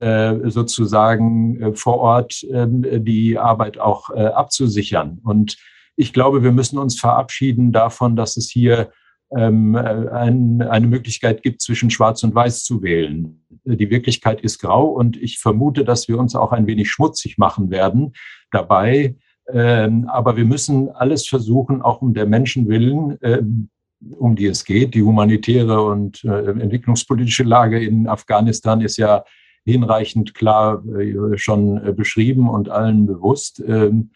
äh, 0.00 0.48
sozusagen 0.48 1.60
äh, 1.60 1.74
vor 1.74 1.98
Ort 1.98 2.46
ähm, 2.52 2.84
die 3.04 3.36
Arbeit 3.36 3.78
auch 3.78 4.10
äh, 4.10 4.26
abzusichern. 4.26 5.20
Und 5.24 5.56
ich 5.98 6.12
glaube, 6.12 6.42
wir 6.42 6.52
müssen 6.52 6.78
uns 6.78 6.98
verabschieden 6.98 7.72
davon, 7.72 8.14
dass 8.16 8.36
es 8.36 8.48
hier 8.48 8.90
ähm, 9.36 9.76
eine 9.76 10.86
Möglichkeit 10.86 11.42
gibt, 11.42 11.60
zwischen 11.60 11.90
Schwarz 11.90 12.22
und 12.22 12.34
Weiß 12.34 12.62
zu 12.62 12.82
wählen. 12.82 13.44
Die 13.64 13.90
Wirklichkeit 13.90 14.40
ist 14.40 14.60
grau 14.60 14.86
und 14.86 15.16
ich 15.20 15.38
vermute, 15.38 15.84
dass 15.84 16.08
wir 16.08 16.18
uns 16.18 16.34
auch 16.34 16.52
ein 16.52 16.66
wenig 16.66 16.90
schmutzig 16.90 17.36
machen 17.36 17.70
werden 17.70 18.12
dabei. 18.50 19.16
Ähm, 19.52 20.08
aber 20.08 20.36
wir 20.36 20.44
müssen 20.44 20.88
alles 20.90 21.26
versuchen, 21.26 21.82
auch 21.82 22.00
um 22.00 22.14
der 22.14 22.26
Menschen 22.26 22.68
willen, 22.68 23.68
um 24.16 24.36
die 24.36 24.46
es 24.46 24.64
geht. 24.64 24.94
Die 24.94 25.02
humanitäre 25.02 25.82
und 25.82 26.22
entwicklungspolitische 26.24 27.42
Lage 27.42 27.84
in 27.84 28.06
Afghanistan 28.06 28.80
ist 28.80 28.96
ja 28.98 29.24
hinreichend 29.68 30.34
klar 30.34 30.82
äh, 30.86 31.36
schon 31.36 31.84
äh, 31.84 31.92
beschrieben 31.92 32.48
und 32.48 32.70
allen 32.70 33.06
bewusst. 33.06 33.62
Ähm, 33.66 34.10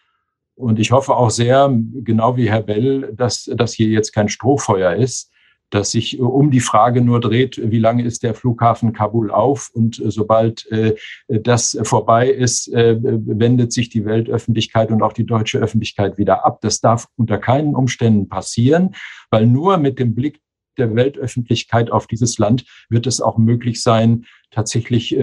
Und 0.63 0.79
ich 0.79 0.93
hoffe 0.93 1.17
auch 1.17 1.31
sehr, 1.31 1.75
genau 2.05 2.37
wie 2.37 2.49
Herr 2.49 2.63
Bell, 2.63 3.13
dass 3.17 3.51
das 3.53 3.73
hier 3.73 3.89
jetzt 3.89 4.13
kein 4.13 4.29
Strohfeuer 4.29 4.95
ist, 4.95 5.33
dass 5.71 5.91
sich 5.91 6.19
äh, 6.19 6.23
um 6.23 6.53
die 6.53 6.61
Frage 6.61 7.01
nur 7.01 7.19
dreht, 7.21 7.61
wie 7.61 7.81
lange 7.81 8.05
ist 8.05 8.23
der 8.23 8.35
Flughafen 8.35 8.93
Kabul 8.93 9.33
auf? 9.33 9.71
Und 9.75 9.99
äh, 9.99 10.13
sobald 10.13 10.71
äh, 10.71 10.95
das 11.27 11.77
vorbei 11.83 12.29
ist, 12.31 12.71
wendet 12.73 13.73
sich 13.73 13.89
die 13.89 14.05
Weltöffentlichkeit 14.05 14.91
und 14.91 15.03
auch 15.03 15.13
die 15.13 15.27
deutsche 15.27 15.59
Öffentlichkeit 15.59 16.17
wieder 16.17 16.45
ab. 16.45 16.61
Das 16.61 16.81
darf 16.81 17.09
unter 17.17 17.39
keinen 17.39 17.75
Umständen 17.75 18.29
passieren, 18.29 18.95
weil 19.31 19.47
nur 19.47 19.79
mit 19.79 19.99
dem 19.99 20.15
Blick 20.15 20.41
der 20.79 20.95
Weltöffentlichkeit 20.95 21.91
auf 21.91 22.07
dieses 22.07 22.39
Land 22.39 22.65
wird 22.89 23.07
es 23.07 23.21
auch 23.21 23.37
möglich 23.37 23.83
sein, 23.83 24.27
tatsächlich 24.51 25.17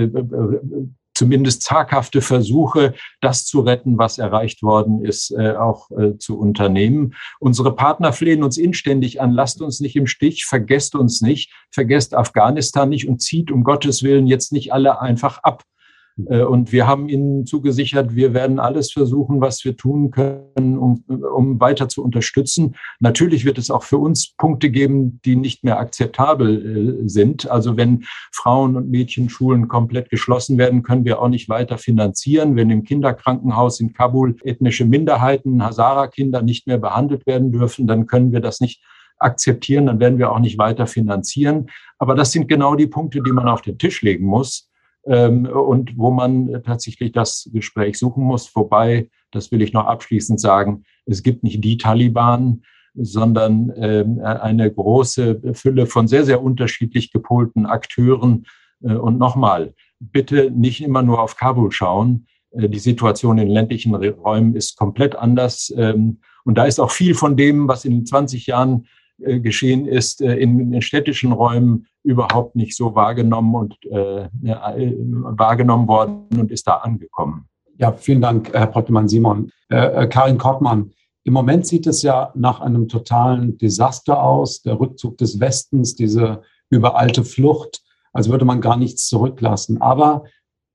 zumindest 1.20 1.64
zaghafte 1.64 2.22
Versuche, 2.22 2.94
das 3.20 3.46
zu 3.46 3.60
retten, 3.60 3.98
was 3.98 4.20
erreicht 4.20 4.64
worden 4.64 5.04
ist, 5.04 5.32
äh, 5.32 5.52
auch 5.52 5.92
äh, 5.92 6.18
zu 6.18 6.40
unternehmen. 6.40 7.14
Unsere 7.42 7.76
Partner 7.76 8.14
flehen 8.14 8.42
uns 8.42 8.58
inständig 8.58 9.20
an, 9.20 9.34
lasst 9.34 9.62
uns 9.62 9.82
nicht 9.82 9.98
im 9.98 10.08
Stich, 10.08 10.46
vergesst 10.46 10.96
uns 10.96 11.20
nicht, 11.20 11.52
vergesst 11.72 12.16
Afghanistan 12.16 12.88
nicht 12.88 13.10
und 13.10 13.22
zieht 13.22 13.52
um 13.52 13.66
Gottes 13.66 14.02
Willen 14.02 14.28
jetzt 14.28 14.54
nicht 14.54 14.72
alle 14.72 15.02
einfach 15.02 15.44
ab. 15.44 15.64
Äh, 16.28 16.44
und 16.44 16.72
wir 16.72 16.88
haben 16.88 17.10
ihnen 17.10 17.46
zugesichert, 17.46 18.16
wir 18.16 18.34
werden 18.34 18.60
alles 18.60 18.92
versuchen, 18.92 19.42
was 19.42 19.64
wir 19.64 19.76
tun 19.76 20.12
können, 20.12 20.78
um, 20.78 21.04
um 21.08 21.60
weiter 21.60 21.90
zu 21.90 22.04
unterstützen. 22.04 22.76
Natürlich 23.00 23.46
wird 23.46 23.58
es 23.58 23.72
auch 23.72 23.84
für 23.84 23.98
uns 23.98 24.34
Punkte 24.38 24.70
geben, 24.70 25.20
die 25.26 25.36
nicht 25.36 25.64
mehr 25.64 25.80
akzeptabel 25.80 27.04
äh, 27.04 27.10
sind. 27.10 27.50
Also 27.50 27.78
wenn 27.78 28.06
Frauen- 28.32 28.76
und 28.76 28.90
Mädchenschulen 28.90 29.68
komplett 29.68 30.10
geschlossen 30.10 30.58
werden, 30.58 30.84
können 30.84 31.06
wir 31.06 31.22
auch 31.22 31.30
nicht 31.30 31.50
weiter 31.50 31.78
finanzieren. 31.78 32.56
Wenn 32.56 32.70
im 32.70 32.84
Kinderkrankenhaus 32.84 33.80
in 33.80 33.94
Kabul 33.94 34.36
ethnische 34.44 34.86
Minderheiten, 34.86 35.64
Hazara-Kinder 35.64 36.42
nicht 36.42 36.68
mehr 36.68 36.78
behandelt 36.78 37.26
werden 37.26 37.52
dürfen, 37.52 37.88
dann 37.88 38.08
können 38.08 38.32
wir 38.32 38.40
das 38.40 38.60
nicht 38.60 38.82
akzeptieren, 39.22 39.88
dann 39.88 40.00
werden 40.00 40.18
wir 40.18 40.32
auch 40.32 40.40
nicht 40.40 40.58
weiter 40.58 40.88
finanzieren. 40.88 41.68
Aber 41.98 42.16
das 42.16 42.32
sind 42.32 42.48
genau 42.48 42.76
die 42.76 42.88
Punkte, 42.88 43.22
die 43.22 43.34
man 43.34 43.50
auf 43.50 43.62
den 43.62 43.78
Tisch 43.78 44.02
legen 44.02 44.26
muss 44.26 44.69
ähm, 45.06 45.46
und 45.46 45.98
wo 45.98 46.12
man 46.12 46.62
tatsächlich 46.64 47.12
das 47.12 47.50
Gespräch 47.54 47.98
suchen 47.98 48.24
muss. 48.24 48.56
Wobei, 48.56 49.10
das 49.32 49.52
will 49.52 49.62
ich 49.62 49.74
noch 49.74 49.86
abschließend 49.86 50.40
sagen, 50.40 50.84
es 51.06 51.24
gibt 51.24 51.44
nicht 51.44 51.64
die 51.64 51.78
Taliban, 51.78 52.64
sondern 52.96 53.72
ähm, 53.76 54.20
eine 54.20 54.72
große 54.72 55.54
Fülle 55.54 55.86
von 55.86 56.08
sehr, 56.08 56.26
sehr 56.26 56.42
unterschiedlich 56.42 57.12
gepolten 57.12 57.66
Akteuren. 57.66 58.46
Äh, 58.82 58.94
und 58.94 59.18
nochmal, 59.18 59.74
bitte 60.00 60.52
nicht 60.52 60.82
immer 60.82 61.02
nur 61.02 61.22
auf 61.22 61.36
Kabul 61.36 61.72
schauen. 61.72 62.28
Äh, 62.52 62.70
die 62.70 62.80
Situation 62.80 63.38
in 63.38 63.48
ländlichen 63.48 63.96
Räumen 63.96 64.56
ist 64.56 64.78
komplett 64.78 65.16
anders. 65.16 65.74
Ähm, 65.76 66.20
und 66.44 66.58
da 66.58 66.66
ist 66.66 66.80
auch 66.80 66.92
viel 66.92 67.16
von 67.16 67.38
dem, 67.38 67.68
was 67.68 67.86
in 67.86 68.06
20 68.06 68.48
Jahren 68.48 68.88
geschehen 69.20 69.86
ist, 69.86 70.22
äh, 70.22 70.36
in, 70.36 70.74
in, 70.74 70.82
städtischen 70.82 71.32
Räumen 71.32 71.88
überhaupt 72.04 72.56
nicht 72.56 72.76
so 72.76 72.96
wahrgenommen 72.96 73.56
und 73.56 73.76
äh, 73.86 74.24
äh, 74.24 74.96
wahrgenommen 74.98 75.88
worden 75.88 76.28
und 76.40 76.52
ist 76.52 76.68
da 76.68 76.78
angekommen. 76.78 77.46
Ja, 77.78 77.92
vielen 77.94 78.22
Dank, 78.22 78.52
Herr 78.54 78.68
Pottemann-Simon. 78.68 79.52
Äh, 79.70 80.08
Karin 80.08 80.38
Kortmann, 80.38 80.92
im 81.24 81.34
Moment 81.34 81.68
sieht 81.68 81.88
es 81.88 82.02
ja 82.02 82.32
nach 82.36 82.60
einem 82.62 82.88
totalen 82.88 83.58
Desaster 83.58 84.22
aus, 84.22 84.62
der 84.62 84.80
Rückzug 84.80 85.18
des 85.18 85.40
Westens, 85.40 85.96
diese 85.96 86.42
überalte 86.70 87.24
Flucht, 87.24 87.82
als 88.14 88.30
würde 88.30 88.46
man 88.46 88.62
gar 88.62 88.78
nichts 88.78 89.08
zurücklassen. 89.08 89.82
Aber 89.82 90.24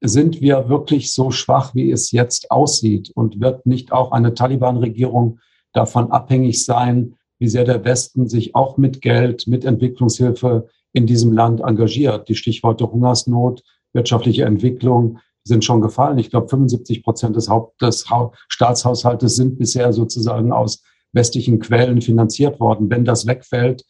sind 0.00 0.40
wir 0.40 0.68
wirklich 0.68 1.12
so 1.12 1.30
schwach, 1.30 1.74
wie 1.74 1.90
es 1.90 2.10
jetzt 2.10 2.50
aussieht? 2.50 3.10
Und 3.14 3.40
wird 3.40 3.66
nicht 3.66 3.92
auch 3.92 4.12
eine 4.12 4.34
Taliban-Regierung 4.34 5.40
davon 5.72 6.10
abhängig 6.10 6.64
sein, 6.64 7.16
wie 7.38 7.48
sehr 7.48 7.64
der 7.64 7.84
Westen 7.84 8.28
sich 8.28 8.54
auch 8.54 8.76
mit 8.76 9.00
Geld, 9.00 9.46
mit 9.46 9.64
Entwicklungshilfe 9.64 10.68
in 10.92 11.06
diesem 11.06 11.32
Land 11.32 11.60
engagiert. 11.60 12.28
Die 12.28 12.36
Stichworte 12.36 12.90
Hungersnot, 12.90 13.62
wirtschaftliche 13.92 14.44
Entwicklung 14.44 15.18
sind 15.44 15.64
schon 15.64 15.80
gefallen. 15.80 16.18
Ich 16.18 16.30
glaube, 16.30 16.48
75 16.48 17.02
Prozent 17.02 17.36
des, 17.36 17.48
Haupt, 17.48 17.80
des 17.82 18.06
Staatshaushaltes 18.48 19.36
sind 19.36 19.58
bisher 19.58 19.92
sozusagen 19.92 20.52
aus 20.52 20.82
westlichen 21.12 21.60
Quellen 21.60 22.00
finanziert 22.00 22.60
worden. 22.60 22.90
Wenn 22.90 23.04
das 23.04 23.26
wegfällt, 23.26 23.84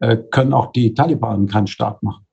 äh, 0.00 0.16
können 0.30 0.54
auch 0.54 0.72
die 0.72 0.94
Taliban 0.94 1.46
keinen 1.46 1.66
Staat 1.66 2.02
machen. 2.02 2.26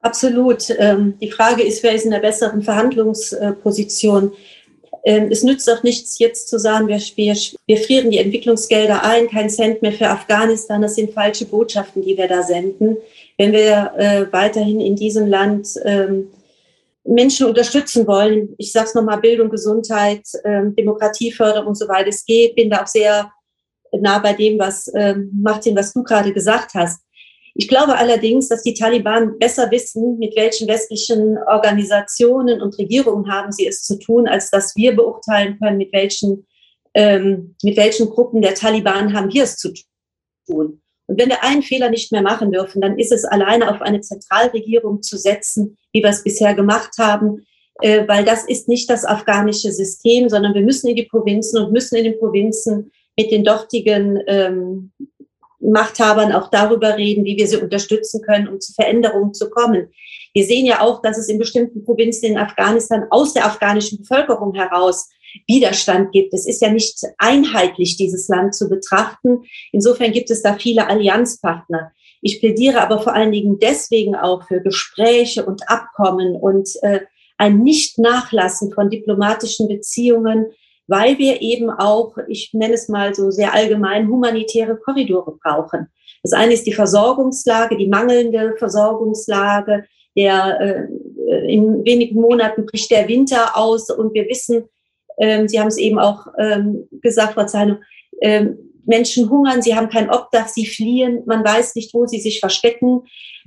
Absolut. 0.00 0.70
Ähm, 0.78 1.14
die 1.20 1.30
Frage 1.30 1.62
ist, 1.62 1.82
wer 1.82 1.94
ist 1.94 2.04
in 2.04 2.12
der 2.12 2.20
besseren 2.20 2.62
Verhandlungsposition? 2.62 4.32
Ähm, 5.06 5.28
es 5.30 5.44
nützt 5.44 5.70
auch 5.70 5.84
nichts, 5.84 6.18
jetzt 6.18 6.48
zu 6.48 6.58
sagen, 6.58 6.88
wir, 6.88 6.98
wir, 6.98 7.36
wir 7.66 7.76
frieren 7.76 8.10
die 8.10 8.18
Entwicklungsgelder 8.18 9.04
ein, 9.04 9.28
kein 9.28 9.48
Cent 9.48 9.80
mehr 9.80 9.92
für 9.92 10.08
Afghanistan. 10.08 10.82
Das 10.82 10.96
sind 10.96 11.12
falsche 11.12 11.44
Botschaften, 11.44 12.02
die 12.02 12.16
wir 12.16 12.26
da 12.26 12.42
senden. 12.42 12.96
Wenn 13.38 13.52
wir 13.52 13.92
äh, 13.96 14.26
weiterhin 14.32 14.80
in 14.80 14.96
diesem 14.96 15.28
Land 15.28 15.68
ähm, 15.84 16.26
Menschen 17.04 17.46
unterstützen 17.46 18.04
wollen, 18.08 18.56
ich 18.58 18.72
sage 18.72 18.86
es 18.88 18.94
nochmal, 18.96 19.20
Bildung, 19.20 19.48
Gesundheit, 19.48 20.26
ähm, 20.44 20.74
Demokratieförderung 20.74 21.68
und 21.68 21.78
so 21.78 21.86
weiter, 21.86 22.08
es 22.08 22.24
geht, 22.24 22.56
bin 22.56 22.68
da 22.68 22.82
auch 22.82 22.88
sehr 22.88 23.30
nah 23.92 24.18
bei 24.18 24.32
dem, 24.32 24.58
was 24.58 24.90
ähm, 24.92 25.30
Martin, 25.40 25.76
was 25.76 25.92
du 25.92 26.02
gerade 26.02 26.32
gesagt 26.32 26.74
hast. 26.74 27.00
Ich 27.58 27.68
glaube 27.68 27.96
allerdings, 27.96 28.48
dass 28.48 28.62
die 28.62 28.74
Taliban 28.74 29.38
besser 29.38 29.70
wissen, 29.70 30.18
mit 30.18 30.36
welchen 30.36 30.68
westlichen 30.68 31.38
Organisationen 31.48 32.60
und 32.60 32.78
Regierungen 32.78 33.32
haben 33.32 33.50
sie 33.50 33.66
es 33.66 33.82
zu 33.82 33.98
tun, 33.98 34.28
als 34.28 34.50
dass 34.50 34.76
wir 34.76 34.94
beurteilen 34.94 35.58
können, 35.58 35.78
mit 35.78 35.90
welchen, 35.92 36.46
ähm, 36.92 37.56
mit 37.62 37.78
welchen 37.78 38.10
Gruppen 38.10 38.42
der 38.42 38.54
Taliban 38.54 39.14
haben 39.14 39.32
wir 39.32 39.44
es 39.44 39.56
zu 39.56 39.72
tun. 40.46 40.82
Und 41.06 41.18
wenn 41.20 41.30
wir 41.30 41.42
einen 41.44 41.62
Fehler 41.62 41.88
nicht 41.88 42.12
mehr 42.12 42.20
machen 42.20 42.52
dürfen, 42.52 42.82
dann 42.82 42.98
ist 42.98 43.12
es 43.12 43.24
alleine 43.24 43.70
auf 43.70 43.80
eine 43.80 44.02
Zentralregierung 44.02 45.02
zu 45.02 45.16
setzen, 45.16 45.78
wie 45.92 46.02
wir 46.02 46.10
es 46.10 46.24
bisher 46.24 46.54
gemacht 46.54 46.98
haben, 46.98 47.46
äh, 47.80 48.06
weil 48.06 48.26
das 48.26 48.46
ist 48.46 48.68
nicht 48.68 48.90
das 48.90 49.06
afghanische 49.06 49.72
System, 49.72 50.28
sondern 50.28 50.52
wir 50.52 50.62
müssen 50.62 50.88
in 50.88 50.96
die 50.96 51.04
Provinzen 51.06 51.62
und 51.62 51.72
müssen 51.72 51.96
in 51.96 52.04
den 52.04 52.18
Provinzen 52.18 52.90
mit 53.16 53.30
den 53.30 53.44
dortigen 53.44 54.20
ähm, 54.26 54.92
Machthabern 55.60 56.32
auch 56.32 56.50
darüber 56.50 56.96
reden, 56.96 57.24
wie 57.24 57.36
wir 57.36 57.46
sie 57.46 57.56
unterstützen 57.56 58.22
können, 58.22 58.48
um 58.48 58.60
zu 58.60 58.72
Veränderungen 58.72 59.34
zu 59.34 59.50
kommen. 59.50 59.90
Wir 60.34 60.44
sehen 60.44 60.66
ja 60.66 60.80
auch, 60.80 61.00
dass 61.02 61.18
es 61.18 61.28
in 61.28 61.38
bestimmten 61.38 61.84
Provinzen 61.84 62.32
in 62.32 62.38
Afghanistan 62.38 63.06
aus 63.10 63.32
der 63.32 63.46
afghanischen 63.46 63.98
Bevölkerung 63.98 64.54
heraus 64.54 65.08
Widerstand 65.46 66.12
gibt. 66.12 66.34
Es 66.34 66.46
ist 66.46 66.62
ja 66.62 66.70
nicht 66.70 67.00
einheitlich, 67.18 67.96
dieses 67.96 68.28
Land 68.28 68.54
zu 68.54 68.68
betrachten. 68.68 69.44
Insofern 69.72 70.12
gibt 70.12 70.30
es 70.30 70.42
da 70.42 70.54
viele 70.54 70.88
Allianzpartner. 70.88 71.92
Ich 72.22 72.40
plädiere 72.40 72.80
aber 72.80 73.00
vor 73.00 73.14
allen 73.14 73.32
Dingen 73.32 73.58
deswegen 73.58 74.16
auch 74.16 74.46
für 74.46 74.60
Gespräche 74.60 75.44
und 75.44 75.68
Abkommen 75.68 76.36
und 76.36 76.68
äh, 76.82 77.00
ein 77.38 77.62
Nicht-Nachlassen 77.62 78.72
von 78.72 78.90
diplomatischen 78.90 79.68
Beziehungen, 79.68 80.46
weil 80.86 81.18
wir 81.18 81.42
eben 81.42 81.70
auch, 81.70 82.16
ich 82.28 82.50
nenne 82.52 82.74
es 82.74 82.88
mal 82.88 83.14
so 83.14 83.30
sehr 83.30 83.54
allgemein, 83.54 84.08
humanitäre 84.08 84.76
Korridore 84.76 85.36
brauchen. 85.42 85.88
Das 86.22 86.32
eine 86.32 86.54
ist 86.54 86.66
die 86.66 86.72
Versorgungslage, 86.72 87.76
die 87.76 87.88
mangelnde 87.88 88.54
Versorgungslage. 88.58 89.84
Der, 90.16 90.60
äh, 90.60 91.52
in 91.52 91.84
wenigen 91.84 92.20
Monaten 92.20 92.64
bricht 92.64 92.90
der 92.90 93.06
Winter 93.06 93.56
aus 93.56 93.90
und 93.90 94.14
wir 94.14 94.26
wissen, 94.28 94.64
ähm, 95.18 95.48
Sie 95.48 95.60
haben 95.60 95.68
es 95.68 95.78
eben 95.78 95.98
auch 95.98 96.26
ähm, 96.38 96.88
gesagt, 97.02 97.34
Frau 97.34 97.44
Zeino, 97.46 97.76
ähm, 98.20 98.58
Menschen 98.86 99.28
hungern, 99.28 99.62
sie 99.62 99.74
haben 99.74 99.88
kein 99.88 100.10
Obdach, 100.10 100.48
sie 100.48 100.66
fliehen, 100.66 101.22
man 101.26 101.44
weiß 101.44 101.74
nicht, 101.74 101.92
wo 101.92 102.06
sie 102.06 102.20
sich 102.20 102.40
verstecken. 102.40 103.02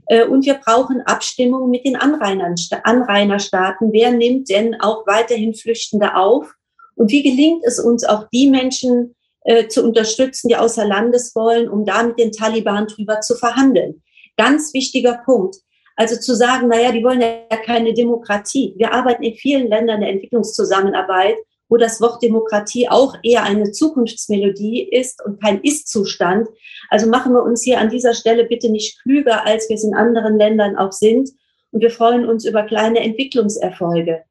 Äh, 0.08 0.26
und 0.26 0.46
wir 0.46 0.56
brauchen 0.56 1.02
Abstimmung 1.02 1.70
mit 1.70 1.86
den 1.86 1.96
Anrainerstaaten. 1.96 3.92
Wer 3.92 4.12
nimmt 4.12 4.50
denn 4.50 4.76
auch 4.80 5.08
weiterhin 5.08 5.54
Flüchtende 5.54 6.16
auf? 6.16 6.54
Und 7.00 7.12
wie 7.12 7.24
gelingt 7.24 7.64
es 7.66 7.80
uns 7.80 8.04
auch 8.04 8.28
die 8.34 8.50
Menschen 8.50 9.16
äh, 9.46 9.68
zu 9.70 9.84
unterstützen, 9.86 10.50
die 10.50 10.58
außer 10.58 10.86
Landes 10.86 11.34
wollen, 11.34 11.70
um 11.70 11.86
da 11.86 12.04
mit 12.04 12.20
den 12.20 12.34
Taliban 12.34 12.88
drüber 12.88 13.22
zu 13.22 13.36
verhandeln? 13.36 14.04
Ganz 14.36 14.74
wichtiger 14.74 15.22
Punkt. 15.24 15.56
Also 15.96 16.18
zu 16.18 16.36
sagen, 16.36 16.68
naja, 16.68 16.92
die 16.92 17.04
wollen 17.04 17.22
ja 17.22 17.58
keine 17.66 17.94
Demokratie. 17.94 18.74
Wir 18.78 18.94
arbeiten 18.94 19.24
in 19.24 19.36
vielen 19.36 19.70
Ländern 19.70 20.02
der 20.02 20.10
Entwicklungszusammenarbeit, 20.10 21.38
wo 21.70 21.78
das 21.78 22.02
Wort 22.02 22.22
Demokratie 22.22 22.90
auch 22.90 23.16
eher 23.24 23.44
eine 23.44 23.72
Zukunftsmelodie 23.72 24.84
ist 24.84 25.24
und 25.24 25.42
kein 25.42 25.62
Ist-Zustand. 25.62 26.50
Also 26.90 27.08
machen 27.08 27.32
wir 27.32 27.44
uns 27.44 27.64
hier 27.64 27.80
an 27.80 27.90
dieser 27.90 28.14
Stelle 28.14 28.44
bitte 28.44 28.70
nicht 28.70 29.02
klüger, 29.04 29.46
als 29.46 29.70
wir 29.70 29.76
es 29.76 29.86
in 29.86 29.94
anderen 29.94 30.38
Ländern 30.38 30.76
auch 30.76 30.92
sind. 30.92 31.30
Und 31.72 31.82
wir 31.82 31.92
freuen 31.92 32.28
uns 32.28 32.44
über 32.44 32.64
kleine 32.64 33.00
Entwicklungserfolge. 33.00 34.24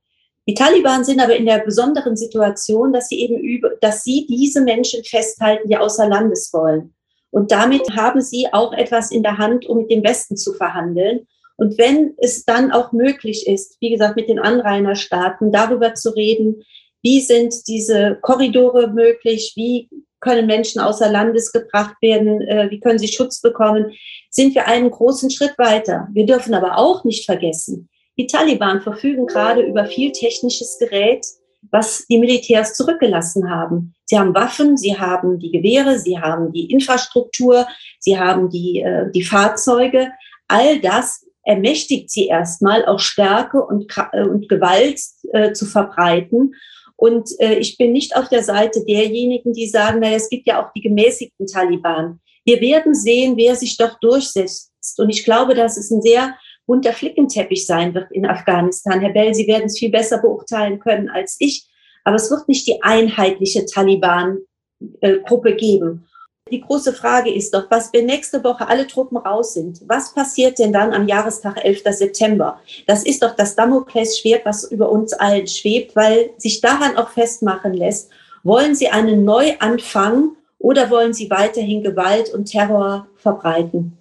Die 0.49 0.55
Taliban 0.55 1.05
sind 1.05 1.21
aber 1.21 1.37
in 1.37 1.45
der 1.45 1.59
besonderen 1.59 2.17
Situation, 2.17 2.93
dass 2.93 3.09
sie 3.09 3.21
eben 3.21 3.39
über, 3.39 3.73
dass 3.83 4.03
sie 4.03 4.27
diese 4.27 4.63
Menschen 4.63 5.05
festhalten, 5.05 5.69
die 5.69 5.77
außer 5.77 6.09
Landes 6.09 6.51
wollen. 6.55 6.95
Und 7.31 7.53
damit 7.53 7.83
haben 7.95 8.23
sie 8.23 8.47
auch 8.51 8.73
etwas 8.73 9.11
in 9.11 9.23
der 9.23 9.37
Hand, 9.37 9.67
um 9.67 9.79
mit 9.79 9.91
dem 9.91 10.03
Westen 10.03 10.39
zu 10.39 10.55
verhandeln. 10.55 11.27
Und 11.57 11.77
wenn 11.77 12.15
es 12.17 12.47
dann 12.47 12.73
auch 12.73 12.93
möglich 12.93 13.47
ist, 13.47 13.77
wie 13.81 13.91
gesagt, 13.91 14.17
mit 14.17 14.31
den 14.31 14.39
Anrainerstaaten 14.39 15.53
darüber 15.53 15.93
zu 15.95 16.11
reden, 16.11 16.65
Wie 17.03 17.21
sind 17.21 17.67
diese 17.69 18.19
Korridore 18.23 18.89
möglich? 18.89 19.53
Wie 19.57 19.89
können 20.21 20.47
Menschen 20.47 20.81
außer 20.81 21.09
Landes 21.09 21.53
gebracht 21.53 21.95
werden? 22.03 22.43
Äh, 22.43 22.71
wie 22.71 22.81
können 22.81 22.99
sie 22.99 23.09
Schutz 23.09 23.41
bekommen? 23.41 23.93
Sind 24.31 24.55
wir 24.55 24.67
einen 24.67 24.91
großen 24.91 25.31
Schritt 25.31 25.57
weiter? 25.59 26.09
Wir 26.13 26.27
dürfen 26.27 26.55
aber 26.55 26.77
auch 26.77 27.05
nicht 27.05 27.25
vergessen, 27.25 27.89
die 28.19 28.27
Taliban 28.27 28.81
verfügen 28.81 29.27
gerade 29.27 29.63
über 29.63 29.87
viel 29.87 30.13
technisches 30.13 30.79
Gerät, 30.79 31.25
was 31.71 32.07
die 32.07 32.19
Militärs 32.19 32.75
zurückgelassen 32.75 33.51
haben. 33.51 33.95
Sie 34.07 34.19
haben 34.19 34.35
Waffen, 34.35 34.77
sie 34.77 34.99
haben 34.99 35.39
die 35.39 35.51
Gewehre, 35.51 35.99
sie 35.99 36.19
haben 36.19 36.53
die 36.53 36.71
Infrastruktur, 36.71 37.67
sie 37.99 38.19
haben 38.19 38.49
die, 38.51 38.81
äh, 38.81 39.11
die 39.13 39.23
Fahrzeuge. 39.23 40.11
All 40.49 40.81
das 40.81 41.27
ermächtigt 41.43 42.11
sie 42.11 42.27
erstmal, 42.27 42.85
auch 42.87 43.01
Stärke 43.01 43.65
und, 43.65 43.87
äh, 44.13 44.23
und 44.23 44.49
Gewalt 44.49 45.01
äh, 45.33 45.53
zu 45.53 45.67
verbreiten. 45.67 46.55
Und 46.97 47.31
äh, 47.39 47.55
ich 47.55 47.77
bin 47.77 47.93
nicht 47.93 48.17
auf 48.17 48.29
der 48.29 48.43
Seite 48.43 48.85
derjenigen, 48.85 49.53
die 49.53 49.69
sagen, 49.69 50.01
naja, 50.01 50.17
es 50.17 50.29
gibt 50.29 50.47
ja 50.47 50.63
auch 50.63 50.73
die 50.73 50.81
gemäßigten 50.81 51.47
Taliban. 51.47 52.21
Wir 52.45 52.61
werden 52.61 52.95
sehen, 52.95 53.37
wer 53.37 53.55
sich 53.55 53.77
doch 53.77 53.99
durchsetzt. 54.01 54.73
Und 54.99 55.11
ich 55.11 55.25
glaube, 55.25 55.55
dass 55.55 55.77
es 55.77 55.91
ein 55.91 56.03
sehr 56.03 56.35
bunter 56.69 56.93
Flickenteppich 56.93 57.67
sein 57.67 57.95
wird 57.95 58.13
in 58.13 58.27
Afghanistan. 58.27 59.01
Herr 59.01 59.13
Bell, 59.13 59.35
Sie 59.35 59.49
werden 59.49 59.65
es 59.65 59.79
viel 59.79 59.91
besser 59.91 60.19
beurteilen 60.19 60.79
können 60.79 61.09
als 61.09 61.37
ich. 61.41 61.67
Aber 62.05 62.17
es 62.17 62.31
wird 62.31 62.47
nicht 62.47 62.69
die 62.69 62.81
einheitliche 62.83 63.65
Taliban-Gruppe 63.65 65.57
geben. 65.57 66.07
Die 66.51 66.61
große 66.61 66.93
Frage 66.93 67.33
ist 67.33 67.53
doch, 67.53 67.71
was 67.71 67.93
wenn 67.93 68.07
nächste 68.07 68.43
Woche 68.43 68.69
alle 68.69 68.87
Truppen 68.87 69.19
raus 69.19 69.55
sind, 69.55 69.83
was 69.87 70.15
passiert 70.15 70.59
denn 70.59 70.73
dann 70.73 70.95
am 70.95 71.07
Jahrestag 71.07 71.63
11. 71.63 71.83
September? 71.91 72.61
Das 72.87 73.03
ist 73.03 73.23
doch 73.23 73.35
das 73.37 73.55
Damoklesschwert, 73.55 74.47
was 74.47 74.71
über 74.71 74.91
uns 74.91 75.13
allen 75.13 75.47
schwebt, 75.47 75.95
weil 75.97 76.31
sich 76.39 76.61
daran 76.61 76.97
auch 76.97 77.11
festmachen 77.11 77.75
lässt, 77.75 78.11
wollen 78.45 78.75
Sie 78.75 78.89
einen 78.89 79.25
Neuanfang 79.25 80.37
oder 80.59 80.91
wollen 80.91 81.13
Sie 81.13 81.29
weiterhin 81.29 81.83
Gewalt 81.83 82.33
und 82.33 82.47
Terror 82.47 83.09
verbreiten? 83.17 83.98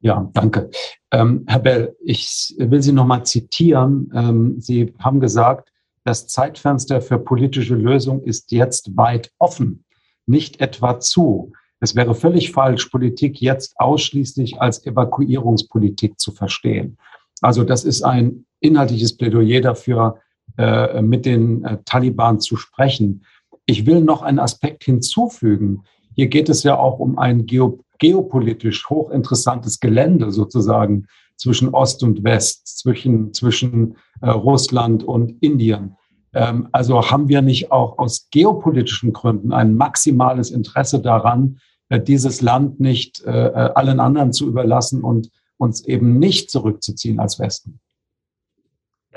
Ja, 0.00 0.30
danke. 0.32 0.70
Ähm, 1.10 1.44
Herr 1.46 1.58
Bell, 1.58 1.96
ich 2.00 2.54
will 2.58 2.82
Sie 2.82 2.92
nochmal 2.92 3.24
zitieren. 3.24 4.12
Ähm, 4.14 4.60
Sie 4.60 4.94
haben 4.98 5.20
gesagt, 5.20 5.72
das 6.04 6.26
Zeitfenster 6.28 7.00
für 7.00 7.18
politische 7.18 7.74
Lösung 7.74 8.22
ist 8.22 8.52
jetzt 8.52 8.96
weit 8.96 9.32
offen, 9.38 9.84
nicht 10.26 10.60
etwa 10.60 11.00
zu. 11.00 11.52
Es 11.80 11.94
wäre 11.94 12.14
völlig 12.14 12.52
falsch, 12.52 12.86
Politik 12.86 13.40
jetzt 13.40 13.78
ausschließlich 13.78 14.60
als 14.60 14.84
Evakuierungspolitik 14.86 16.18
zu 16.18 16.32
verstehen. 16.32 16.96
Also 17.40 17.62
das 17.64 17.84
ist 17.84 18.02
ein 18.02 18.46
inhaltliches 18.60 19.16
Plädoyer 19.16 19.60
dafür, 19.60 20.20
äh, 20.56 21.02
mit 21.02 21.26
den 21.26 21.64
äh, 21.64 21.78
Taliban 21.84 22.40
zu 22.40 22.56
sprechen. 22.56 23.24
Ich 23.66 23.86
will 23.86 24.00
noch 24.00 24.22
einen 24.22 24.38
Aspekt 24.38 24.84
hinzufügen. 24.84 25.84
Hier 26.18 26.26
geht 26.26 26.48
es 26.48 26.64
ja 26.64 26.76
auch 26.76 26.98
um 26.98 27.16
ein 27.16 27.46
Geo 27.46 27.78
geopolitisch 28.00 28.90
hochinteressantes 28.90 29.78
Gelände 29.78 30.32
sozusagen 30.32 31.06
zwischen 31.36 31.68
Ost 31.68 32.02
und 32.02 32.24
West, 32.24 32.78
zwischen, 32.78 33.32
zwischen 33.32 33.96
äh, 34.20 34.30
Russland 34.30 35.04
und 35.04 35.40
Indien. 35.40 35.96
Ähm, 36.32 36.68
also 36.72 37.08
haben 37.08 37.28
wir 37.28 37.40
nicht 37.40 37.70
auch 37.70 37.98
aus 37.98 38.28
geopolitischen 38.32 39.12
Gründen 39.12 39.52
ein 39.52 39.76
maximales 39.76 40.50
Interesse 40.50 41.00
daran, 41.00 41.58
äh, 41.88 42.00
dieses 42.00 42.40
Land 42.40 42.80
nicht 42.80 43.22
äh, 43.24 43.30
äh 43.30 43.72
allen 43.74 44.00
anderen 44.00 44.32
zu 44.32 44.48
überlassen 44.48 45.04
und 45.04 45.30
uns 45.56 45.84
eben 45.84 46.18
nicht 46.18 46.50
zurückzuziehen 46.50 47.20
als 47.20 47.38
Westen? 47.38 47.78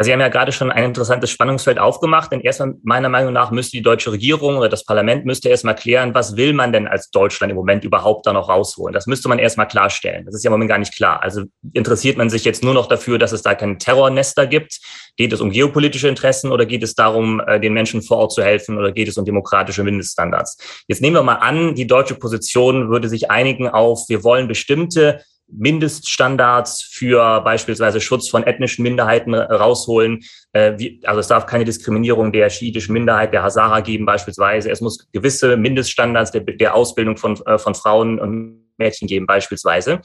Ja, 0.02 0.06
Sie 0.06 0.14
haben 0.14 0.20
ja 0.20 0.30
gerade 0.30 0.52
schon 0.52 0.72
ein 0.72 0.84
interessantes 0.84 1.30
Spannungsfeld 1.30 1.78
aufgemacht, 1.78 2.32
denn 2.32 2.42
erstmal 2.42 2.74
meiner 2.82 3.08
Meinung 3.08 3.34
nach 3.34 3.52
müsste 3.52 3.78
die 3.78 3.84
deutsche 3.84 4.12
Regierung 4.12 4.58
oder 4.58 4.68
das 4.68 4.84
Parlament 4.84 5.26
müsste 5.28 5.48
erstmal 5.48 5.76
klären, 5.76 6.16
was 6.16 6.36
will 6.36 6.54
man 6.54 6.74
denn 6.74 6.88
als 6.88 7.12
Deutschland 7.12 7.52
im 7.52 7.56
Moment 7.56 7.84
überhaupt 7.84 8.26
da 8.26 8.34
noch 8.34 8.50
rausholen? 8.50 8.96
Das 8.96 9.06
müsste 9.06 9.30
man 9.30 9.38
erstmal 9.38 9.68
klarstellen. 9.68 10.26
Das 10.26 10.34
ist 10.34 10.44
ja 10.44 10.48
im 10.48 10.54
Moment 10.54 10.70
gar 10.70 10.80
nicht 10.80 10.96
klar. 10.96 11.22
Also 11.22 11.44
interessiert 11.74 12.18
man 12.18 12.32
sich 12.32 12.44
jetzt 12.46 12.64
nur 12.64 12.74
noch 12.74 12.88
dafür, 12.88 13.20
dass 13.20 13.32
es 13.32 13.44
da 13.44 13.54
keine 13.54 13.78
Terrornester 13.78 14.48
gibt? 14.48 14.80
Geht 15.18 15.34
es 15.34 15.40
um 15.40 15.52
geopolitische 15.52 16.08
Interessen 16.08 16.52
oder 16.52 16.66
geht 16.66 16.82
es 16.82 16.96
darum, 16.96 17.40
äh, 17.40 17.60
den 17.60 17.74
Menschen 17.74 18.02
vor 18.02 18.18
Ort 18.18 18.32
zu 18.32 18.42
helfen 18.42 18.80
oder 18.80 18.92
geht 18.92 19.08
es 19.08 19.20
um 19.20 19.26
demokratische 19.26 19.84
Mindeststandards? 19.84 20.84
Jetzt 20.88 21.04
nehmen 21.04 21.16
wir 21.16 21.22
mal 21.22 21.36
an, 21.36 21.76
die 21.76 21.86
deutsche 21.86 22.16
Position 22.16 22.90
würde 22.90 23.08
sich 23.08 23.30
einigen 23.30 23.68
auf, 23.68 24.10
wir 24.10 24.24
wollen 24.24 24.48
bestimmte 24.48 25.22
Mindeststandards 25.52 26.82
für 26.82 27.42
beispielsweise 27.42 28.02
Schutz 28.02 28.30
von 28.30 28.44
ethnischen 28.44 28.84
Minderheiten 28.84 29.34
rausholen. 29.34 30.24
Äh, 30.54 30.98
also 31.04 31.20
es 31.20 31.28
darf 31.28 31.46
keine 31.46 31.66
Diskriminierung 31.66 32.32
der 32.32 32.50
schiitischen 32.50 32.94
Minderheit, 32.94 33.34
der 33.34 33.44
Hazara 33.44 33.82
geben 33.82 34.06
beispielsweise. 34.06 34.72
Es 34.72 34.82
muss 34.82 35.10
gewisse 35.12 35.58
Mindeststandards 35.58 36.32
der, 36.32 36.42
der 36.42 36.76
Ausbildung 36.76 37.18
von, 37.18 37.40
äh, 37.46 37.58
von 37.58 37.76
Frauen 37.76 38.20
und 38.20 38.62
Mädchen 38.78 39.08
geben 39.08 39.26
beispielsweise. 39.26 40.02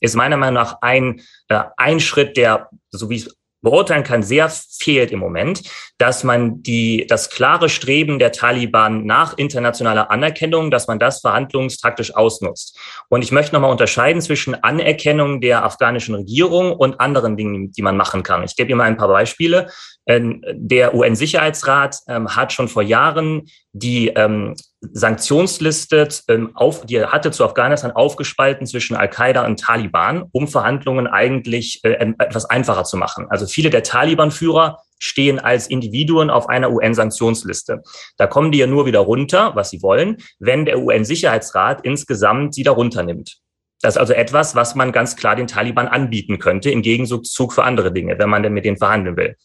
Ist 0.00 0.16
meiner 0.16 0.36
Meinung 0.36 0.54
nach 0.54 0.78
ein, 0.80 1.20
äh, 1.48 1.62
ein 1.76 2.00
Schritt, 2.00 2.36
der, 2.36 2.68
so 2.90 3.10
wie 3.10 3.16
es 3.16 3.39
beurteilen 3.62 4.04
kann, 4.04 4.22
sehr 4.22 4.50
fehlt 4.50 5.10
im 5.12 5.18
Moment, 5.18 5.62
dass 5.98 6.24
man 6.24 6.62
die, 6.62 7.06
das 7.06 7.30
klare 7.30 7.68
Streben 7.68 8.18
der 8.18 8.32
Taliban 8.32 9.04
nach 9.04 9.36
internationaler 9.36 10.10
Anerkennung, 10.10 10.70
dass 10.70 10.86
man 10.86 10.98
das 10.98 11.20
verhandlungstaktisch 11.20 12.14
ausnutzt. 12.14 12.78
Und 13.08 13.22
ich 13.22 13.32
möchte 13.32 13.54
nochmal 13.54 13.70
unterscheiden 13.70 14.22
zwischen 14.22 14.54
Anerkennung 14.54 15.40
der 15.40 15.64
afghanischen 15.64 16.14
Regierung 16.14 16.72
und 16.72 17.00
anderen 17.00 17.36
Dingen, 17.36 17.72
die 17.72 17.82
man 17.82 17.96
machen 17.96 18.22
kann. 18.22 18.44
Ich 18.44 18.56
gebe 18.56 18.70
Ihnen 18.70 18.78
mal 18.78 18.84
ein 18.84 18.96
paar 18.96 19.08
Beispiele. 19.08 19.68
Ähm, 20.06 20.42
der 20.52 20.94
UN-Sicherheitsrat 20.94 21.98
ähm, 22.08 22.34
hat 22.34 22.52
schon 22.52 22.68
vor 22.68 22.82
Jahren 22.82 23.48
die 23.72 24.08
ähm, 24.08 24.54
Sanktionsliste, 24.80 26.08
auf, 26.54 26.86
die 26.86 26.96
er 26.96 27.12
hatte 27.12 27.30
zu 27.30 27.44
Afghanistan 27.44 27.92
aufgespalten 27.92 28.66
zwischen 28.66 28.96
Al-Qaida 28.96 29.44
und 29.44 29.60
Taliban, 29.60 30.24
um 30.32 30.48
Verhandlungen 30.48 31.06
eigentlich 31.06 31.80
äh, 31.84 32.12
etwas 32.18 32.46
einfacher 32.46 32.84
zu 32.84 32.96
machen. 32.96 33.26
Also 33.28 33.46
viele 33.46 33.70
der 33.70 33.82
Taliban-Führer 33.82 34.78
stehen 34.98 35.38
als 35.38 35.66
Individuen 35.66 36.30
auf 36.30 36.48
einer 36.48 36.70
UN-Sanktionsliste. 36.70 37.82
Da 38.16 38.26
kommen 38.26 38.52
die 38.52 38.58
ja 38.58 38.66
nur 38.66 38.86
wieder 38.86 39.00
runter, 39.00 39.52
was 39.54 39.70
sie 39.70 39.82
wollen, 39.82 40.18
wenn 40.38 40.64
der 40.64 40.78
UN-Sicherheitsrat 40.78 41.84
insgesamt 41.84 42.54
sie 42.54 42.62
da 42.62 42.72
runternimmt. 42.72 43.38
Das 43.82 43.94
ist 43.94 43.98
also 43.98 44.12
etwas, 44.12 44.54
was 44.54 44.74
man 44.74 44.92
ganz 44.92 45.16
klar 45.16 45.36
den 45.36 45.46
Taliban 45.46 45.88
anbieten 45.88 46.38
könnte, 46.38 46.70
im 46.70 46.82
Gegenzug 46.82 47.52
für 47.52 47.64
andere 47.64 47.92
Dinge, 47.92 48.18
wenn 48.18 48.28
man 48.28 48.42
denn 48.42 48.52
mit 48.52 48.66
denen 48.66 48.76
verhandeln 48.76 49.16
will. 49.16 49.36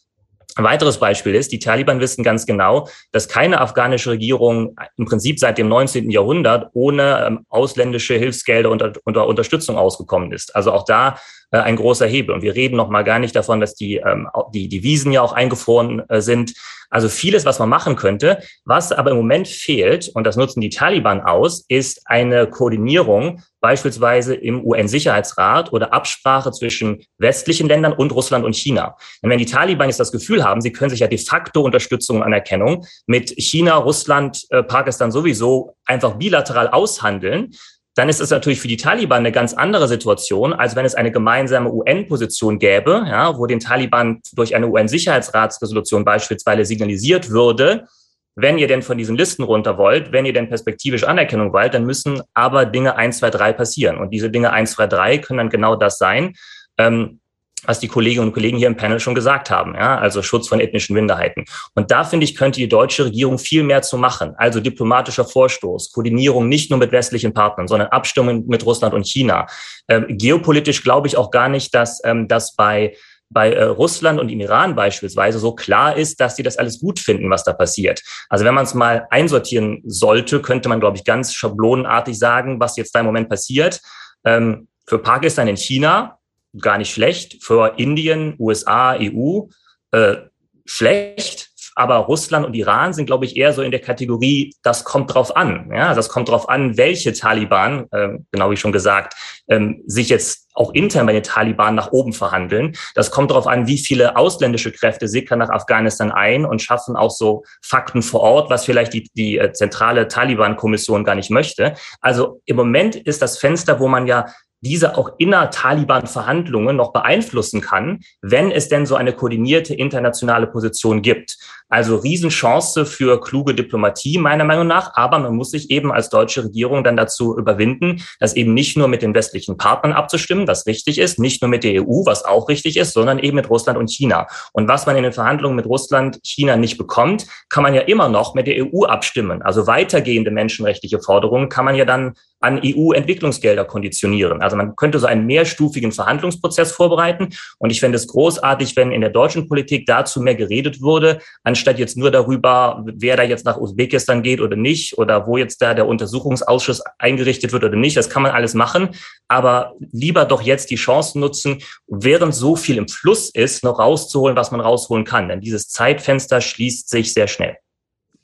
Ein 0.56 0.64
weiteres 0.64 0.98
Beispiel 0.98 1.34
ist, 1.34 1.52
die 1.52 1.58
Taliban 1.58 2.00
wissen 2.00 2.24
ganz 2.24 2.46
genau, 2.46 2.88
dass 3.12 3.28
keine 3.28 3.60
afghanische 3.60 4.10
Regierung 4.10 4.74
im 4.96 5.04
Prinzip 5.04 5.38
seit 5.38 5.58
dem 5.58 5.68
19. 5.68 6.10
Jahrhundert 6.10 6.70
ohne 6.72 7.26
ähm, 7.26 7.46
ausländische 7.50 8.14
Hilfsgelder 8.14 8.70
und 8.70 9.00
unter 9.04 9.26
Unterstützung 9.26 9.76
ausgekommen 9.76 10.32
ist. 10.32 10.56
Also 10.56 10.72
auch 10.72 10.84
da 10.84 11.18
äh, 11.50 11.58
ein 11.58 11.76
großer 11.76 12.06
Hebel. 12.06 12.34
Und 12.34 12.42
wir 12.42 12.54
reden 12.54 12.76
noch 12.76 12.88
mal 12.88 13.04
gar 13.04 13.18
nicht 13.18 13.36
davon, 13.36 13.60
dass 13.60 13.74
die, 13.74 13.96
ähm, 13.96 14.28
die, 14.52 14.68
die 14.68 14.82
Wiesen 14.82 15.12
ja 15.12 15.22
auch 15.22 15.32
eingefroren 15.32 16.02
äh, 16.08 16.20
sind. 16.20 16.54
Also 16.90 17.08
vieles, 17.08 17.44
was 17.44 17.58
man 17.58 17.68
machen 17.68 17.96
könnte. 17.96 18.38
Was 18.64 18.92
aber 18.92 19.10
im 19.10 19.16
Moment 19.16 19.48
fehlt, 19.48 20.08
und 20.14 20.24
das 20.24 20.36
nutzen 20.36 20.60
die 20.60 20.70
Taliban 20.70 21.20
aus, 21.20 21.64
ist 21.68 22.02
eine 22.04 22.48
Koordinierung 22.48 23.42
beispielsweise 23.60 24.34
im 24.34 24.64
UN-Sicherheitsrat 24.64 25.72
oder 25.72 25.92
Absprache 25.92 26.52
zwischen 26.52 27.02
westlichen 27.18 27.66
Ländern 27.66 27.92
und 27.92 28.12
Russland 28.12 28.44
und 28.44 28.54
China. 28.54 28.96
Denn 29.22 29.30
wenn 29.30 29.38
die 29.38 29.46
Taliban 29.46 29.88
jetzt 29.88 29.98
das 29.98 30.12
Gefühl 30.12 30.44
haben, 30.44 30.60
sie 30.60 30.72
können 30.72 30.90
sich 30.90 31.00
ja 31.00 31.08
de 31.08 31.18
facto 31.18 31.62
Unterstützung 31.62 32.18
und 32.18 32.22
Anerkennung 32.22 32.86
mit 33.06 33.30
China, 33.30 33.76
Russland, 33.76 34.46
äh, 34.50 34.62
Pakistan 34.62 35.10
sowieso 35.10 35.74
einfach 35.84 36.14
bilateral 36.14 36.68
aushandeln, 36.68 37.54
dann 37.96 38.10
ist 38.10 38.20
es 38.20 38.30
natürlich 38.30 38.60
für 38.60 38.68
die 38.68 38.76
Taliban 38.76 39.20
eine 39.20 39.32
ganz 39.32 39.54
andere 39.54 39.88
Situation, 39.88 40.52
als 40.52 40.76
wenn 40.76 40.84
es 40.84 40.94
eine 40.94 41.10
gemeinsame 41.10 41.72
UN-Position 41.72 42.58
gäbe, 42.58 43.04
ja, 43.08 43.36
wo 43.38 43.46
den 43.46 43.58
Taliban 43.58 44.20
durch 44.34 44.54
eine 44.54 44.68
UN-Sicherheitsratsresolution 44.68 46.04
beispielsweise 46.04 46.66
signalisiert 46.66 47.30
würde, 47.30 47.86
wenn 48.34 48.58
ihr 48.58 48.68
denn 48.68 48.82
von 48.82 48.98
diesen 48.98 49.16
Listen 49.16 49.44
runter 49.44 49.78
wollt, 49.78 50.12
wenn 50.12 50.26
ihr 50.26 50.34
denn 50.34 50.50
perspektivisch 50.50 51.04
Anerkennung 51.04 51.54
wollt, 51.54 51.72
dann 51.72 51.86
müssen 51.86 52.20
aber 52.34 52.66
Dinge 52.66 52.96
1, 52.96 53.16
2, 53.18 53.30
3 53.30 53.52
passieren. 53.54 53.96
Und 53.96 54.10
diese 54.10 54.28
Dinge 54.30 54.52
1, 54.52 54.72
2, 54.72 54.86
3 54.88 55.18
können 55.18 55.38
dann 55.38 55.48
genau 55.48 55.74
das 55.74 55.96
sein. 55.96 56.34
Ähm, 56.76 57.20
was 57.66 57.80
die 57.80 57.88
Kolleginnen 57.88 58.26
und 58.26 58.32
Kollegen 58.32 58.56
hier 58.56 58.68
im 58.68 58.76
Panel 58.76 59.00
schon 59.00 59.14
gesagt 59.14 59.50
haben, 59.50 59.74
ja, 59.74 59.98
also 59.98 60.22
Schutz 60.22 60.48
von 60.48 60.60
ethnischen 60.60 60.94
Minderheiten. 60.94 61.44
Und 61.74 61.90
da 61.90 62.04
finde 62.04 62.24
ich, 62.24 62.36
könnte 62.36 62.60
die 62.60 62.68
deutsche 62.68 63.04
Regierung 63.04 63.38
viel 63.38 63.62
mehr 63.62 63.82
zu 63.82 63.98
machen. 63.98 64.34
Also 64.36 64.60
diplomatischer 64.60 65.24
Vorstoß, 65.24 65.92
Koordinierung 65.92 66.48
nicht 66.48 66.70
nur 66.70 66.78
mit 66.78 66.92
westlichen 66.92 67.32
Partnern, 67.32 67.68
sondern 67.68 67.88
Abstimmung 67.88 68.46
mit 68.46 68.64
Russland 68.64 68.94
und 68.94 69.06
China. 69.06 69.46
Ähm, 69.88 70.06
geopolitisch 70.08 70.82
glaube 70.82 71.08
ich 71.08 71.16
auch 71.16 71.30
gar 71.30 71.48
nicht, 71.48 71.74
dass 71.74 72.00
ähm, 72.04 72.28
das 72.28 72.54
bei 72.54 72.94
bei 73.28 73.52
äh, 73.52 73.64
Russland 73.64 74.20
und 74.20 74.28
im 74.28 74.40
Iran 74.40 74.74
beispielsweise 74.74 75.38
so 75.38 75.52
klar 75.54 75.96
ist, 75.96 76.20
dass 76.20 76.36
die 76.36 76.42
das 76.42 76.58
alles 76.58 76.78
gut 76.78 77.00
finden, 77.00 77.30
was 77.30 77.44
da 77.44 77.52
passiert. 77.52 78.02
Also 78.28 78.44
wenn 78.44 78.54
man 78.54 78.64
es 78.64 78.74
mal 78.74 79.06
einsortieren 79.10 79.82
sollte, 79.84 80.40
könnte 80.40 80.68
man, 80.68 80.80
glaube 80.80 80.96
ich, 80.96 81.04
ganz 81.04 81.34
schablonenartig 81.34 82.18
sagen, 82.18 82.60
was 82.60 82.76
jetzt 82.76 82.94
da 82.94 83.00
im 83.00 83.06
Moment 83.06 83.28
passiert. 83.28 83.80
Ähm, 84.24 84.68
für 84.86 84.98
Pakistan 84.98 85.48
in 85.48 85.56
China 85.56 86.18
gar 86.60 86.78
nicht 86.78 86.92
schlecht. 86.92 87.42
Für 87.42 87.74
Indien, 87.78 88.34
USA, 88.38 88.96
EU 88.98 89.46
äh, 89.92 90.16
schlecht. 90.64 91.50
Aber 91.78 91.96
Russland 91.96 92.46
und 92.46 92.54
Iran 92.54 92.94
sind, 92.94 93.04
glaube 93.04 93.26
ich, 93.26 93.36
eher 93.36 93.52
so 93.52 93.60
in 93.60 93.70
der 93.70 93.80
Kategorie, 93.80 94.54
das 94.62 94.84
kommt 94.84 95.12
drauf 95.12 95.36
an. 95.36 95.70
Ja, 95.70 95.94
das 95.94 96.08
kommt 96.08 96.30
drauf 96.30 96.48
an, 96.48 96.78
welche 96.78 97.12
Taliban, 97.12 97.86
äh, 97.90 98.18
genau 98.32 98.50
wie 98.50 98.56
schon 98.56 98.72
gesagt, 98.72 99.14
ähm, 99.48 99.82
sich 99.86 100.08
jetzt 100.08 100.46
auch 100.54 100.72
intern 100.72 101.04
bei 101.04 101.12
den 101.12 101.22
Taliban 101.22 101.74
nach 101.74 101.92
oben 101.92 102.14
verhandeln. 102.14 102.74
Das 102.94 103.10
kommt 103.10 103.30
darauf 103.30 103.46
an, 103.46 103.66
wie 103.66 103.76
viele 103.76 104.16
ausländische 104.16 104.72
Kräfte 104.72 105.06
sickern 105.06 105.38
nach 105.38 105.50
Afghanistan 105.50 106.10
ein 106.10 106.46
und 106.46 106.62
schaffen 106.62 106.96
auch 106.96 107.10
so 107.10 107.44
Fakten 107.60 108.00
vor 108.00 108.20
Ort, 108.20 108.48
was 108.48 108.64
vielleicht 108.64 108.94
die, 108.94 109.10
die 109.14 109.36
äh, 109.36 109.52
zentrale 109.52 110.08
Taliban-Kommission 110.08 111.04
gar 111.04 111.14
nicht 111.14 111.30
möchte. 111.30 111.74
Also 112.00 112.40
im 112.46 112.56
Moment 112.56 112.96
ist 112.96 113.20
das 113.20 113.36
Fenster, 113.36 113.80
wo 113.80 113.88
man 113.88 114.06
ja 114.06 114.24
diese 114.60 114.96
auch 114.96 115.10
inner-Taliban-Verhandlungen 115.18 116.76
noch 116.76 116.92
beeinflussen 116.92 117.60
kann, 117.60 118.00
wenn 118.22 118.50
es 118.50 118.68
denn 118.68 118.86
so 118.86 118.96
eine 118.96 119.12
koordinierte 119.12 119.74
internationale 119.74 120.46
Position 120.46 121.02
gibt. 121.02 121.38
Also 121.68 121.96
Riesenchance 121.96 122.86
für 122.86 123.20
kluge 123.20 123.54
Diplomatie 123.54 124.18
meiner 124.18 124.44
Meinung 124.44 124.68
nach, 124.68 124.92
aber 124.94 125.18
man 125.18 125.34
muss 125.34 125.50
sich 125.50 125.70
eben 125.70 125.90
als 125.90 126.10
deutsche 126.10 126.44
Regierung 126.44 126.84
dann 126.84 126.96
dazu 126.96 127.36
überwinden, 127.36 128.02
das 128.20 128.36
eben 128.36 128.54
nicht 128.54 128.76
nur 128.76 128.86
mit 128.86 129.02
den 129.02 129.14
westlichen 129.14 129.56
Partnern 129.56 129.92
abzustimmen, 129.92 130.46
was 130.46 130.66
richtig 130.66 130.98
ist, 130.98 131.18
nicht 131.18 131.42
nur 131.42 131.48
mit 131.48 131.64
der 131.64 131.82
EU, 131.82 132.04
was 132.06 132.24
auch 132.24 132.48
richtig 132.48 132.76
ist, 132.76 132.92
sondern 132.92 133.18
eben 133.18 133.34
mit 133.34 133.50
Russland 133.50 133.78
und 133.78 133.90
China. 133.90 134.28
Und 134.52 134.68
was 134.68 134.86
man 134.86 134.96
in 134.96 135.02
den 135.02 135.12
Verhandlungen 135.12 135.56
mit 135.56 135.66
Russland, 135.66 136.20
China 136.22 136.56
nicht 136.56 136.78
bekommt, 136.78 137.26
kann 137.48 137.64
man 137.64 137.74
ja 137.74 137.80
immer 137.80 138.08
noch 138.08 138.34
mit 138.34 138.46
der 138.46 138.64
EU 138.64 138.84
abstimmen. 138.84 139.42
Also 139.42 139.66
weitergehende 139.66 140.30
menschenrechtliche 140.30 141.00
Forderungen 141.00 141.48
kann 141.48 141.64
man 141.64 141.74
ja 141.74 141.84
dann 141.84 142.14
an 142.40 142.60
EU-Entwicklungsgelder 142.62 143.64
konditionieren. 143.64 144.42
Also 144.42 144.56
man 144.56 144.76
könnte 144.76 144.98
so 144.98 145.06
einen 145.06 145.26
mehrstufigen 145.26 145.90
Verhandlungsprozess 145.90 146.72
vorbereiten. 146.72 147.30
Und 147.58 147.70
ich 147.70 147.80
fände 147.80 147.96
es 147.96 148.06
großartig, 148.06 148.76
wenn 148.76 148.92
in 148.92 149.00
der 149.00 149.10
deutschen 149.10 149.48
Politik 149.48 149.86
dazu 149.86 150.20
mehr 150.20 150.34
geredet 150.34 150.80
würde, 150.80 151.20
anstatt 151.56 151.78
jetzt 151.78 151.96
nur 151.96 152.10
darüber, 152.10 152.84
wer 152.84 153.16
da 153.16 153.22
jetzt 153.22 153.46
nach 153.46 153.56
Usbekistan 153.56 154.22
geht 154.22 154.42
oder 154.42 154.56
nicht 154.56 154.98
oder 154.98 155.26
wo 155.26 155.38
jetzt 155.38 155.62
da 155.62 155.72
der 155.72 155.88
Untersuchungsausschuss 155.88 156.82
eingerichtet 156.98 157.52
wird 157.52 157.64
oder 157.64 157.76
nicht. 157.76 157.96
Das 157.96 158.10
kann 158.10 158.22
man 158.22 158.32
alles 158.32 158.52
machen. 158.52 158.90
Aber 159.26 159.72
lieber 159.90 160.26
doch 160.26 160.42
jetzt 160.42 160.70
die 160.70 160.76
Chance 160.76 161.18
nutzen, 161.18 161.62
während 161.86 162.34
so 162.34 162.56
viel 162.56 162.76
im 162.76 162.88
Fluss 162.88 163.30
ist, 163.30 163.64
noch 163.64 163.78
rauszuholen, 163.78 164.36
was 164.36 164.50
man 164.50 164.60
rausholen 164.60 165.06
kann. 165.06 165.28
Denn 165.28 165.40
dieses 165.40 165.68
Zeitfenster 165.70 166.42
schließt 166.42 166.90
sich 166.90 167.14
sehr 167.14 167.26
schnell. 167.26 167.56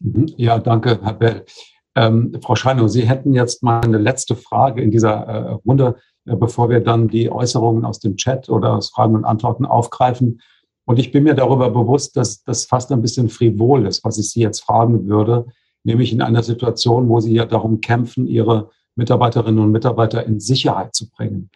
Mhm. 0.00 0.26
Ja, 0.36 0.58
danke, 0.58 1.00
Herr 1.02 1.14
Bell. 1.14 1.46
Ähm, 1.94 2.36
Frau 2.42 2.54
Schreiner, 2.54 2.86
Sie 2.88 3.08
hätten 3.08 3.32
jetzt 3.32 3.62
mal 3.62 3.80
eine 3.80 3.98
letzte 3.98 4.36
Frage 4.36 4.82
in 4.82 4.90
dieser 4.90 5.26
äh, 5.26 5.50
Runde, 5.66 5.96
äh, 6.26 6.36
bevor 6.36 6.68
wir 6.68 6.80
dann 6.80 7.08
die 7.08 7.30
Äußerungen 7.30 7.86
aus 7.86 7.98
dem 7.98 8.16
Chat 8.16 8.50
oder 8.50 8.74
aus 8.74 8.90
Fragen 8.90 9.14
und 9.14 9.24
Antworten 9.24 9.64
aufgreifen. 9.64 10.40
Und 10.84 10.98
ich 10.98 11.12
bin 11.12 11.24
mir 11.24 11.34
darüber 11.34 11.70
bewusst, 11.70 12.16
dass 12.16 12.42
das 12.42 12.64
fast 12.64 12.90
ein 12.92 13.02
bisschen 13.02 13.28
frivol 13.28 13.86
ist, 13.86 14.04
was 14.04 14.18
ich 14.18 14.30
Sie 14.30 14.40
jetzt 14.40 14.60
fragen 14.60 15.08
würde, 15.08 15.46
nämlich 15.84 16.12
in 16.12 16.22
einer 16.22 16.42
Situation, 16.42 17.08
wo 17.08 17.20
Sie 17.20 17.34
ja 17.34 17.46
darum 17.46 17.80
kämpfen, 17.80 18.26
Ihre 18.26 18.70
Mitarbeiterinnen 18.96 19.62
und 19.62 19.72
Mitarbeiter 19.72 20.26
in 20.26 20.40
Sicherheit 20.40 20.94
zu 20.94 21.08
bringen. 21.10 21.50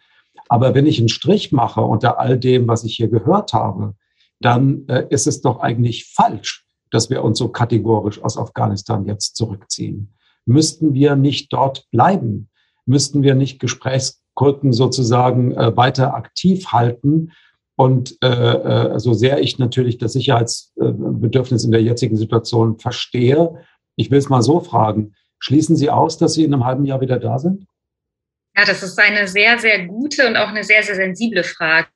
Aber 0.49 0.73
wenn 0.73 0.87
ich 0.87 0.99
einen 0.99 1.09
Strich 1.09 1.51
mache 1.51 1.81
unter 1.81 2.19
all 2.19 2.39
dem, 2.39 2.67
was 2.67 2.83
ich 2.83 2.95
hier 2.95 3.09
gehört 3.09 3.53
habe, 3.53 3.95
dann 4.39 4.87
äh, 4.87 5.05
ist 5.09 5.27
es 5.27 5.41
doch 5.41 5.59
eigentlich 5.59 6.05
falsch, 6.13 6.65
dass 6.91 7.09
wir 7.09 7.23
uns 7.23 7.37
so 7.37 7.49
kategorisch 7.49 8.23
aus 8.23 8.37
Afghanistan 8.37 9.05
jetzt 9.05 9.35
zurückziehen 9.35 10.13
müssten 10.47 10.93
wir 10.93 11.15
nicht 11.15 11.53
dort 11.53 11.85
bleiben? 11.91 12.49
Müssten 12.85 13.21
wir 13.21 13.35
nicht 13.35 13.59
Gesprächskurten 13.59 14.71
sozusagen 14.73 15.51
äh, 15.51 15.75
weiter 15.75 16.15
aktiv 16.15 16.67
halten? 16.67 17.33
Und 17.77 18.17
äh, 18.23 18.27
äh, 18.27 18.99
so 18.99 19.13
sehr 19.13 19.39
ich 19.39 19.59
natürlich 19.59 19.99
das 19.99 20.13
Sicherheitsbedürfnis 20.13 21.63
in 21.63 21.71
der 21.71 21.83
jetzigen 21.83 22.17
Situation 22.17 22.79
verstehe, 22.79 23.63
ich 23.95 24.09
will 24.09 24.17
es 24.17 24.29
mal 24.29 24.41
so 24.41 24.59
fragen, 24.59 25.13
schließen 25.39 25.75
Sie 25.75 25.91
aus, 25.91 26.17
dass 26.17 26.33
Sie 26.33 26.43
in 26.43 26.53
einem 26.53 26.65
halben 26.65 26.85
Jahr 26.85 27.01
wieder 27.01 27.19
da 27.19 27.37
sind? 27.37 27.67
Ja, 28.57 28.65
das 28.65 28.81
ist 28.81 28.99
eine 28.99 29.27
sehr, 29.27 29.59
sehr 29.59 29.85
gute 29.85 30.27
und 30.27 30.37
auch 30.37 30.47
eine 30.47 30.63
sehr, 30.63 30.81
sehr 30.81 30.95
sensible 30.95 31.43
Frage. 31.43 31.87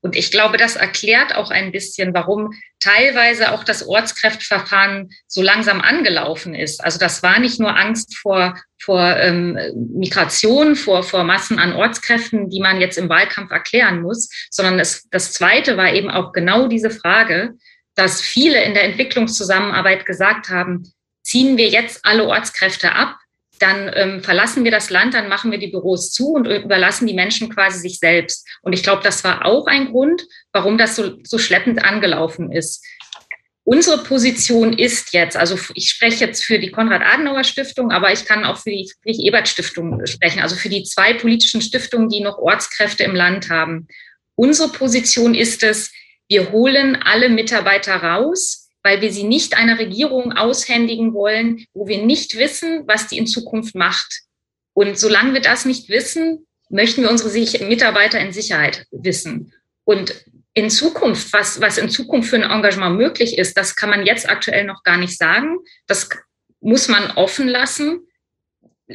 Und 0.00 0.14
ich 0.14 0.30
glaube, 0.30 0.56
das 0.56 0.76
erklärt 0.76 1.34
auch 1.34 1.50
ein 1.50 1.72
bisschen, 1.72 2.14
warum 2.14 2.52
teilweise 2.78 3.52
auch 3.52 3.64
das 3.64 3.86
Ortskräftverfahren 3.86 5.10
so 5.26 5.42
langsam 5.42 5.80
angelaufen 5.80 6.54
ist. 6.54 6.84
Also 6.84 6.98
das 6.98 7.22
war 7.22 7.40
nicht 7.40 7.58
nur 7.58 7.76
Angst 7.76 8.16
vor, 8.16 8.56
vor 8.80 9.16
ähm, 9.16 9.58
Migration, 9.74 10.76
vor, 10.76 11.02
vor 11.02 11.24
Massen 11.24 11.58
an 11.58 11.72
Ortskräften, 11.72 12.50
die 12.50 12.60
man 12.60 12.80
jetzt 12.80 12.98
im 12.98 13.08
Wahlkampf 13.08 13.50
erklären 13.50 14.02
muss, 14.02 14.28
sondern 14.50 14.78
es, 14.78 15.08
das 15.10 15.32
Zweite 15.32 15.76
war 15.76 15.92
eben 15.92 16.10
auch 16.10 16.32
genau 16.32 16.68
diese 16.68 16.90
Frage, 16.90 17.54
dass 17.96 18.20
viele 18.20 18.62
in 18.62 18.74
der 18.74 18.84
Entwicklungszusammenarbeit 18.84 20.06
gesagt 20.06 20.50
haben, 20.50 20.92
ziehen 21.22 21.56
wir 21.56 21.68
jetzt 21.68 22.04
alle 22.04 22.24
Ortskräfte 22.26 22.92
ab, 22.92 23.16
dann 23.58 23.90
ähm, 23.94 24.22
verlassen 24.22 24.64
wir 24.64 24.70
das 24.70 24.90
Land, 24.90 25.14
dann 25.14 25.28
machen 25.28 25.50
wir 25.50 25.58
die 25.58 25.68
Büros 25.68 26.12
zu 26.12 26.32
und 26.32 26.46
überlassen 26.46 27.06
die 27.06 27.14
Menschen 27.14 27.48
quasi 27.48 27.78
sich 27.78 27.98
selbst. 27.98 28.46
Und 28.62 28.72
ich 28.72 28.82
glaube, 28.82 29.02
das 29.02 29.24
war 29.24 29.44
auch 29.44 29.66
ein 29.66 29.90
Grund, 29.90 30.22
warum 30.52 30.78
das 30.78 30.96
so, 30.96 31.16
so 31.22 31.38
schleppend 31.38 31.84
angelaufen 31.84 32.52
ist. 32.52 32.84
Unsere 33.64 33.98
Position 34.04 34.78
ist 34.78 35.12
jetzt, 35.12 35.36
also 35.36 35.58
ich 35.74 35.90
spreche 35.90 36.24
jetzt 36.24 36.44
für 36.44 36.60
die 36.60 36.70
Konrad-Adenauer-Stiftung, 36.70 37.90
aber 37.90 38.12
ich 38.12 38.24
kann 38.24 38.44
auch 38.44 38.58
für 38.58 38.70
die 38.70 38.88
Friedrich-Ebert-Stiftung 39.02 40.06
sprechen, 40.06 40.40
also 40.40 40.54
für 40.54 40.68
die 40.68 40.84
zwei 40.84 41.14
politischen 41.14 41.60
Stiftungen, 41.60 42.08
die 42.08 42.20
noch 42.20 42.38
Ortskräfte 42.38 43.02
im 43.02 43.16
Land 43.16 43.50
haben. 43.50 43.88
Unsere 44.36 44.68
Position 44.68 45.34
ist 45.34 45.64
es, 45.64 45.90
wir 46.28 46.52
holen 46.52 46.96
alle 47.02 47.28
Mitarbeiter 47.28 47.96
raus, 47.96 48.65
weil 48.86 49.00
wir 49.00 49.12
sie 49.12 49.24
nicht 49.24 49.56
einer 49.56 49.80
Regierung 49.80 50.32
aushändigen 50.32 51.12
wollen, 51.12 51.66
wo 51.74 51.88
wir 51.88 52.04
nicht 52.04 52.38
wissen, 52.38 52.86
was 52.86 53.08
die 53.08 53.18
in 53.18 53.26
Zukunft 53.26 53.74
macht. 53.74 54.20
Und 54.74 54.96
solange 54.96 55.34
wir 55.34 55.40
das 55.40 55.64
nicht 55.64 55.88
wissen, 55.88 56.46
möchten 56.70 57.02
wir 57.02 57.10
unsere 57.10 57.64
Mitarbeiter 57.64 58.20
in 58.20 58.32
Sicherheit 58.32 58.86
wissen. 58.92 59.52
Und 59.82 60.14
in 60.54 60.70
Zukunft, 60.70 61.32
was, 61.32 61.60
was 61.60 61.78
in 61.78 61.90
Zukunft 61.90 62.30
für 62.30 62.36
ein 62.36 62.48
Engagement 62.48 62.96
möglich 62.96 63.36
ist, 63.38 63.58
das 63.58 63.74
kann 63.74 63.90
man 63.90 64.06
jetzt 64.06 64.30
aktuell 64.30 64.64
noch 64.64 64.84
gar 64.84 64.98
nicht 64.98 65.18
sagen. 65.18 65.58
Das 65.88 66.08
muss 66.60 66.86
man 66.86 67.10
offen 67.16 67.48
lassen. 67.48 68.06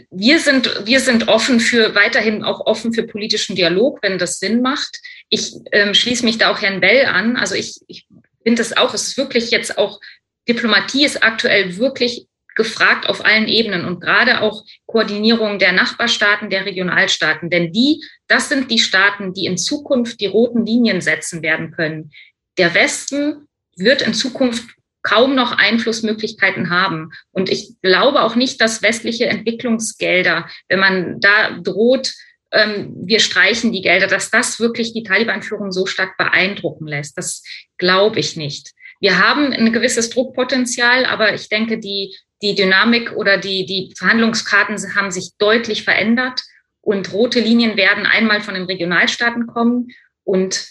Wir 0.10 0.39
sind, 0.39 0.86
wir 0.86 1.02
sind 1.02 1.28
offen 1.28 1.60
für, 1.60 1.96
weiterhin 1.96 2.46
auch 2.46 2.66
offen 2.66 2.94
für 2.94 3.04
politischen 3.04 3.58
Dialog, 3.58 4.00
wenn 4.02 4.18
das 4.18 4.39
Sinn 4.39 4.62
macht. 4.62 5.02
Ich 5.28 5.54
ähm, 5.74 5.94
schließe 5.94 6.24
mich 6.24 6.38
da 6.38 6.50
auch 6.50 6.62
Herrn 6.62 6.80
Bell 6.80 7.08
an. 7.08 7.36
Also 7.36 7.56
ich, 7.56 7.82
ich 7.88 8.08
finde 8.44 8.62
es 8.62 8.76
auch, 8.76 8.94
es 8.94 9.10
ist 9.10 9.18
wirklich 9.18 9.52
jetzt 9.52 9.78
auch, 9.78 10.00
Diplomatie 10.48 11.06
ist 11.06 11.24
aktuell 11.24 11.78
wirklich 11.78 12.28
gefragt 12.56 13.08
auf 13.08 13.24
allen 13.24 13.48
Ebenen 13.48 13.86
und 13.86 14.02
gerade 14.02 14.42
auch 14.42 14.64
Koordinierung 14.86 15.60
der 15.60 15.72
Nachbarstaaten, 15.72 16.50
der 16.50 16.66
Regionalstaaten. 16.66 17.50
Denn 17.50 17.72
die, 17.72 18.04
das 18.28 18.50
sind 18.50 18.70
die 18.70 18.80
Staaten, 18.80 19.34
die 19.34 19.46
in 19.46 19.58
Zukunft 19.58 20.20
die 20.20 20.26
roten 20.26 20.66
Linien 20.66 21.02
setzen 21.02 21.42
werden 21.42 21.72
können. 21.72 22.12
Der 22.58 22.74
Westen 22.74 23.48
wird 23.78 24.02
in 24.02 24.14
Zukunft 24.14 24.66
kaum 25.02 25.34
noch 25.34 25.54
Einflussmöglichkeiten 25.58 26.70
haben. 26.70 27.12
Und 27.32 27.50
ich 27.50 27.76
glaube 27.82 28.22
auch 28.22 28.36
nicht, 28.36 28.62
dass 28.62 28.84
westliche 28.84 29.28
Entwicklungsgelder, 29.28 30.48
wenn 30.68 30.80
man 30.80 31.20
da 31.20 31.58
droht, 31.60 32.14
ähm, 32.52 32.94
wir 33.02 33.20
streichen 33.20 33.72
die 33.72 33.82
Gelder, 33.82 34.08
dass 34.08 34.30
das 34.30 34.60
wirklich 34.60 34.94
die 34.94 35.04
Taliban-Führung 35.04 35.72
so 35.72 35.86
stark 35.86 36.18
beeindrucken 36.18 36.86
lässt. 36.86 37.18
Das 37.18 37.44
glaube 37.82 38.20
ich 38.20 38.38
nicht. 38.38 38.72
Wir 39.02 39.18
haben 39.18 39.52
ein 39.52 39.74
gewisses 39.74 40.12
Druckpotenzial, 40.12 41.06
aber 41.06 41.34
ich 41.34 41.50
denke, 41.50 41.80
die, 41.80 42.16
die 42.44 42.54
Dynamik 42.54 43.12
oder 43.14 43.38
die, 43.38 43.66
die 43.66 43.94
Verhandlungskarten 43.98 44.78
haben 44.96 45.10
sich 45.10 45.32
deutlich 45.40 45.84
verändert 45.84 46.42
und 46.82 47.12
rote 47.12 47.40
Linien 47.40 47.76
werden 47.78 48.06
einmal 48.06 48.42
von 48.42 48.54
den 48.54 48.66
Regionalstaaten 48.66 49.48
kommen 49.48 49.88
und 50.24 50.68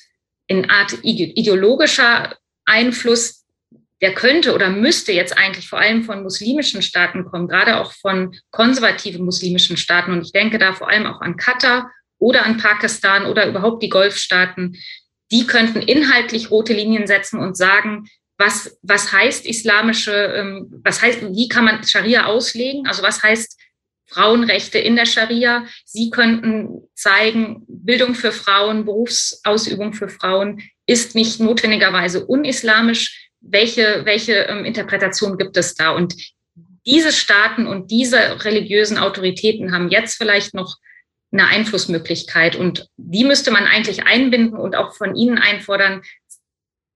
in 0.47 0.71
Art 0.71 0.99
ideologischer 1.03 2.37
Einfluss 2.65 3.45
der 4.01 4.15
könnte 4.15 4.55
oder 4.55 4.71
müsste 4.71 5.13
jetzt 5.13 5.37
eigentlich 5.37 5.69
vor 5.69 5.79
allem 5.79 6.05
von 6.05 6.23
muslimischen 6.23 6.81
Staaten 6.81 7.27
kommen, 7.27 7.49
gerade 7.49 7.79
auch 7.79 7.93
von 7.93 8.35
konservativen 8.51 9.25
muslimischen 9.25 9.77
Staaten. 9.77 10.13
Und 10.13 10.23
ich 10.23 10.33
denke 10.33 10.59
da 10.59 10.73
vor 10.73 10.89
allem 10.89 11.07
auch 11.07 11.21
an 11.21 11.37
Katar 11.37 11.91
oder 12.19 12.47
an 12.47 12.57
Pakistan 12.57 13.27
oder 13.27 13.47
überhaupt 13.47 13.83
die 13.83 13.89
Golfstaaten. 13.89 14.79
Die 15.31 15.47
könnten 15.47 15.81
inhaltlich 15.81 16.51
rote 16.51 16.72
Linien 16.72 17.07
setzen 17.07 17.39
und 17.39 17.57
sagen, 17.57 18.09
was, 18.39 18.78
was 18.83 19.12
heißt 19.12 19.47
islamische, 19.47 20.12
ähm, 20.12 20.81
was 20.83 21.03
heißt, 21.03 21.22
wie 21.22 21.49
kann 21.49 21.64
man 21.64 21.85
Scharia 21.85 22.26
auslegen? 22.26 22.87
Also 22.87 23.03
was 23.03 23.22
heißt 23.22 23.61
Frauenrechte 24.07 24.78
in 24.78 24.97
der 24.97 25.07
Scharia? 25.07 25.66
Sie 25.85 26.11
könnten 26.11 26.89
zeigen, 26.95 27.64
Bildung 27.68 28.14
für 28.14 28.33
Frauen, 28.33 28.85
Berufsausübung 28.85 29.93
für 29.93 30.09
Frauen 30.09 30.62
ist 30.87 31.14
nicht 31.14 31.39
notwendigerweise 31.39 32.26
unislamisch 32.26 33.31
welche, 33.41 34.03
welche 34.05 34.35
ähm, 34.35 34.64
Interpretation 34.64 35.39
gibt 35.39 35.57
es 35.57 35.74
da? 35.74 35.91
Und 35.91 36.14
diese 36.87 37.12
Staaten 37.12 37.66
und 37.66 37.91
diese 37.91 38.45
religiösen 38.45 38.99
Autoritäten 38.99 39.72
haben 39.72 39.91
jetzt 39.91 40.16
vielleicht 40.16 40.55
noch 40.55 40.76
eine 41.33 41.47
Einflussmöglichkeit 41.47 42.57
und 42.57 42.89
die 42.97 43.24
müsste 43.24 43.51
man 43.51 43.64
eigentlich 43.64 44.05
einbinden 44.05 44.59
und 44.59 44.74
auch 44.74 44.95
von 44.95 45.14
ihnen 45.14 45.39
einfordern, 45.39 46.03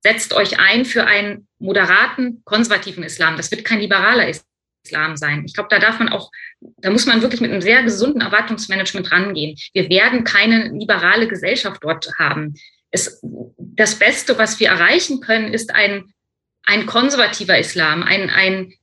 setzt 0.03 0.35
euch 0.35 0.61
ein 0.61 0.85
für 0.85 1.07
einen 1.07 1.49
moderaten, 1.59 2.43
konservativen 2.45 3.03
Islam. 3.03 3.37
Das 3.37 3.51
wird 3.51 3.65
kein 3.65 3.81
liberaler 3.81 4.29
Islam 4.29 5.17
sein. 5.17 5.45
Ich 5.47 5.55
glaube, 5.55 5.71
da 5.71 5.79
darf 5.79 5.99
man 5.99 6.11
auch, 6.11 6.31
da 6.61 6.91
muss 6.91 7.07
man 7.07 7.23
wirklich 7.23 7.41
mit 7.41 7.51
einem 7.51 7.63
sehr 7.63 7.83
gesunden 7.83 8.21
Erwartungsmanagement 8.21 9.11
rangehen. 9.11 9.57
Wir 9.73 9.89
werden 9.89 10.25
keine 10.25 10.69
liberale 10.69 11.27
Gesellschaft 11.27 11.83
dort 11.83 12.11
haben. 12.19 12.55
Es, 12.91 13.21
das 13.57 13.99
Beste, 13.99 14.37
was 14.37 14.61
wir 14.61 14.69
erreichen 14.69 15.21
können, 15.21 15.55
ist 15.55 15.75
ein, 15.75 16.13
ein 16.65 16.85
konservativer 16.85 17.59
Islam, 17.59 18.03
ein, 18.03 18.29
ein, 18.29 18.75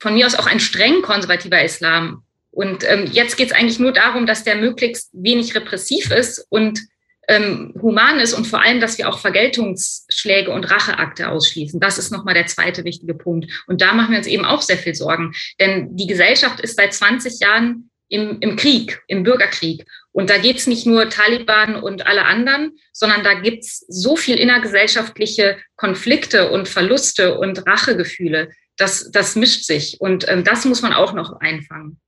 von 0.00 0.14
mir 0.14 0.26
aus 0.26 0.34
auch 0.34 0.46
ein 0.46 0.60
streng 0.60 1.02
konservativer 1.02 1.62
Islam. 1.62 2.23
Und 2.54 2.88
ähm, 2.88 3.06
jetzt 3.10 3.36
geht 3.36 3.50
es 3.50 3.56
eigentlich 3.56 3.80
nur 3.80 3.92
darum, 3.92 4.26
dass 4.26 4.44
der 4.44 4.56
möglichst 4.56 5.10
wenig 5.12 5.54
repressiv 5.54 6.10
ist 6.10 6.46
und 6.50 6.80
ähm, 7.28 7.74
human 7.80 8.20
ist 8.20 8.34
und 8.34 8.46
vor 8.46 8.62
allem, 8.62 8.80
dass 8.80 8.98
wir 8.98 9.08
auch 9.08 9.18
Vergeltungsschläge 9.18 10.50
und 10.50 10.70
Racheakte 10.70 11.28
ausschließen. 11.28 11.80
Das 11.80 11.98
ist 11.98 12.12
nochmal 12.12 12.34
der 12.34 12.46
zweite 12.46 12.84
wichtige 12.84 13.14
Punkt. 13.14 13.50
Und 13.66 13.80
da 13.80 13.92
machen 13.94 14.10
wir 14.10 14.18
uns 14.18 14.26
eben 14.26 14.44
auch 14.44 14.62
sehr 14.62 14.76
viel 14.76 14.94
Sorgen. 14.94 15.34
Denn 15.58 15.96
die 15.96 16.06
Gesellschaft 16.06 16.60
ist 16.60 16.76
seit 16.76 16.92
20 16.92 17.40
Jahren 17.40 17.90
im, 18.08 18.38
im 18.40 18.56
Krieg, 18.56 19.02
im 19.08 19.22
Bürgerkrieg. 19.22 19.86
Und 20.12 20.30
da 20.30 20.38
geht 20.38 20.58
es 20.58 20.66
nicht 20.66 20.86
nur 20.86 21.08
Taliban 21.08 21.76
und 21.76 22.06
alle 22.06 22.24
anderen, 22.26 22.76
sondern 22.92 23.24
da 23.24 23.34
gibt 23.34 23.64
es 23.64 23.84
so 23.88 24.16
viel 24.16 24.36
innergesellschaftliche 24.36 25.58
Konflikte 25.76 26.50
und 26.50 26.68
Verluste 26.68 27.38
und 27.38 27.66
Rachegefühle. 27.66 28.50
Das, 28.76 29.10
das 29.10 29.34
mischt 29.34 29.64
sich. 29.64 30.00
Und 30.00 30.28
ähm, 30.28 30.44
das 30.44 30.64
muss 30.66 30.82
man 30.82 30.92
auch 30.92 31.14
noch 31.14 31.40
einfangen. 31.40 32.00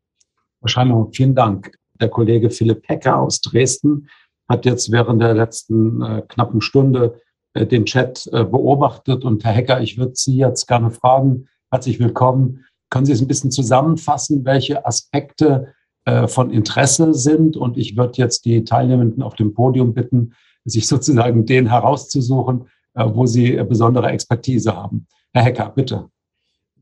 Wahrscheinlich. 0.60 1.16
Vielen 1.16 1.34
Dank. 1.34 1.76
Der 2.00 2.08
Kollege 2.08 2.50
Philipp 2.50 2.88
Hecker 2.88 3.18
aus 3.18 3.40
Dresden 3.40 4.08
hat 4.48 4.64
jetzt 4.64 4.92
während 4.92 5.20
der 5.20 5.34
letzten 5.34 6.02
äh, 6.02 6.22
knappen 6.28 6.60
Stunde 6.60 7.20
äh, 7.54 7.66
den 7.66 7.84
Chat 7.84 8.28
äh, 8.32 8.44
beobachtet. 8.44 9.24
Und 9.24 9.44
Herr 9.44 9.52
Hecker, 9.52 9.80
ich 9.80 9.98
würde 9.98 10.12
Sie 10.14 10.36
jetzt 10.36 10.66
gerne 10.66 10.90
fragen, 10.90 11.48
herzlich 11.70 11.98
willkommen. 11.98 12.64
Können 12.90 13.06
Sie 13.06 13.12
es 13.12 13.20
ein 13.20 13.28
bisschen 13.28 13.50
zusammenfassen, 13.50 14.44
welche 14.44 14.86
Aspekte 14.86 15.74
äh, 16.04 16.28
von 16.28 16.50
Interesse 16.50 17.14
sind? 17.14 17.56
Und 17.56 17.76
ich 17.76 17.96
würde 17.96 18.18
jetzt 18.18 18.44
die 18.44 18.64
Teilnehmenden 18.64 19.22
auf 19.22 19.34
dem 19.34 19.54
Podium 19.54 19.94
bitten, 19.94 20.34
sich 20.64 20.86
sozusagen 20.86 21.46
den 21.46 21.70
herauszusuchen, 21.70 22.68
äh, 22.94 23.04
wo 23.06 23.26
Sie 23.26 23.52
besondere 23.68 24.10
Expertise 24.10 24.76
haben. 24.76 25.06
Herr 25.32 25.44
Hecker, 25.44 25.72
bitte. 25.74 26.08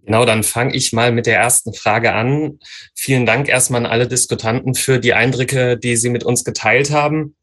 Genau, 0.07 0.27
dann 0.27 0.43
fange 0.43 0.75
ich 0.75 0.93
mal 0.93 1.13
mit 1.13 1.27
der 1.27 1.39
ersten 1.39 1.73
Frage 1.73 2.13
an. 2.13 2.59
Vielen 2.95 3.25
Dank 3.25 3.49
erstmal 3.49 3.85
an 3.85 3.91
alle 3.91 4.07
Diskutanten 4.07 4.75
für 4.75 4.99
die 4.99 5.15
Eindrücke, 5.15 5.79
die 5.79 5.97
Sie 5.97 6.11
mit 6.11 6.25
uns 6.25 6.45
geteilt 6.45 6.91
haben. 6.91 7.35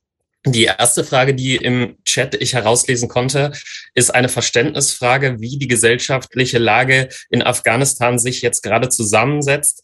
Die 0.45 0.63
erste 0.63 1.03
Frage, 1.03 1.35
die 1.35 1.55
im 1.55 1.97
Chat 2.03 2.35
ich 2.35 2.53
herauslesen 2.53 3.07
konnte, 3.07 3.51
ist 3.93 4.13
eine 4.13 4.29
Verständnisfrage, 4.29 5.39
wie 5.39 5.57
die 5.57 5.67
gesellschaftliche 5.67 6.57
Lage 6.57 7.09
in 7.29 7.43
Afghanistan 7.43 8.17
sich 8.17 8.41
jetzt 8.41 8.61
gerade 8.61 8.89
zusammensetzt. 8.89 9.83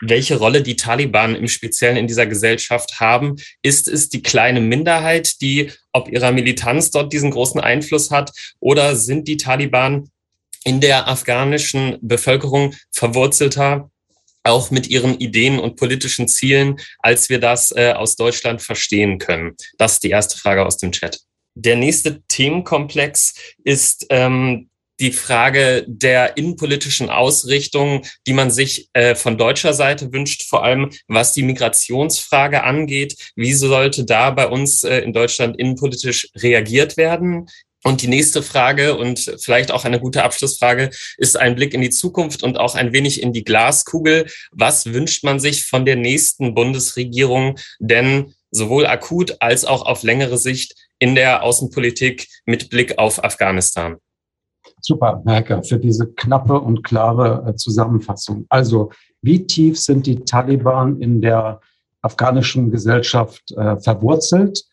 Welche 0.00 0.36
Rolle 0.36 0.62
die 0.62 0.76
Taliban 0.76 1.34
im 1.34 1.48
Speziellen 1.48 1.96
in 1.96 2.06
dieser 2.06 2.26
Gesellschaft 2.26 3.00
haben. 3.00 3.36
Ist 3.62 3.88
es 3.88 4.08
die 4.08 4.22
kleine 4.22 4.60
Minderheit, 4.60 5.40
die 5.40 5.72
ob 5.92 6.08
ihrer 6.08 6.32
Militanz 6.32 6.90
dort 6.90 7.12
diesen 7.12 7.30
großen 7.30 7.60
Einfluss 7.60 8.10
hat? 8.10 8.32
Oder 8.60 8.96
sind 8.96 9.28
die 9.28 9.38
Taliban 9.38 10.08
in 10.64 10.80
der 10.80 11.08
afghanischen 11.08 11.98
Bevölkerung 12.00 12.74
verwurzelter 12.90 13.90
auch 14.44 14.70
mit 14.70 14.88
ihren 14.88 15.18
Ideen 15.18 15.58
und 15.58 15.76
politischen 15.76 16.28
Zielen, 16.28 16.76
als 17.00 17.28
wir 17.28 17.38
das 17.38 17.70
äh, 17.72 17.92
aus 17.92 18.16
Deutschland 18.16 18.62
verstehen 18.62 19.18
können? 19.18 19.56
Das 19.76 19.94
ist 19.94 20.04
die 20.04 20.10
erste 20.10 20.38
Frage 20.38 20.64
aus 20.64 20.78
dem 20.78 20.92
Chat. 20.92 21.20
Der 21.54 21.76
nächste 21.76 22.22
Themenkomplex 22.28 23.34
ist 23.64 24.06
ähm, 24.10 24.70
die 25.00 25.12
Frage 25.12 25.84
der 25.86 26.36
innenpolitischen 26.36 27.08
Ausrichtung, 27.08 28.04
die 28.26 28.32
man 28.32 28.50
sich 28.50 28.88
äh, 28.94 29.14
von 29.14 29.38
deutscher 29.38 29.72
Seite 29.72 30.12
wünscht, 30.12 30.48
vor 30.48 30.64
allem 30.64 30.90
was 31.06 31.32
die 31.32 31.42
Migrationsfrage 31.42 32.64
angeht. 32.64 33.32
Wie 33.36 33.52
sollte 33.52 34.04
da 34.04 34.30
bei 34.30 34.48
uns 34.48 34.82
äh, 34.82 34.98
in 34.98 35.12
Deutschland 35.12 35.58
innenpolitisch 35.58 36.28
reagiert 36.36 36.96
werden? 36.96 37.48
Und 37.84 38.02
die 38.02 38.08
nächste 38.08 38.42
Frage 38.42 38.96
und 38.96 39.32
vielleicht 39.40 39.70
auch 39.70 39.84
eine 39.84 40.00
gute 40.00 40.24
Abschlussfrage 40.24 40.90
ist 41.16 41.38
ein 41.38 41.54
Blick 41.54 41.74
in 41.74 41.80
die 41.80 41.90
Zukunft 41.90 42.42
und 42.42 42.58
auch 42.58 42.74
ein 42.74 42.92
wenig 42.92 43.22
in 43.22 43.32
die 43.32 43.44
Glaskugel. 43.44 44.26
Was 44.50 44.92
wünscht 44.92 45.22
man 45.24 45.38
sich 45.38 45.64
von 45.64 45.84
der 45.84 45.96
nächsten 45.96 46.54
Bundesregierung 46.54 47.56
denn 47.78 48.34
sowohl 48.50 48.86
akut 48.86 49.36
als 49.40 49.64
auch 49.64 49.86
auf 49.86 50.02
längere 50.02 50.38
Sicht 50.38 50.74
in 50.98 51.14
der 51.14 51.42
Außenpolitik 51.44 52.26
mit 52.46 52.68
Blick 52.70 52.98
auf 52.98 53.22
Afghanistan? 53.22 53.96
Super, 54.80 55.22
Merker, 55.24 55.62
für 55.62 55.78
diese 55.78 56.12
knappe 56.12 56.58
und 56.58 56.82
klare 56.82 57.44
äh, 57.48 57.54
Zusammenfassung. 57.54 58.46
Also, 58.48 58.90
wie 59.22 59.46
tief 59.46 59.78
sind 59.78 60.06
die 60.06 60.24
Taliban 60.24 61.00
in 61.00 61.20
der 61.20 61.60
afghanischen 62.02 62.70
Gesellschaft 62.70 63.50
äh, 63.52 63.78
verwurzelt? 63.78 64.64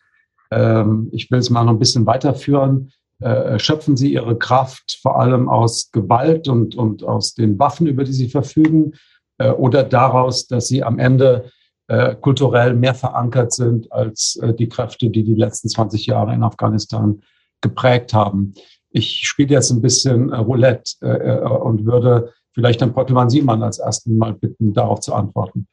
Ähm, 0.50 1.08
ich 1.12 1.30
will 1.30 1.40
es 1.40 1.50
mal 1.50 1.64
noch 1.64 1.72
ein 1.72 1.78
bisschen 1.78 2.06
weiterführen. 2.06 2.92
Äh, 3.20 3.58
schöpfen 3.58 3.96
sie 3.96 4.12
ihre 4.12 4.36
Kraft 4.36 4.98
vor 5.00 5.18
allem 5.18 5.48
aus 5.48 5.90
Gewalt 5.90 6.48
und, 6.48 6.74
und 6.74 7.02
aus 7.02 7.34
den 7.34 7.58
Waffen, 7.58 7.86
über 7.86 8.04
die 8.04 8.12
sie 8.12 8.28
verfügen, 8.28 8.92
äh, 9.38 9.50
oder 9.50 9.84
daraus, 9.84 10.46
dass 10.46 10.68
sie 10.68 10.82
am 10.82 10.98
Ende 10.98 11.50
äh, 11.88 12.14
kulturell 12.14 12.74
mehr 12.74 12.94
verankert 12.94 13.52
sind 13.52 13.90
als 13.92 14.36
äh, 14.42 14.52
die 14.52 14.68
Kräfte, 14.68 15.08
die 15.08 15.24
die 15.24 15.34
letzten 15.34 15.68
20 15.68 16.06
Jahre 16.06 16.34
in 16.34 16.42
Afghanistan 16.42 17.22
geprägt 17.60 18.12
haben. 18.12 18.54
Ich 18.90 19.20
spiele 19.26 19.54
jetzt 19.54 19.70
ein 19.70 19.82
bisschen 19.82 20.30
äh, 20.32 20.36
Roulette 20.36 20.92
äh, 21.00 21.48
und 21.48 21.86
würde 21.86 22.32
vielleicht 22.52 22.80
Herrn 22.80 22.92
Pottelmann 22.92 23.30
Siemann 23.30 23.62
als 23.62 23.78
ersten 23.78 24.18
mal 24.18 24.34
bitten, 24.34 24.74
darauf 24.74 25.00
zu 25.00 25.14
antworten. 25.14 25.68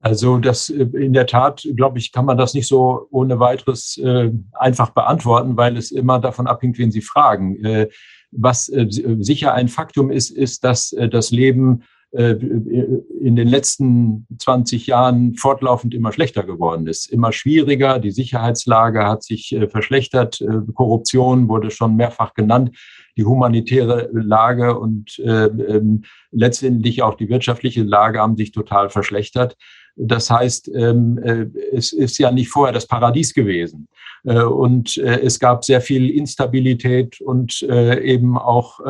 Also 0.00 0.38
das 0.38 0.70
äh, 0.70 0.84
in 0.94 1.12
der 1.12 1.26
Tat, 1.26 1.66
glaube 1.76 1.98
ich, 1.98 2.12
kann 2.12 2.24
man 2.24 2.38
das 2.38 2.54
nicht 2.54 2.68
so 2.68 3.06
ohne 3.10 3.40
weiteres 3.40 3.98
äh, 3.98 4.30
einfach 4.52 4.90
beantworten, 4.90 5.56
weil 5.56 5.76
es 5.76 5.90
immer 5.90 6.18
davon 6.18 6.46
abhängt, 6.46 6.78
wen 6.78 6.90
Sie 6.90 7.02
fragen. 7.02 7.64
Äh, 7.64 7.88
was 8.30 8.68
äh, 8.68 8.86
sicher 8.90 9.54
ein 9.54 9.68
Faktum 9.68 10.10
ist, 10.10 10.30
ist, 10.30 10.64
dass 10.64 10.92
äh, 10.92 11.08
das 11.08 11.30
Leben 11.30 11.84
äh, 12.10 12.32
in 12.32 13.36
den 13.36 13.48
letzten 13.48 14.26
20 14.38 14.86
Jahren 14.86 15.34
fortlaufend 15.34 15.94
immer 15.94 16.12
schlechter 16.12 16.42
geworden 16.42 16.86
ist, 16.86 17.06
immer 17.06 17.32
schwieriger. 17.32 17.98
Die 17.98 18.10
Sicherheitslage 18.10 19.06
hat 19.06 19.22
sich 19.22 19.54
verschlechtert. 19.68 20.42
Korruption 20.74 21.48
wurde 21.48 21.70
schon 21.70 21.96
mehrfach 21.96 22.32
genannt. 22.32 22.74
Die 23.18 23.24
humanitäre 23.24 24.08
Lage 24.12 24.78
und 24.78 25.20
ähm, 25.22 26.04
letztendlich 26.30 27.02
auch 27.02 27.14
die 27.14 27.28
wirtschaftliche 27.28 27.82
Lage 27.82 28.20
haben 28.20 28.36
sich 28.36 28.52
total 28.52 28.88
verschlechtert. 28.88 29.56
Das 29.98 30.30
heißt, 30.30 30.70
ähm, 30.74 31.18
äh, 31.18 31.46
es 31.72 31.92
ist 31.92 32.18
ja 32.18 32.30
nicht 32.30 32.48
vorher 32.48 32.72
das 32.72 32.86
Paradies 32.86 33.34
gewesen. 33.34 33.88
Äh, 34.24 34.42
und 34.42 34.96
äh, 34.96 35.20
es 35.20 35.38
gab 35.38 35.64
sehr 35.64 35.80
viel 35.80 36.10
Instabilität 36.10 37.20
und 37.20 37.62
eben 37.62 38.38
auch 38.38 38.80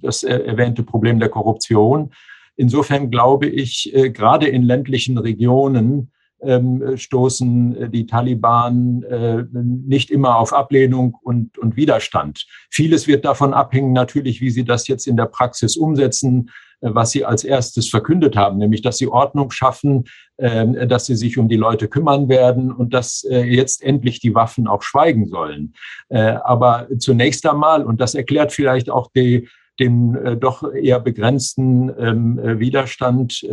das 0.00 0.22
erwähnte 0.22 0.82
Problem 0.82 1.18
der 1.18 1.28
Korruption. 1.28 2.10
Insofern 2.56 3.10
glaube 3.10 3.46
ich, 3.46 3.92
gerade 3.92 4.46
in 4.48 4.62
ländlichen 4.62 5.18
Regionen 5.18 6.10
ähm, 6.40 6.96
stoßen 6.96 7.90
die 7.90 8.06
Taliban 8.06 9.04
nicht 9.52 10.10
immer 10.10 10.36
auf 10.36 10.52
Ablehnung 10.52 11.16
und, 11.22 11.58
und 11.58 11.76
Widerstand. 11.76 12.46
Vieles 12.70 13.06
wird 13.06 13.24
davon 13.24 13.54
abhängen, 13.54 13.92
natürlich, 13.92 14.40
wie 14.40 14.50
sie 14.50 14.64
das 14.64 14.88
jetzt 14.88 15.06
in 15.06 15.16
der 15.16 15.26
Praxis 15.26 15.76
umsetzen 15.76 16.50
was 16.80 17.10
sie 17.10 17.24
als 17.24 17.44
erstes 17.44 17.88
verkündet 17.88 18.36
haben, 18.36 18.58
nämlich 18.58 18.82
dass 18.82 18.98
sie 18.98 19.08
Ordnung 19.08 19.50
schaffen, 19.50 20.04
ähm, 20.38 20.88
dass 20.88 21.06
sie 21.06 21.16
sich 21.16 21.38
um 21.38 21.48
die 21.48 21.56
Leute 21.56 21.88
kümmern 21.88 22.28
werden 22.28 22.72
und 22.72 22.94
dass 22.94 23.24
äh, 23.24 23.42
jetzt 23.42 23.82
endlich 23.82 24.20
die 24.20 24.34
Waffen 24.34 24.66
auch 24.66 24.82
schweigen 24.82 25.26
sollen. 25.26 25.74
Äh, 26.08 26.36
aber 26.44 26.88
zunächst 26.98 27.46
einmal, 27.46 27.84
und 27.84 28.00
das 28.00 28.14
erklärt 28.14 28.52
vielleicht 28.52 28.90
auch 28.90 29.10
die, 29.14 29.48
den 29.80 30.14
äh, 30.14 30.36
doch 30.36 30.72
eher 30.72 31.00
begrenzten 31.00 31.90
ähm, 31.98 32.40
Widerstand, 32.60 33.44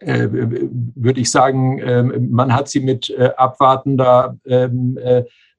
ähm, 0.00 0.92
würde 0.94 1.20
ich 1.20 1.30
sagen, 1.30 2.30
man 2.30 2.52
hat 2.52 2.68
sie 2.68 2.80
mit 2.80 3.14
abwartender 3.36 4.36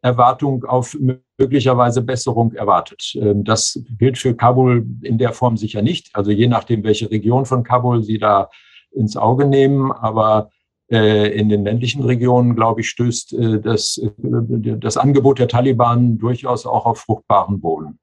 Erwartung 0.01 0.63
auf 0.65 0.95
möglicherweise 1.37 2.01
Besserung 2.03 2.53
erwartet. 2.53 3.13
Ähm, 3.15 3.43
das 3.43 3.81
gilt 3.97 4.17
für 4.17 4.35
Kabul 4.35 4.85
in 5.01 5.17
der 5.17 5.33
Form 5.33 5.57
sicher 5.57 5.81
nicht. 5.81 6.09
Also 6.13 6.31
je 6.31 6.47
nachdem, 6.47 6.83
welche 6.83 7.09
Region 7.09 7.45
von 7.45 7.63
Kabul 7.63 8.03
Sie 8.03 8.19
da 8.19 8.49
ins 8.91 9.17
Auge 9.17 9.45
nehmen. 9.45 9.91
Aber 9.91 10.51
äh, 10.91 11.35
in 11.37 11.49
den 11.49 11.63
ländlichen 11.63 12.03
Regionen, 12.03 12.55
glaube 12.55 12.81
ich, 12.81 12.89
stößt 12.89 13.33
äh, 13.33 13.59
das, 13.59 13.97
äh, 13.97 14.77
das 14.77 14.97
Angebot 14.97 15.39
der 15.39 15.47
Taliban 15.47 16.19
durchaus 16.19 16.67
auch 16.67 16.85
auf 16.85 16.99
fruchtbaren 16.99 17.59
Boden. 17.59 17.97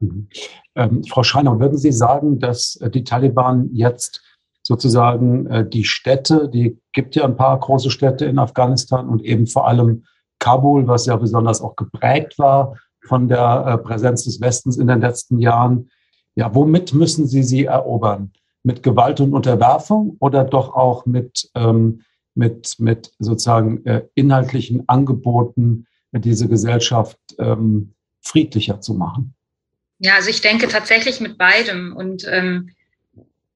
Mhm. 0.00 0.28
Ähm, 0.74 1.04
Frau 1.04 1.22
Schreiner, 1.22 1.60
würden 1.60 1.78
Sie 1.78 1.92
sagen, 1.92 2.40
dass 2.40 2.80
die 2.92 3.04
Taliban 3.04 3.70
jetzt 3.72 4.22
sozusagen 4.70 5.68
die 5.70 5.82
Städte, 5.82 6.48
die 6.48 6.78
gibt 6.92 7.16
ja 7.16 7.24
ein 7.24 7.36
paar 7.36 7.58
große 7.58 7.90
Städte 7.90 8.24
in 8.24 8.38
Afghanistan 8.38 9.08
und 9.08 9.24
eben 9.24 9.48
vor 9.48 9.66
allem 9.66 10.04
Kabul, 10.38 10.86
was 10.86 11.06
ja 11.06 11.16
besonders 11.16 11.60
auch 11.60 11.74
geprägt 11.74 12.38
war 12.38 12.76
von 13.06 13.28
der 13.28 13.64
äh, 13.66 13.78
Präsenz 13.78 14.24
des 14.24 14.40
Westens 14.40 14.76
in 14.76 14.86
den 14.86 15.00
letzten 15.00 15.38
Jahren. 15.38 15.90
Ja, 16.34 16.54
womit 16.54 16.94
müssen 16.94 17.26
Sie 17.26 17.42
sie 17.42 17.64
erobern? 17.64 18.32
Mit 18.62 18.82
Gewalt 18.82 19.20
und 19.20 19.34
Unterwerfung 19.34 20.16
oder 20.20 20.44
doch 20.44 20.74
auch 20.74 21.06
mit, 21.06 21.50
ähm, 21.54 22.02
mit, 22.34 22.76
mit 22.78 23.12
sozusagen 23.18 23.84
äh, 23.86 24.02
inhaltlichen 24.14 24.88
Angeboten, 24.88 25.86
diese 26.12 26.48
Gesellschaft 26.48 27.18
ähm, 27.38 27.94
friedlicher 28.20 28.80
zu 28.80 28.94
machen? 28.94 29.34
Ja, 29.98 30.14
also 30.16 30.30
ich 30.30 30.40
denke 30.40 30.68
tatsächlich 30.68 31.20
mit 31.20 31.38
beidem. 31.38 31.94
Und 31.96 32.26
ähm, 32.28 32.70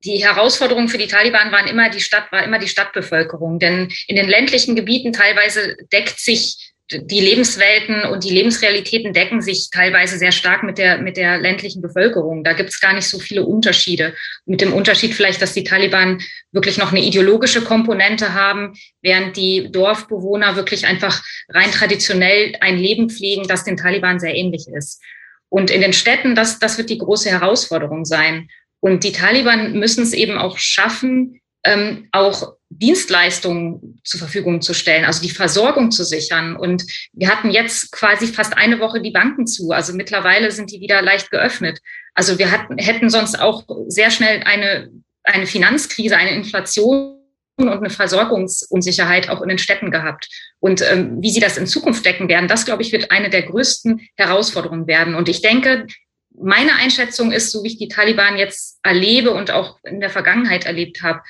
die 0.05 0.24
Herausforderung 0.24 0.88
für 0.88 0.98
die 0.98 1.07
Taliban 1.07 1.50
waren 1.52 1.66
immer 1.66 1.88
die 1.90 2.00
Stadt, 2.00 2.30
war 2.30 2.44
immer 2.44 2.59
die 2.59 2.68
Stadtbevölkerung. 2.68 3.59
Denn 3.59 3.92
in 4.07 4.16
den 4.16 4.28
ländlichen 4.28 4.76
Gebieten 4.76 5.12
teilweise 5.12 5.76
deckt 5.92 6.20
sich 6.20 6.74
die 6.90 7.20
Lebenswelten 7.20 8.05
und 8.05 8.24
die 8.24 8.30
Lebensrealitäten 8.30 9.14
decken 9.14 9.40
sich 9.40 9.70
teilweise 9.72 10.18
sehr 10.18 10.32
stark 10.32 10.62
mit 10.62 10.76
der, 10.76 10.98
mit 10.98 11.16
der 11.16 11.38
ländlichen 11.38 11.80
Bevölkerung. 11.80 12.44
Da 12.44 12.52
gibt 12.52 12.68
es 12.68 12.80
gar 12.80 12.92
nicht 12.92 13.09
so 13.09 13.18
viele 13.18 13.44
Unterschiede. 13.44 14.14
Mit 14.44 14.61
dem 14.61 14.74
Unterschied 14.74 15.14
vielleicht, 15.14 15.40
dass 15.40 15.55
die 15.55 15.64
Taliban 15.64 16.20
wirklich 16.52 16.76
noch 16.76 16.92
eine 16.92 17.02
ideologische 17.02 17.62
Komponente 17.62 18.34
haben, 18.34 18.74
während 19.00 19.36
die 19.38 19.70
Dorfbewohner 19.72 20.57
wirklich 20.57 20.86
einfach 20.86 21.22
rein 21.48 21.70
traditionell 21.70 22.52
ein 22.61 22.76
Leben 22.76 23.09
pflegen, 23.09 23.48
das 23.48 23.64
den 23.64 23.78
Taliban 23.78 24.20
sehr 24.20 24.34
ähnlich 24.34 24.66
ist. 24.68 25.02
Und 25.48 25.70
in 25.70 25.80
den 25.80 25.94
Städten, 25.94 26.34
das, 26.34 26.59
das 26.59 26.76
wird 26.76 26.90
die 26.90 26.98
große 26.98 27.30
Herausforderung 27.30 28.05
sein. 28.05 28.48
Und 28.85 29.03
die 29.03 29.12
Taliban 29.12 29.72
müssen 29.78 30.03
es 30.03 30.12
eben 30.12 30.37
auch 30.37 30.59
schaffen, 30.59 31.41
ähm, 31.64 32.07
auch 32.12 32.53
Dienstleistungen 32.68 33.99
zur 34.05 34.20
Verfügung 34.20 34.61
zu 34.61 34.74
stellen, 34.74 35.07
also 35.07 35.22
die 35.22 35.30
Versorgung 35.30 35.91
zu 35.91 36.05
sichern. 36.05 36.55
Und 36.55 36.85
wir 37.14 37.28
hatten 37.28 37.51
jetzt 37.51 37.93
quasi 37.93 38.26
fast 38.26 38.59
eine 38.59 38.80
Woche 38.80 39.01
die 39.01 39.11
Banken 39.11 39.47
zu. 39.47 39.70
Also 39.70 39.95
mittlerweile 39.95 40.51
sind 40.51 40.70
die 40.70 40.80
wieder 40.80 41.01
leicht 41.01 41.30
geöffnet. 41.30 41.80
Also 42.12 42.39
wir 42.39 42.51
hatten, 42.51 42.76
hätten 42.76 43.09
sonst 43.09 43.41
auch 43.41 43.64
sehr 43.89 44.11
schnell 44.11 44.43
eine, 44.43 44.91
eine 45.22 45.47
Finanzkrise, 45.47 46.18
eine 46.18 46.32
Inflation 46.32 47.20
und 47.57 47.68
eine 47.68 47.89
Versorgungsunsicherheit 47.89 49.30
auch 49.30 49.41
in 49.41 49.49
den 49.49 49.59
Städten 49.59 49.93
gehabt. 49.93 50.28
Und 50.61 50.82
ähm, 50.82 51.22
wie 51.22 51.30
sie 51.30 51.41
das 51.41 51.57
in 51.57 51.66
Zukunft 51.66 52.05
decken 52.05 52.28
werden, 52.28 52.49
das, 52.49 52.66
glaube 52.66 52.82
ich, 52.82 52.93
wird 52.93 53.11
eine 53.11 53.30
der 53.30 53.45
größten 53.45 54.07
Herausforderungen 54.16 54.87
werden. 54.87 55.14
Und 55.14 55.30
ich 55.30 55.41
denke, 55.41 55.87
meine 56.35 56.74
Einschätzung 56.74 57.32
ist, 57.32 57.51
so 57.51 57.62
wie 57.62 57.68
ich 57.68 57.78
die 57.78 57.89
Taliban 57.89 58.37
jetzt 58.37 58.78
erlebe 58.82 59.30
und 59.30 59.51
auch 59.51 59.78
in 59.85 60.01
der 60.01 60.11
Vergangenheit 60.11 60.66
erlebt 60.66 61.03
habe, 61.03 61.22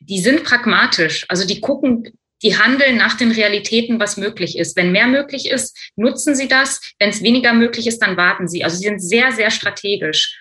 die 0.00 0.20
sind 0.20 0.44
pragmatisch. 0.44 1.26
Also 1.28 1.46
die 1.46 1.60
gucken, 1.60 2.18
die 2.42 2.58
handeln 2.58 2.96
nach 2.96 3.16
den 3.16 3.30
Realitäten, 3.30 4.00
was 4.00 4.16
möglich 4.16 4.58
ist. 4.58 4.76
Wenn 4.76 4.90
mehr 4.90 5.06
möglich 5.06 5.48
ist, 5.48 5.78
nutzen 5.94 6.34
sie 6.34 6.48
das. 6.48 6.80
Wenn 6.98 7.10
es 7.10 7.22
weniger 7.22 7.52
möglich 7.52 7.86
ist, 7.86 8.00
dann 8.00 8.16
warten 8.16 8.48
sie. 8.48 8.64
Also 8.64 8.76
sie 8.76 8.84
sind 8.84 9.00
sehr, 9.00 9.30
sehr 9.32 9.50
strategisch. 9.50 10.38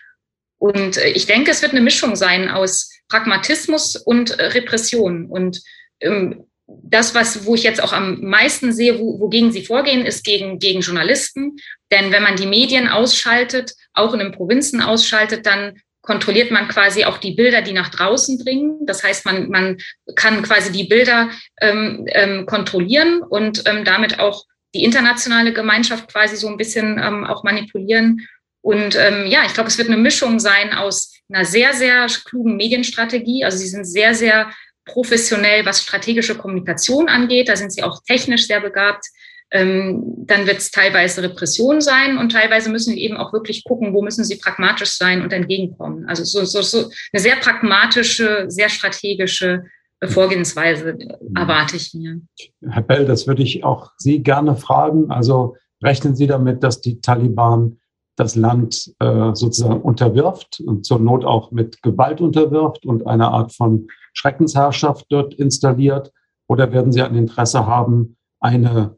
Und 0.57 0.97
äh, 0.97 1.09
ich 1.09 1.27
denke, 1.27 1.51
es 1.51 1.61
wird 1.61 1.73
eine 1.73 1.81
Mischung 1.81 2.15
sein 2.15 2.49
aus 2.49 2.91
Pragmatismus 3.07 3.95
und 3.95 4.31
äh, 4.31 4.45
Repression. 4.45 5.27
Und 5.27 5.61
ähm, 5.99 6.45
das, 6.65 7.13
was, 7.13 7.45
wo 7.45 7.53
ich 7.53 7.63
jetzt 7.63 7.83
auch 7.83 7.93
am 7.93 8.21
meisten 8.21 8.73
sehe, 8.73 8.97
wo, 8.97 9.19
wogegen 9.19 9.51
sie 9.51 9.65
vorgehen, 9.65 10.05
ist 10.05 10.23
gegen, 10.23 10.57
gegen 10.57 10.81
Journalisten. 10.81 11.57
Denn 11.91 12.11
wenn 12.11 12.23
man 12.23 12.35
die 12.35 12.47
Medien 12.47 12.87
ausschaltet, 12.87 13.73
auch 13.93 14.13
in 14.13 14.19
den 14.19 14.31
Provinzen 14.31 14.81
ausschaltet, 14.81 15.45
dann 15.45 15.79
kontrolliert 16.01 16.51
man 16.51 16.67
quasi 16.67 17.05
auch 17.05 17.17
die 17.17 17.33
Bilder, 17.33 17.61
die 17.61 17.73
nach 17.73 17.89
draußen 17.89 18.39
dringen. 18.39 18.85
Das 18.85 19.03
heißt, 19.03 19.25
man, 19.25 19.49
man 19.49 19.77
kann 20.15 20.41
quasi 20.41 20.71
die 20.71 20.85
Bilder 20.85 21.29
ähm, 21.61 22.05
ähm, 22.07 22.45
kontrollieren 22.45 23.21
und 23.21 23.63
ähm, 23.67 23.85
damit 23.85 24.19
auch 24.19 24.45
die 24.73 24.83
internationale 24.83 25.53
Gemeinschaft 25.53 26.11
quasi 26.11 26.37
so 26.37 26.47
ein 26.47 26.57
bisschen 26.57 26.99
ähm, 27.01 27.25
auch 27.25 27.43
manipulieren. 27.43 28.27
Und 28.61 28.95
ähm, 28.95 29.25
ja, 29.27 29.43
ich 29.45 29.53
glaube, 29.53 29.69
es 29.69 29.77
wird 29.77 29.89
eine 29.89 29.97
Mischung 29.97 30.39
sein 30.39 30.73
aus 30.73 31.13
einer 31.29 31.45
sehr, 31.45 31.73
sehr 31.73 32.07
klugen 32.25 32.55
Medienstrategie. 32.55 33.43
Also 33.43 33.57
sie 33.57 33.67
sind 33.67 33.85
sehr, 33.85 34.15
sehr 34.15 34.51
professionell, 34.85 35.65
was 35.65 35.83
strategische 35.83 36.35
Kommunikation 36.35 37.09
angeht. 37.09 37.49
Da 37.49 37.55
sind 37.55 37.71
sie 37.73 37.83
auch 37.83 38.01
technisch 38.07 38.47
sehr 38.47 38.61
begabt. 38.61 39.05
Ähm, 39.51 40.01
dann 40.25 40.47
wird 40.47 40.57
es 40.59 40.71
teilweise 40.71 41.21
Repression 41.23 41.81
sein 41.81 42.17
und 42.17 42.31
teilweise 42.31 42.69
müssen 42.69 42.95
wir 42.95 43.01
eben 43.01 43.17
auch 43.17 43.33
wirklich 43.33 43.63
gucken, 43.65 43.93
wo 43.93 44.01
müssen 44.01 44.23
sie 44.23 44.37
pragmatisch 44.37 44.91
sein 44.91 45.21
und 45.21 45.33
entgegenkommen. 45.33 46.05
Also 46.07 46.23
so, 46.23 46.45
so, 46.45 46.61
so 46.61 46.89
eine 47.11 47.21
sehr 47.21 47.35
pragmatische, 47.35 48.45
sehr 48.47 48.69
strategische 48.69 49.63
Vorgehensweise 50.03 50.97
erwarte 51.35 51.75
ich 51.75 51.93
mir. 51.93 52.21
Herr 52.67 52.81
Bell, 52.81 53.05
das 53.05 53.27
würde 53.27 53.43
ich 53.43 53.63
auch 53.63 53.91
Sie 53.97 54.23
gerne 54.23 54.55
fragen. 54.55 55.11
Also 55.11 55.55
rechnen 55.83 56.15
Sie 56.15 56.27
damit, 56.27 56.63
dass 56.63 56.81
die 56.81 57.01
Taliban 57.01 57.77
das 58.15 58.35
Land 58.35 58.93
äh, 58.99 59.33
sozusagen 59.33 59.81
unterwirft 59.81 60.59
und 60.65 60.85
zur 60.85 60.99
Not 60.99 61.23
auch 61.23 61.51
mit 61.51 61.81
Gewalt 61.81 62.19
unterwirft 62.19 62.85
und 62.85 63.05
eine 63.05 63.27
Art 63.27 63.53
von 63.53 63.87
Schreckensherrschaft 64.13 65.05
dort 65.09 65.33
installiert? 65.35 66.11
Oder 66.47 66.71
werden 66.71 66.91
Sie 66.91 67.01
ein 67.01 67.15
Interesse 67.15 67.65
haben, 67.65 68.17
eine 68.39 68.97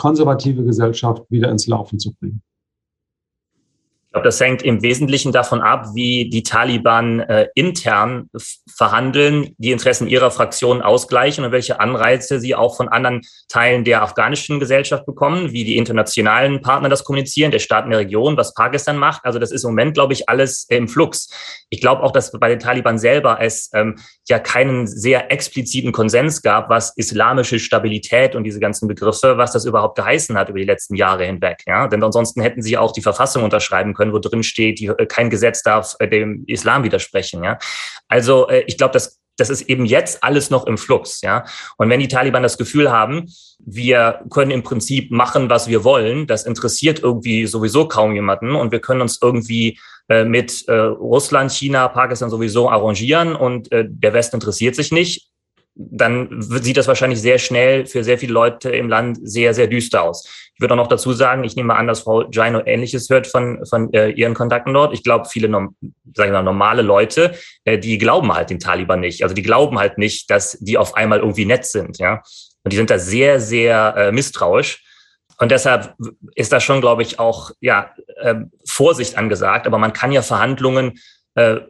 konservative 0.00 0.64
Gesellschaft 0.64 1.24
wieder 1.28 1.50
ins 1.50 1.66
Laufen 1.66 1.98
zu 1.98 2.14
bringen? 2.14 2.40
Ich 4.10 4.14
glaube, 4.14 4.26
das 4.26 4.40
hängt 4.40 4.62
im 4.62 4.82
Wesentlichen 4.82 5.30
davon 5.30 5.60
ab, 5.60 5.86
wie 5.94 6.28
die 6.28 6.42
Taliban 6.42 7.20
äh, 7.20 7.46
intern 7.54 8.28
verhandeln, 8.68 9.54
die 9.58 9.70
Interessen 9.70 10.08
ihrer 10.08 10.32
Fraktion 10.32 10.82
ausgleichen 10.82 11.44
und 11.44 11.52
welche 11.52 11.78
Anreize 11.78 12.40
sie 12.40 12.56
auch 12.56 12.76
von 12.76 12.88
anderen 12.88 13.20
Teilen 13.46 13.84
der 13.84 14.02
afghanischen 14.02 14.58
Gesellschaft 14.58 15.06
bekommen, 15.06 15.52
wie 15.52 15.62
die 15.62 15.76
internationalen 15.76 16.60
Partner 16.60 16.88
das 16.88 17.04
kommunizieren, 17.04 17.52
der 17.52 17.60
Staaten 17.60 17.90
der 17.90 18.00
Region, 18.00 18.36
was 18.36 18.52
Pakistan 18.52 18.96
macht. 18.96 19.24
Also 19.24 19.38
das 19.38 19.52
ist 19.52 19.62
im 19.62 19.70
Moment, 19.70 19.94
glaube 19.94 20.12
ich, 20.12 20.28
alles 20.28 20.66
im 20.68 20.88
Flux. 20.88 21.30
Ich 21.68 21.80
glaube 21.80 22.02
auch, 22.02 22.10
dass 22.10 22.32
bei 22.32 22.48
den 22.48 22.58
Taliban 22.58 22.98
selber 22.98 23.38
es 23.40 23.70
ähm, 23.74 23.96
ja 24.28 24.40
keinen 24.40 24.88
sehr 24.88 25.30
expliziten 25.30 25.92
Konsens 25.92 26.42
gab, 26.42 26.68
was 26.68 26.96
islamische 26.96 27.60
Stabilität 27.60 28.34
und 28.34 28.42
diese 28.42 28.58
ganzen 28.58 28.88
Begriffe, 28.88 29.38
was 29.38 29.52
das 29.52 29.66
überhaupt 29.66 29.94
geheißen 29.94 30.36
hat 30.36 30.48
über 30.48 30.58
die 30.58 30.64
letzten 30.64 30.96
Jahre 30.96 31.26
hinweg. 31.26 31.58
Ja? 31.68 31.86
Denn 31.86 32.02
ansonsten 32.02 32.40
hätten 32.40 32.60
sie 32.60 32.76
auch 32.76 32.90
die 32.90 33.02
Verfassung 33.02 33.44
unterschreiben 33.44 33.94
können, 33.94 33.99
wo 34.12 34.18
drin 34.18 34.42
steht, 34.42 34.78
die, 34.80 34.86
äh, 34.86 35.06
kein 35.06 35.30
Gesetz 35.30 35.62
darf 35.62 35.96
äh, 35.98 36.08
dem 36.08 36.44
Islam 36.46 36.84
widersprechen. 36.84 37.44
Ja? 37.44 37.58
Also 38.08 38.48
äh, 38.48 38.64
ich 38.66 38.76
glaube, 38.76 38.92
das, 38.92 39.20
das 39.36 39.50
ist 39.50 39.62
eben 39.62 39.86
jetzt 39.86 40.22
alles 40.24 40.50
noch 40.50 40.66
im 40.66 40.78
Flux. 40.78 41.20
Ja? 41.20 41.44
Und 41.76 41.88
wenn 41.90 42.00
die 42.00 42.08
Taliban 42.08 42.42
das 42.42 42.58
Gefühl 42.58 42.90
haben, 42.90 43.26
wir 43.58 44.22
können 44.30 44.50
im 44.50 44.62
Prinzip 44.62 45.10
machen, 45.10 45.50
was 45.50 45.68
wir 45.68 45.84
wollen, 45.84 46.26
das 46.26 46.44
interessiert 46.44 47.00
irgendwie 47.00 47.46
sowieso 47.46 47.86
kaum 47.86 48.14
jemanden 48.14 48.54
und 48.54 48.72
wir 48.72 48.80
können 48.80 49.02
uns 49.02 49.18
irgendwie 49.22 49.78
mit 50.24 50.66
äh, 50.66 50.72
Russland, 50.72 51.52
China, 51.52 51.86
Pakistan 51.86 52.30
sowieso 52.30 52.68
arrangieren 52.68 53.36
und 53.36 53.70
äh, 53.70 53.84
der 53.88 54.12
Westen 54.12 54.36
interessiert 54.36 54.74
sich 54.74 54.90
nicht, 54.90 55.30
dann 55.74 56.42
sieht 56.42 56.76
das 56.76 56.88
wahrscheinlich 56.88 57.20
sehr 57.20 57.38
schnell 57.38 57.86
für 57.86 58.04
sehr 58.04 58.18
viele 58.18 58.32
Leute 58.32 58.70
im 58.70 58.88
Land 58.88 59.18
sehr, 59.22 59.54
sehr 59.54 59.66
düster 59.66 60.02
aus. 60.02 60.28
Ich 60.54 60.60
würde 60.60 60.74
auch 60.74 60.78
noch 60.78 60.88
dazu 60.88 61.12
sagen, 61.12 61.44
ich 61.44 61.56
nehme 61.56 61.74
an, 61.74 61.86
dass 61.86 62.00
Frau 62.00 62.24
Gino 62.30 62.60
Ähnliches 62.66 63.08
hört 63.08 63.26
von, 63.26 63.64
von 63.66 63.92
äh, 63.94 64.10
ihren 64.10 64.34
Kontakten 64.34 64.74
dort. 64.74 64.92
Ich 64.92 65.02
glaube, 65.02 65.26
viele 65.28 65.48
sagen 65.48 65.72
wir 66.14 66.32
mal, 66.32 66.42
normale 66.42 66.82
Leute, 66.82 67.34
äh, 67.64 67.78
die 67.78 67.98
glauben 67.98 68.34
halt 68.34 68.50
den 68.50 68.58
Taliban 68.58 69.00
nicht. 69.00 69.22
Also 69.22 69.34
die 69.34 69.42
glauben 69.42 69.78
halt 69.78 69.96
nicht, 69.96 70.30
dass 70.30 70.58
die 70.60 70.76
auf 70.76 70.96
einmal 70.96 71.20
irgendwie 71.20 71.46
nett 71.46 71.64
sind. 71.64 71.98
Ja? 71.98 72.22
Und 72.62 72.72
die 72.72 72.76
sind 72.76 72.90
da 72.90 72.98
sehr, 72.98 73.40
sehr 73.40 73.94
äh, 73.96 74.12
misstrauisch. 74.12 74.84
Und 75.38 75.50
deshalb 75.50 75.94
ist 76.34 76.52
da 76.52 76.60
schon, 76.60 76.82
glaube 76.82 77.02
ich, 77.02 77.18
auch 77.18 77.52
ja, 77.60 77.94
äh, 78.16 78.34
Vorsicht 78.66 79.16
angesagt. 79.16 79.66
Aber 79.66 79.78
man 79.78 79.94
kann 79.94 80.12
ja 80.12 80.20
Verhandlungen 80.20 80.98
äh, 81.34 81.60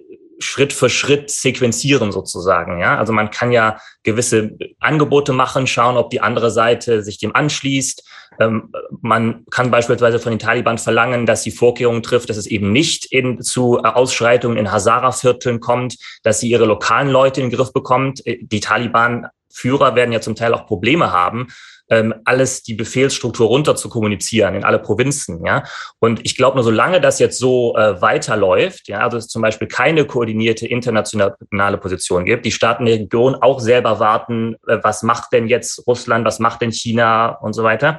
Schritt 0.41 0.72
für 0.72 0.88
Schritt 0.88 1.30
sequenzieren 1.30 2.12
sozusagen. 2.12 2.80
Ja, 2.80 2.99
also 2.99 3.12
man 3.12 3.30
kann 3.30 3.53
ja 3.53 3.78
gewisse 4.03 4.57
Angebote 4.78 5.32
machen, 5.32 5.66
schauen, 5.66 5.97
ob 5.97 6.11
die 6.11 6.20
andere 6.20 6.51
Seite 6.51 7.03
sich 7.03 7.18
dem 7.18 7.34
anschließt. 7.34 8.09
Ähm, 8.41 8.72
man 9.03 9.45
kann 9.51 9.70
beispielsweise 9.70 10.18
von 10.18 10.32
den 10.32 10.38
Taliban 10.38 10.78
verlangen, 10.78 11.26
dass 11.26 11.43
sie 11.43 11.51
Vorkehrungen 11.51 12.03
trifft, 12.03 12.30
dass 12.30 12.38
es 12.38 12.47
eben 12.47 12.72
nicht 12.72 13.07
in, 13.12 13.43
zu 13.43 13.78
Ausschreitungen 13.80 14.57
in 14.57 14.72
Hazara-Vierteln 14.72 15.61
kommt, 15.61 15.97
dass 16.22 16.41
sie 16.41 16.49
ihre 16.49 16.64
lokalen 16.64 17.11
Leute 17.11 17.41
in 17.41 17.51
den 17.51 17.57
Griff 17.57 17.72
bekommt. 17.72 18.26
Äh, 18.26 18.38
die 18.41 18.61
Taliban-Führer 18.61 19.95
werden 19.95 20.12
ja 20.12 20.20
zum 20.20 20.34
Teil 20.34 20.55
auch 20.55 20.66
Probleme 20.66 21.12
haben, 21.12 21.49
ähm, 21.91 22.14
alles 22.24 22.62
die 22.62 22.74
Befehlsstruktur 22.74 23.49
runter 23.49 23.76
zu 23.76 23.88
kommunizieren 23.88 24.55
in 24.55 24.64
alle 24.64 24.78
Provinzen. 24.78 25.45
Ja, 25.45 25.64
und 25.99 26.20
ich 26.24 26.36
glaube 26.36 26.57
nur, 26.57 26.64
solange 26.64 27.01
das 27.01 27.18
jetzt 27.18 27.38
so 27.38 27.76
äh, 27.76 28.01
weiterläuft, 28.01 28.88
ja, 28.88 29.01
also 29.01 29.16
es 29.16 29.28
zum 29.28 29.43
Beispiel 29.43 29.68
keine 29.68 30.05
koordinierte 30.05 30.66
internationale 30.66 31.78
Position 31.78 32.24
gibt, 32.24 32.47
die 32.47 32.53
Staaten 32.53 32.86
der 32.86 32.95
Region 32.95 33.34
auch 33.34 33.61
selber 33.61 34.01
warten, 34.01 34.55
äh, 34.66 34.78
was 34.82 35.03
macht 35.03 35.32
denn 35.32 35.49
jetzt 35.49 35.86
Russland, 35.86 36.24
was 36.24 36.38
macht 36.38 36.62
denn 36.62 36.72
China 36.72 37.38
und 37.41 37.53
so 37.53 37.62
weiter 37.62 37.99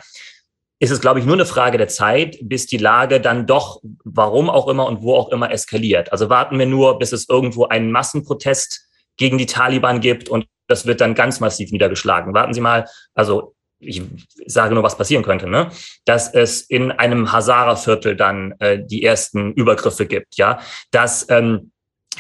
ist 0.81 0.89
es, 0.89 0.99
glaube 0.99 1.19
ich, 1.19 1.27
nur 1.27 1.35
eine 1.35 1.45
Frage 1.45 1.77
der 1.77 1.89
Zeit, 1.89 2.39
bis 2.41 2.65
die 2.65 2.79
Lage 2.79 3.21
dann 3.21 3.45
doch, 3.45 3.81
warum 4.03 4.49
auch 4.49 4.67
immer 4.67 4.87
und 4.87 5.03
wo 5.03 5.13
auch 5.15 5.29
immer, 5.29 5.51
eskaliert. 5.51 6.11
Also 6.11 6.27
warten 6.27 6.57
wir 6.57 6.65
nur, 6.65 6.97
bis 6.97 7.11
es 7.11 7.29
irgendwo 7.29 7.65
einen 7.67 7.91
Massenprotest 7.91 8.87
gegen 9.15 9.37
die 9.37 9.45
Taliban 9.45 10.01
gibt 10.01 10.27
und 10.27 10.47
das 10.67 10.87
wird 10.87 10.99
dann 10.99 11.13
ganz 11.13 11.39
massiv 11.39 11.71
niedergeschlagen. 11.71 12.33
Warten 12.33 12.55
Sie 12.55 12.61
mal, 12.61 12.87
also 13.13 13.53
ich 13.81 14.01
sage 14.45 14.73
nur, 14.73 14.83
was 14.83 14.97
passieren 14.97 15.23
könnte, 15.23 15.47
ne? 15.47 15.69
dass 16.05 16.33
es 16.33 16.61
in 16.61 16.91
einem 16.91 17.31
Hazara-Viertel 17.31 18.15
dann 18.15 18.53
äh, 18.59 18.79
die 18.83 19.03
ersten 19.03 19.53
Übergriffe 19.53 20.05
gibt, 20.05 20.37
ja, 20.37 20.59
dass 20.91 21.27
ähm, 21.29 21.71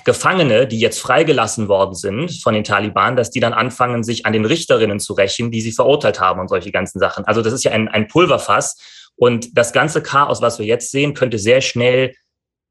Gefangene, 0.05 0.67
die 0.67 0.79
jetzt 0.79 0.99
freigelassen 0.99 1.67
worden 1.67 1.95
sind 1.95 2.31
von 2.41 2.53
den 2.53 2.63
Taliban, 2.63 3.15
dass 3.15 3.29
die 3.29 3.41
dann 3.41 3.53
anfangen, 3.53 4.03
sich 4.03 4.25
an 4.25 4.33
den 4.33 4.45
Richterinnen 4.45 4.99
zu 4.99 5.13
rächen, 5.13 5.51
die 5.51 5.61
sie 5.61 5.73
verurteilt 5.73 6.19
haben 6.19 6.39
und 6.39 6.47
solche 6.47 6.71
ganzen 6.71 6.99
Sachen. 6.99 7.25
Also 7.25 7.41
das 7.41 7.53
ist 7.53 7.63
ja 7.63 7.71
ein, 7.71 7.87
ein 7.89 8.07
Pulverfass. 8.07 8.77
Und 9.15 9.55
das 9.57 9.73
ganze 9.73 10.01
Chaos, 10.01 10.41
was 10.41 10.59
wir 10.59 10.65
jetzt 10.65 10.91
sehen, 10.91 11.13
könnte 11.13 11.37
sehr 11.37 11.61
schnell 11.61 12.15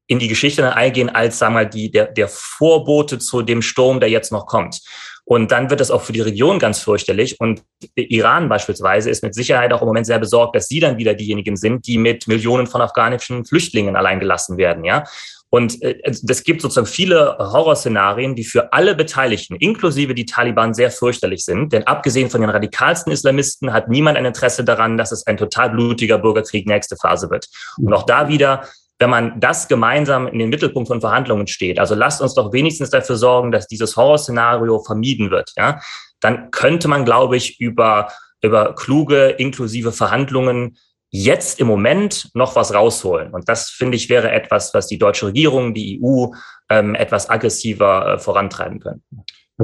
in 0.07 0.19
die 0.19 0.27
Geschichte 0.27 0.75
eingehen 0.75 1.09
als, 1.09 1.39
sagen 1.39 1.53
wir 1.53 1.61
mal, 1.61 1.69
die, 1.69 1.91
der, 1.91 2.07
der 2.07 2.27
Vorbote 2.27 3.19
zu 3.19 3.43
dem 3.43 3.61
Sturm, 3.61 4.01
der 4.01 4.09
jetzt 4.09 4.31
noch 4.31 4.45
kommt. 4.45 4.81
Und 5.25 5.51
dann 5.51 5.69
wird 5.69 5.79
das 5.79 5.91
auch 5.91 6.01
für 6.01 6.13
die 6.13 6.21
Region 6.21 6.59
ganz 6.59 6.79
fürchterlich. 6.79 7.39
Und 7.39 7.63
Iran 7.95 8.49
beispielsweise 8.49 9.09
ist 9.09 9.23
mit 9.23 9.33
Sicherheit 9.33 9.71
auch 9.71 9.81
im 9.81 9.87
Moment 9.87 10.05
sehr 10.05 10.19
besorgt, 10.19 10.55
dass 10.55 10.67
sie 10.67 10.79
dann 10.79 10.97
wieder 10.97 11.13
diejenigen 11.13 11.55
sind, 11.55 11.87
die 11.87 11.97
mit 11.97 12.27
Millionen 12.27 12.67
von 12.67 12.81
afghanischen 12.81 13.45
Flüchtlingen 13.45 13.95
allein 13.95 14.19
gelassen 14.19 14.57
werden, 14.57 14.83
ja. 14.83 15.05
Und 15.53 15.83
äh, 15.83 15.99
es 16.05 16.43
gibt 16.43 16.61
sozusagen 16.61 16.87
viele 16.87 17.37
Horrorszenarien, 17.37 18.35
die 18.35 18.45
für 18.45 18.71
alle 18.71 18.95
Beteiligten, 18.95 19.57
inklusive 19.57 20.15
die 20.15 20.25
Taliban, 20.25 20.73
sehr 20.73 20.89
fürchterlich 20.89 21.43
sind. 21.43 21.73
Denn 21.73 21.85
abgesehen 21.85 22.29
von 22.29 22.39
den 22.39 22.49
radikalsten 22.49 23.11
Islamisten 23.11 23.73
hat 23.73 23.89
niemand 23.89 24.17
ein 24.17 24.25
Interesse 24.25 24.63
daran, 24.63 24.97
dass 24.97 25.11
es 25.11 25.27
ein 25.27 25.35
total 25.35 25.71
blutiger 25.71 26.17
Bürgerkrieg 26.17 26.67
nächste 26.67 26.95
Phase 26.95 27.29
wird. 27.29 27.47
Und 27.77 27.93
auch 27.93 28.03
da 28.03 28.29
wieder, 28.29 28.65
wenn 29.01 29.09
man 29.09 29.39
das 29.39 29.67
gemeinsam 29.67 30.27
in 30.27 30.37
den 30.37 30.49
Mittelpunkt 30.49 30.87
von 30.87 31.01
Verhandlungen 31.01 31.47
steht, 31.47 31.79
also 31.79 31.95
lasst 31.95 32.21
uns 32.21 32.35
doch 32.35 32.53
wenigstens 32.53 32.91
dafür 32.91 33.17
sorgen, 33.17 33.51
dass 33.51 33.67
dieses 33.67 33.97
Horrorszenario 33.97 34.79
vermieden 34.83 35.31
wird, 35.31 35.51
ja, 35.57 35.81
dann 36.19 36.51
könnte 36.51 36.87
man, 36.87 37.03
glaube 37.03 37.35
ich, 37.35 37.59
über, 37.59 38.09
über 38.41 38.75
kluge, 38.75 39.29
inklusive 39.29 39.91
Verhandlungen 39.91 40.77
jetzt 41.09 41.59
im 41.59 41.67
Moment 41.67 42.29
noch 42.35 42.55
was 42.55 42.73
rausholen. 42.73 43.33
Und 43.33 43.49
das, 43.49 43.69
finde 43.69 43.97
ich, 43.97 44.07
wäre 44.07 44.31
etwas, 44.31 44.73
was 44.73 44.87
die 44.87 44.99
deutsche 44.99 45.25
Regierung, 45.25 45.73
die 45.73 45.99
EU 46.01 46.27
ähm, 46.69 46.93
etwas 46.93 47.29
aggressiver 47.29 48.13
äh, 48.13 48.19
vorantreiben 48.19 48.79
können. 48.79 49.03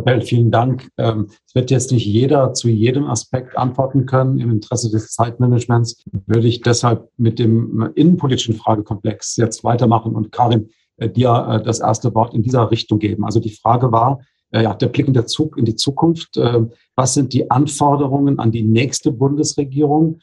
Herr 0.06 0.22
vielen 0.22 0.52
Dank. 0.52 0.90
Ähm, 0.98 1.28
es 1.46 1.56
wird 1.56 1.72
jetzt 1.72 1.92
nicht 1.92 2.06
jeder 2.06 2.54
zu 2.54 2.70
jedem 2.70 3.06
Aspekt 3.06 3.58
antworten 3.58 4.06
können. 4.06 4.40
Im 4.40 4.52
Interesse 4.52 4.90
des 4.92 5.12
Zeitmanagements 5.12 6.04
würde 6.26 6.48
ich 6.48 6.62
deshalb 6.62 7.10
mit 7.18 7.40
dem 7.40 7.90
innenpolitischen 7.96 8.56
Fragekomplex 8.56 9.38
jetzt 9.38 9.64
weitermachen 9.64 10.16
und 10.16 10.32
Karin 10.32 10.70
äh, 10.98 11.10
dir 11.10 11.48
äh, 11.50 11.64
das 11.64 11.80
erste 11.80 12.14
Wort 12.16 12.34
in 12.34 12.42
dieser 12.42 12.70
Richtung 12.72 13.00
geben. 13.00 13.24
Also 13.24 13.40
die 13.40 13.52
Frage 13.52 13.92
war, 13.92 14.22
äh, 14.52 14.64
ja, 14.64 14.74
der 14.74 14.88
Blick 14.88 15.08
in, 15.08 15.14
der 15.14 15.28
Zug, 15.28 15.58
in 15.58 15.66
die 15.66 15.76
Zukunft. 15.76 16.38
Äh, 16.38 16.66
was 16.96 17.14
sind 17.14 17.34
die 17.34 17.50
Anforderungen 17.52 18.40
an 18.40 18.52
die 18.52 18.64
nächste 18.64 19.12
Bundesregierung? 19.12 20.20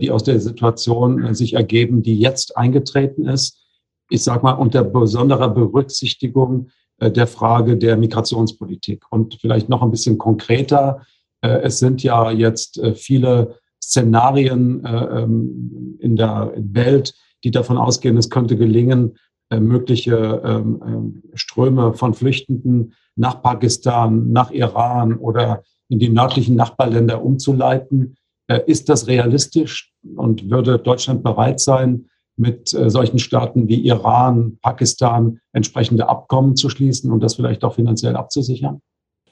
Die 0.00 0.12
aus 0.12 0.22
der 0.22 0.38
Situation 0.38 1.34
sich 1.34 1.54
ergeben, 1.54 2.04
die 2.04 2.16
jetzt 2.16 2.56
eingetreten 2.56 3.26
ist. 3.26 3.60
Ich 4.08 4.22
sage 4.22 4.44
mal 4.44 4.52
unter 4.52 4.84
besonderer 4.84 5.48
Berücksichtigung 5.48 6.68
der 7.00 7.26
Frage 7.26 7.76
der 7.76 7.96
Migrationspolitik. 7.96 9.04
Und 9.10 9.38
vielleicht 9.40 9.68
noch 9.68 9.82
ein 9.82 9.90
bisschen 9.90 10.18
konkreter, 10.18 11.02
es 11.40 11.78
sind 11.78 12.02
ja 12.02 12.30
jetzt 12.30 12.80
viele 12.94 13.56
Szenarien 13.82 14.82
ähm, 14.86 15.98
in 15.98 16.16
der 16.16 16.52
Welt, 16.56 17.14
die 17.42 17.50
davon 17.50 17.76
ausgehen, 17.76 18.16
es 18.16 18.30
könnte 18.30 18.56
gelingen, 18.56 19.18
mögliche 19.50 20.40
ähm, 20.42 21.22
Ströme 21.34 21.92
von 21.92 22.14
Flüchtenden 22.14 22.94
nach 23.16 23.42
Pakistan, 23.42 24.32
nach 24.32 24.50
Iran 24.50 25.16
oder 25.18 25.62
in 25.88 25.98
die 25.98 26.08
nördlichen 26.08 26.56
Nachbarländer 26.56 27.22
umzuleiten. 27.22 28.16
Äh, 28.46 28.60
ist 28.66 28.88
das 28.88 29.06
realistisch 29.06 29.92
und 30.16 30.50
würde 30.50 30.78
Deutschland 30.78 31.22
bereit 31.22 31.60
sein, 31.60 32.10
mit 32.36 32.74
äh, 32.74 32.90
solchen 32.90 33.18
Staaten 33.18 33.68
wie 33.68 33.86
Iran, 33.86 34.58
Pakistan 34.62 35.40
entsprechende 35.52 36.08
Abkommen 36.08 36.56
zu 36.56 36.68
schließen 36.68 37.12
und 37.12 37.20
das 37.20 37.34
vielleicht 37.34 37.64
auch 37.64 37.74
finanziell 37.74 38.16
abzusichern? 38.16 38.80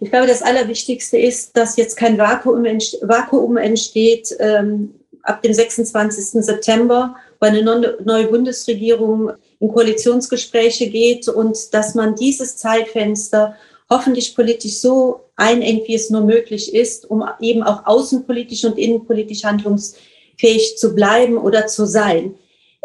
Ich 0.01 0.11
glaube, 0.11 0.27
das 0.27 0.43
Allerwichtigste 0.43 1.17
ist, 1.17 1.57
dass 1.57 1.77
jetzt 1.77 1.97
kein 1.97 2.19
Vakuum 2.19 3.57
entsteht 3.57 4.35
ähm, 4.41 4.95
ab 5.23 5.43
dem 5.43 5.53
26. 5.53 6.45
September, 6.45 7.15
wo 7.41 7.47
eine 7.47 7.63
neue 8.05 8.27
Bundesregierung 8.27 9.31
in 9.61 9.69
Koalitionsgespräche 9.69 10.91
geht 10.91 11.29
und 11.29 11.73
dass 11.73 11.95
man 11.95 12.17
dieses 12.17 12.57
Zeitfenster 12.57 13.55
hoffentlich 13.89 14.35
politisch 14.35 14.79
so 14.79 15.21
einengt, 15.37 15.87
wie 15.87 15.95
es 15.95 16.11
nur 16.11 16.23
möglich 16.23 16.75
ist, 16.75 17.09
um 17.09 17.25
eben 17.41 17.63
auch 17.63 17.87
außenpolitisch 17.87 18.65
und 18.65 18.79
innenpolitisch 18.79 19.45
handlungsfähig 19.45 20.77
zu 20.79 20.95
bleiben 20.95 21.37
oder 21.37 21.67
zu 21.67 21.87
sein. 21.87 22.35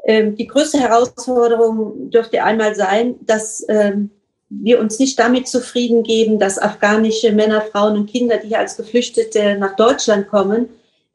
Ähm, 0.08 0.36
die 0.36 0.48
größte 0.48 0.80
Herausforderung 0.80 2.10
dürfte 2.10 2.44
einmal 2.44 2.74
sein, 2.76 3.16
dass 3.22 3.64
ähm, 3.68 4.10
wir 4.50 4.80
uns 4.80 4.98
nicht 5.00 5.20
damit 5.20 5.48
zufrieden 5.48 6.04
geben, 6.04 6.40
dass 6.40 6.58
afghanische 6.58 7.34
Männer, 7.34 7.62
Frauen 7.62 7.98
und 7.98 8.10
Kinder, 8.10 8.38
die 8.38 8.48
hier 8.48 8.60
als 8.60 8.78
Geflüchtete 8.78 9.58
nach 9.60 9.76
Deutschland 9.76 10.30
kommen, 10.30 10.70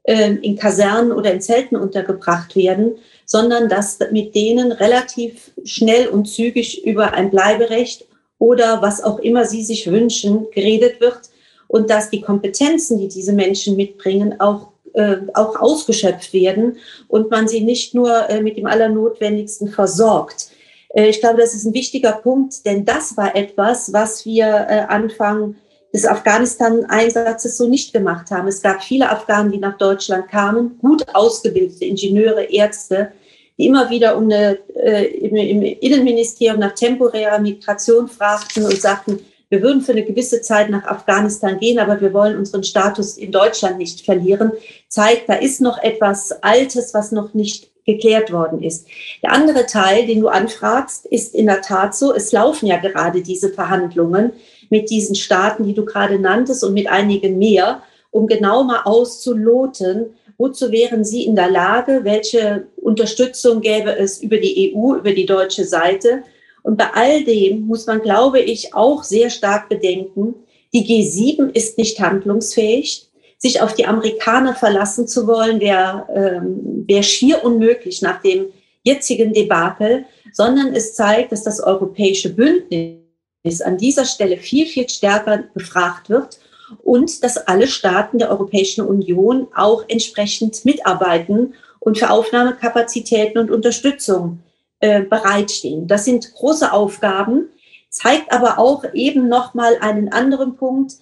ähm, 0.05 0.41
in 0.43 0.57
Kasernen 0.57 1.11
oder 1.11 1.33
in 1.33 1.41
Zelten 1.41 1.77
untergebracht 1.77 2.55
werden, 2.55 2.97
sondern 3.25 3.71
dass 3.71 3.99
mit 4.11 4.35
denen 4.35 4.73
relativ 4.73 5.53
schnell 5.65 6.09
und 6.09 6.27
zügig 6.27 6.85
über 6.85 7.15
ein 7.15 7.31
Bleiberecht 7.31 8.05
oder 8.39 8.83
was 8.83 9.03
auch 9.03 9.21
immer 9.21 9.47
sie 9.47 9.65
sich 9.65 9.91
wünschen, 9.91 10.49
geredet 10.53 11.01
wird 11.01 11.31
und 11.67 11.89
dass 11.89 12.11
die 12.11 12.21
Kompetenzen, 12.21 12.99
die 12.99 13.09
diese 13.09 13.33
Menschen 13.33 13.77
mitbringen, 13.77 14.39
auch, 14.41 14.72
äh, 14.95 15.17
auch 15.35 15.61
ausgeschöpft 15.61 16.33
werden 16.33 16.77
und 17.09 17.31
man 17.31 17.49
sie 17.49 17.61
nicht 17.61 17.95
nur 17.95 18.29
äh, 18.29 18.41
mit 18.41 18.57
dem 18.57 18.67
Allernotwendigsten 18.67 19.69
versorgt. 19.69 20.51
Äh, 20.95 21.09
ich 21.09 21.21
glaube, 21.21 21.41
das 21.41 21.55
ist 21.55 21.65
ein 21.65 21.75
wichtiger 21.75 22.13
Punkt, 22.13 22.65
denn 22.67 22.85
das 22.85 23.17
war 23.17 23.35
etwas, 23.35 23.93
was 23.93 24.25
wir 24.25 24.47
äh, 24.47 24.85
Anfang 24.89 25.57
des 25.93 26.07
Afghanistan-Einsatzes 26.07 27.59
so 27.59 27.69
nicht 27.69 27.93
gemacht 27.93 28.31
haben. 28.31 28.49
Es 28.49 28.63
gab 28.63 28.83
viele 28.83 29.11
Afghanen, 29.11 29.53
die 29.53 29.59
nach 29.59 29.77
Deutschland 29.77 30.29
kamen, 30.29 30.79
gut 30.79 31.05
ausgebildete 31.15 31.85
Ingenieure, 31.85 32.45
Ärzte, 32.45 33.13
die 33.59 33.67
immer 33.67 33.91
wieder 33.91 34.17
um 34.17 34.25
eine, 34.25 34.59
äh, 34.75 35.05
im, 35.05 35.37
im 35.37 35.63
Innenministerium 35.63 36.61
nach 36.61 36.75
temporärer 36.75 37.39
Migration 37.39 38.09
fragten 38.09 38.65
und 38.65 38.81
sagten, 38.81 39.21
wir 39.53 39.61
würden 39.61 39.83
für 39.83 39.93
eine 39.93 40.03
gewisse 40.03 40.41
Zeit 40.41 40.71
nach 40.71 40.87
Afghanistan 40.87 41.59
gehen, 41.59 41.79
aber 41.79 42.01
wir 42.01 42.15
wollen 42.15 42.39
unseren 42.39 42.65
Status 42.65 43.19
in 43.19 43.33
Deutschland 43.33 43.77
nicht 43.77 44.03
verlieren, 44.03 44.53
zeigt, 44.89 45.29
da 45.29 45.35
ist 45.35 45.61
noch 45.61 45.77
etwas 45.83 46.33
Altes, 46.43 46.95
was 46.95 47.13
noch 47.13 47.35
nicht 47.35 47.71
geklärt 47.85 48.33
worden 48.33 48.63
ist. 48.63 48.87
Der 49.23 49.33
andere 49.33 49.67
Teil, 49.67 50.07
den 50.07 50.23
du 50.23 50.29
anfragst, 50.29 51.05
ist 51.05 51.35
in 51.35 51.49
der 51.49 51.61
Tat 51.61 51.95
so, 51.95 52.15
es 52.15 52.33
laufen 52.33 52.67
ja 52.67 52.79
gerade 52.79 53.21
diese 53.21 53.51
Verhandlungen 53.51 54.33
mit 54.71 54.89
diesen 54.89 55.17
Staaten, 55.17 55.65
die 55.65 55.75
du 55.75 55.85
gerade 55.85 56.19
nanntest 56.19 56.65
und 56.65 56.73
mit 56.73 56.89
einigen 56.89 57.37
mehr, 57.37 57.83
um 58.11 58.27
genau 58.27 58.65
mal 58.65 58.81
auszuloten, 58.85 60.15
Wozu 60.39 60.73
wären 60.73 61.05
Sie 61.05 61.25
in 61.25 61.37
der 61.37 61.49
Lage? 61.49 62.01
Welche 62.03 62.67
Unterstützung 62.75 63.61
gäbe 63.61 63.97
es 63.97 64.21
über 64.21 64.39
die 64.39 64.75
EU, 64.75 64.97
über 64.97 65.13
die 65.13 65.25
deutsche 65.25 65.65
Seite? 65.65 66.25
Und 66.63 66.77
bei 66.77 66.91
all 66.95 67.25
dem 67.25 67.67
muss 67.67 67.87
man, 67.87 68.01
glaube 68.03 68.41
ich, 68.41 68.75
auch 68.75 69.03
sehr 69.03 69.31
stark 69.31 69.69
bedenken, 69.69 70.35
die 70.73 70.87
G7 70.87 71.55
ist 71.55 71.77
nicht 71.77 72.01
handlungsfähig. 72.01 73.09
Sich 73.37 73.61
auf 73.61 73.75
die 73.75 73.87
Amerikaner 73.87 74.55
verlassen 74.55 75.09
zu 75.09 75.27
wollen, 75.27 75.61
wäre 75.61 76.07
ähm, 76.15 76.85
wär 76.87 77.03
schier 77.03 77.45
unmöglich 77.45 78.01
nach 78.01 78.23
dem 78.23 78.47
jetzigen 78.85 79.33
Debakel, 79.33 80.05
sondern 80.33 80.75
es 80.75 80.95
zeigt, 80.95 81.33
dass 81.33 81.43
das 81.43 81.61
europäische 81.61 82.31
Bündnis 82.35 83.61
an 83.65 83.77
dieser 83.79 84.05
Stelle 84.05 84.37
viel, 84.37 84.67
viel 84.67 84.89
stärker 84.89 85.45
gefragt 85.55 86.09
wird 86.09 86.39
und 86.83 87.23
dass 87.23 87.37
alle 87.37 87.67
Staaten 87.67 88.19
der 88.19 88.31
Europäischen 88.31 88.87
Union 88.87 89.49
auch 89.55 89.85
entsprechend 89.89 90.65
mitarbeiten 90.65 91.55
und 91.81 91.99
für 91.99 92.11
Aufnahmekapazitäten 92.11 93.39
und 93.39 93.51
Unterstützung 93.51 94.39
äh, 94.83 95.03
bereitstehen. 95.03 95.87
Das 95.87 96.05
sind 96.05 96.35
große 96.35 96.73
Aufgaben, 96.73 97.49
zeigt 97.89 98.33
aber 98.33 98.59
auch 98.59 98.85
eben 98.95 99.29
noch 99.29 99.55
mal 99.55 99.77
einen 99.81 100.09
anderen 100.09 100.57
Punkt. 100.57 100.95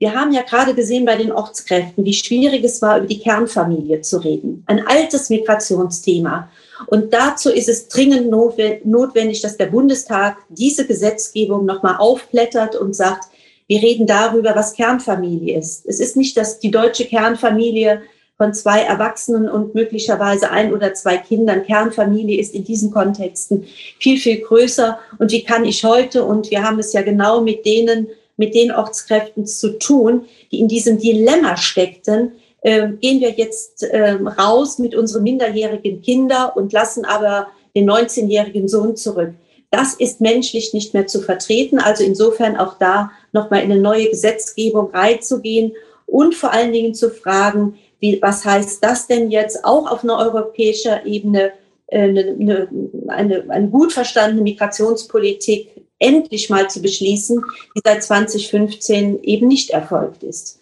Wir 0.00 0.12
haben 0.12 0.32
ja 0.32 0.42
gerade 0.42 0.74
gesehen 0.74 1.04
bei 1.04 1.14
den 1.14 1.30
Ortskräften, 1.30 2.04
wie 2.04 2.14
schwierig 2.14 2.64
es 2.64 2.82
war, 2.82 2.98
über 2.98 3.06
die 3.06 3.20
Kernfamilie 3.20 4.00
zu 4.00 4.18
reden. 4.18 4.64
Ein 4.66 4.84
altes 4.84 5.30
Migrationsthema. 5.30 6.50
Und 6.88 7.14
dazu 7.14 7.50
ist 7.50 7.68
es 7.68 7.86
dringend 7.86 8.28
notwendig, 8.28 9.40
dass 9.40 9.56
der 9.56 9.66
Bundestag 9.66 10.38
diese 10.48 10.84
Gesetzgebung 10.84 11.64
noch 11.64 11.84
mal 11.84 11.96
aufblättert 11.96 12.74
und 12.74 12.96
sagt, 12.96 13.28
wir 13.68 13.80
reden 13.80 14.08
darüber, 14.08 14.56
was 14.56 14.72
Kernfamilie 14.72 15.56
ist. 15.56 15.86
Es 15.86 16.00
ist 16.00 16.16
nicht, 16.16 16.36
dass 16.36 16.58
die 16.58 16.72
deutsche 16.72 17.04
Kernfamilie 17.04 18.02
von 18.38 18.54
zwei 18.54 18.82
Erwachsenen 18.82 19.50
und 19.50 19.74
möglicherweise 19.74 20.50
ein 20.50 20.72
oder 20.72 20.94
zwei 20.94 21.18
Kindern. 21.18 21.64
Kernfamilie 21.64 22.40
ist 22.40 22.54
in 22.54 22.64
diesen 22.64 22.92
Kontexten 22.92 23.64
viel, 23.98 24.16
viel 24.16 24.40
größer. 24.40 24.98
Und 25.18 25.32
wie 25.32 25.42
kann 25.42 25.64
ich 25.64 25.84
heute, 25.84 26.24
und 26.24 26.50
wir 26.50 26.62
haben 26.62 26.78
es 26.78 26.92
ja 26.92 27.02
genau 27.02 27.40
mit 27.40 27.66
denen, 27.66 28.06
mit 28.36 28.54
den 28.54 28.70
Ortskräften 28.70 29.44
zu 29.44 29.78
tun, 29.80 30.26
die 30.52 30.60
in 30.60 30.68
diesem 30.68 30.98
Dilemma 30.98 31.56
steckten, 31.56 32.32
äh, 32.60 32.88
gehen 33.00 33.20
wir 33.20 33.30
jetzt 33.30 33.82
äh, 33.82 34.12
raus 34.12 34.78
mit 34.78 34.94
unseren 34.94 35.24
minderjährigen 35.24 36.00
Kindern 36.00 36.52
und 36.54 36.72
lassen 36.72 37.04
aber 37.04 37.48
den 37.74 37.90
19-jährigen 37.90 38.68
Sohn 38.68 38.96
zurück. 38.96 39.34
Das 39.70 39.94
ist 39.94 40.20
menschlich 40.20 40.72
nicht 40.72 40.94
mehr 40.94 41.08
zu 41.08 41.20
vertreten. 41.20 41.80
Also 41.80 42.04
insofern 42.04 42.56
auch 42.56 42.78
da 42.78 43.10
nochmal 43.32 43.62
in 43.62 43.72
eine 43.72 43.80
neue 43.80 44.08
Gesetzgebung 44.08 44.90
reinzugehen 44.92 45.72
und 46.06 46.34
vor 46.34 46.52
allen 46.52 46.72
Dingen 46.72 46.94
zu 46.94 47.10
fragen, 47.10 47.78
wie, 48.00 48.20
was 48.22 48.44
heißt 48.44 48.82
das 48.82 49.06
denn 49.06 49.30
jetzt 49.30 49.64
auch 49.64 49.90
auf 49.90 50.04
einer 50.04 50.18
europäischen 50.18 51.04
Ebene, 51.04 51.52
äh, 51.86 52.02
eine, 52.02 52.68
eine, 53.08 53.44
eine 53.48 53.68
gut 53.68 53.92
verstandene 53.92 54.42
Migrationspolitik 54.42 55.70
endlich 55.98 56.48
mal 56.48 56.68
zu 56.70 56.80
beschließen, 56.80 57.42
die 57.76 57.80
seit 57.84 58.02
2015 58.02 59.22
eben 59.22 59.48
nicht 59.48 59.70
erfolgt 59.70 60.22
ist. 60.22 60.60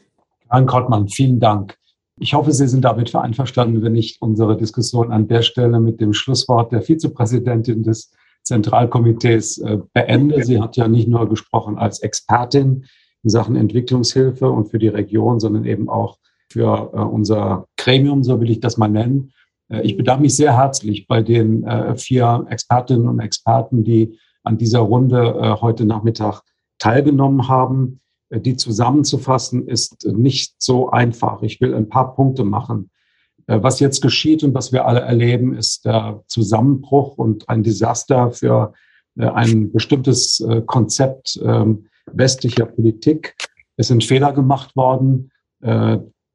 Herrn 0.49 0.67
Krottmann, 0.67 1.09
vielen 1.09 1.41
Dank. 1.41 1.77
Ich 2.19 2.33
hoffe, 2.33 2.53
Sie 2.53 2.67
sind 2.67 2.83
damit 2.83 3.11
vereinverstanden, 3.11 3.83
wenn 3.83 3.95
ich 3.95 4.17
unsere 4.21 4.57
Diskussion 4.57 5.13
an 5.13 5.29
der 5.29 5.43
Stelle 5.43 5.81
mit 5.81 6.01
dem 6.01 6.15
Schlusswort 6.15 6.73
der 6.73 6.81
Vizepräsidentin 6.81 7.83
des 7.83 8.13
Zentralkomitees 8.43 9.59
äh, 9.59 9.79
beende. 9.93 10.43
Sie 10.45 10.61
hat 10.61 10.77
ja 10.77 10.89
nicht 10.89 11.09
nur 11.09 11.29
gesprochen 11.29 11.77
als 11.77 11.99
Expertin 11.99 12.87
in 13.23 13.31
Sachen 13.31 13.57
Entwicklungshilfe 13.57 14.49
und 14.49 14.71
für 14.71 14.79
die 14.79 14.89
Region, 14.89 15.41
sondern 15.41 15.67
eben 15.67 15.91
auch 15.91 16.19
für 16.51 16.91
äh, 16.93 16.99
unser 16.99 17.67
Gremium, 17.77 18.25
so 18.25 18.41
will 18.41 18.51
ich 18.51 18.61
das 18.61 18.77
mal 18.77 18.89
nennen. 18.89 19.33
Äh, 19.69 19.83
ich 19.83 19.97
bedanke 19.97 20.23
mich 20.23 20.37
sehr 20.37 20.57
herzlich 20.57 21.07
bei 21.07 21.23
den 21.23 21.65
äh, 21.65 21.97
vier 21.97 22.47
Expertinnen 22.49 23.09
und 23.09 23.21
Experten, 23.21 23.85
die 23.85 24.19
an 24.43 24.59
dieser 24.59 24.79
Runde 24.79 25.59
heute 25.61 25.85
Nachmittag 25.85 26.43
teilgenommen 26.79 27.49
haben. 27.49 28.01
Die 28.31 28.55
zusammenzufassen 28.55 29.67
ist 29.67 30.07
nicht 30.07 30.55
so 30.59 30.89
einfach. 30.89 31.43
Ich 31.43 31.61
will 31.61 31.75
ein 31.75 31.89
paar 31.89 32.15
Punkte 32.15 32.45
machen. 32.45 32.91
Was 33.49 33.81
jetzt 33.81 34.03
geschieht 34.03 34.45
und 34.45 34.55
was 34.55 34.71
wir 34.71 34.87
alle 34.87 35.01
erleben, 35.01 35.53
ist 35.53 35.85
der 35.85 36.23
Zusammenbruch 36.29 37.19
und 37.19 37.49
ein 37.49 37.65
Desaster 37.65 38.31
für 38.31 38.73
ein 39.19 39.73
bestimmtes 39.73 40.47
Konzept 40.67 41.41
ähm, 41.45 41.89
westlicher 42.13 42.67
Politik. 42.67 43.35
Es 43.77 43.89
sind 43.89 44.05
Fehler 44.05 44.33
gemacht 44.33 44.77
worden. 44.77 45.33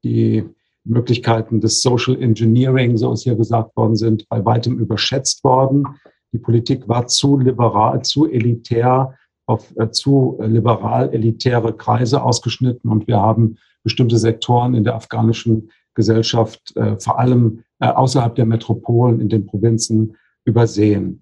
Die 0.04 0.44
Möglichkeiten 0.84 1.62
des 1.62 1.82
Social 1.82 2.22
Engineering, 2.22 2.98
so 2.98 3.12
es 3.12 3.24
hier 3.24 3.36
gesagt 3.36 3.76
worden 3.76 3.96
sind, 3.96 4.28
bei 4.30 4.44
weitem 4.44 4.80
überschätzt 4.80 5.44
worden. 5.44 5.86
Die 6.34 6.40
Politik 6.40 6.88
war 6.88 7.08
zu 7.08 7.38
liberal, 7.38 8.02
zu 8.02 8.30
elitär, 8.30 9.16
auf 9.46 9.74
zu 9.92 10.40
liberal 10.42 11.14
elitäre 11.14 11.74
Kreise 11.74 12.24
ausgeschnitten 12.24 12.90
und 12.90 13.08
wir 13.08 13.20
haben 13.20 13.58
bestimmte 13.84 14.18
Sektoren 14.18 14.74
in 14.76 14.84
der 14.84 14.96
afghanischen 14.96 15.72
Gesellschaft, 15.94 16.76
äh, 16.78 16.98
vor 17.00 17.20
allem 17.20 17.64
äh, 17.80 17.88
außerhalb 17.88 18.36
der 18.36 18.46
Metropolen, 18.46 19.20
in 19.20 19.30
den 19.30 19.46
Provinzen 19.46 20.16
übersehen. 20.46 21.22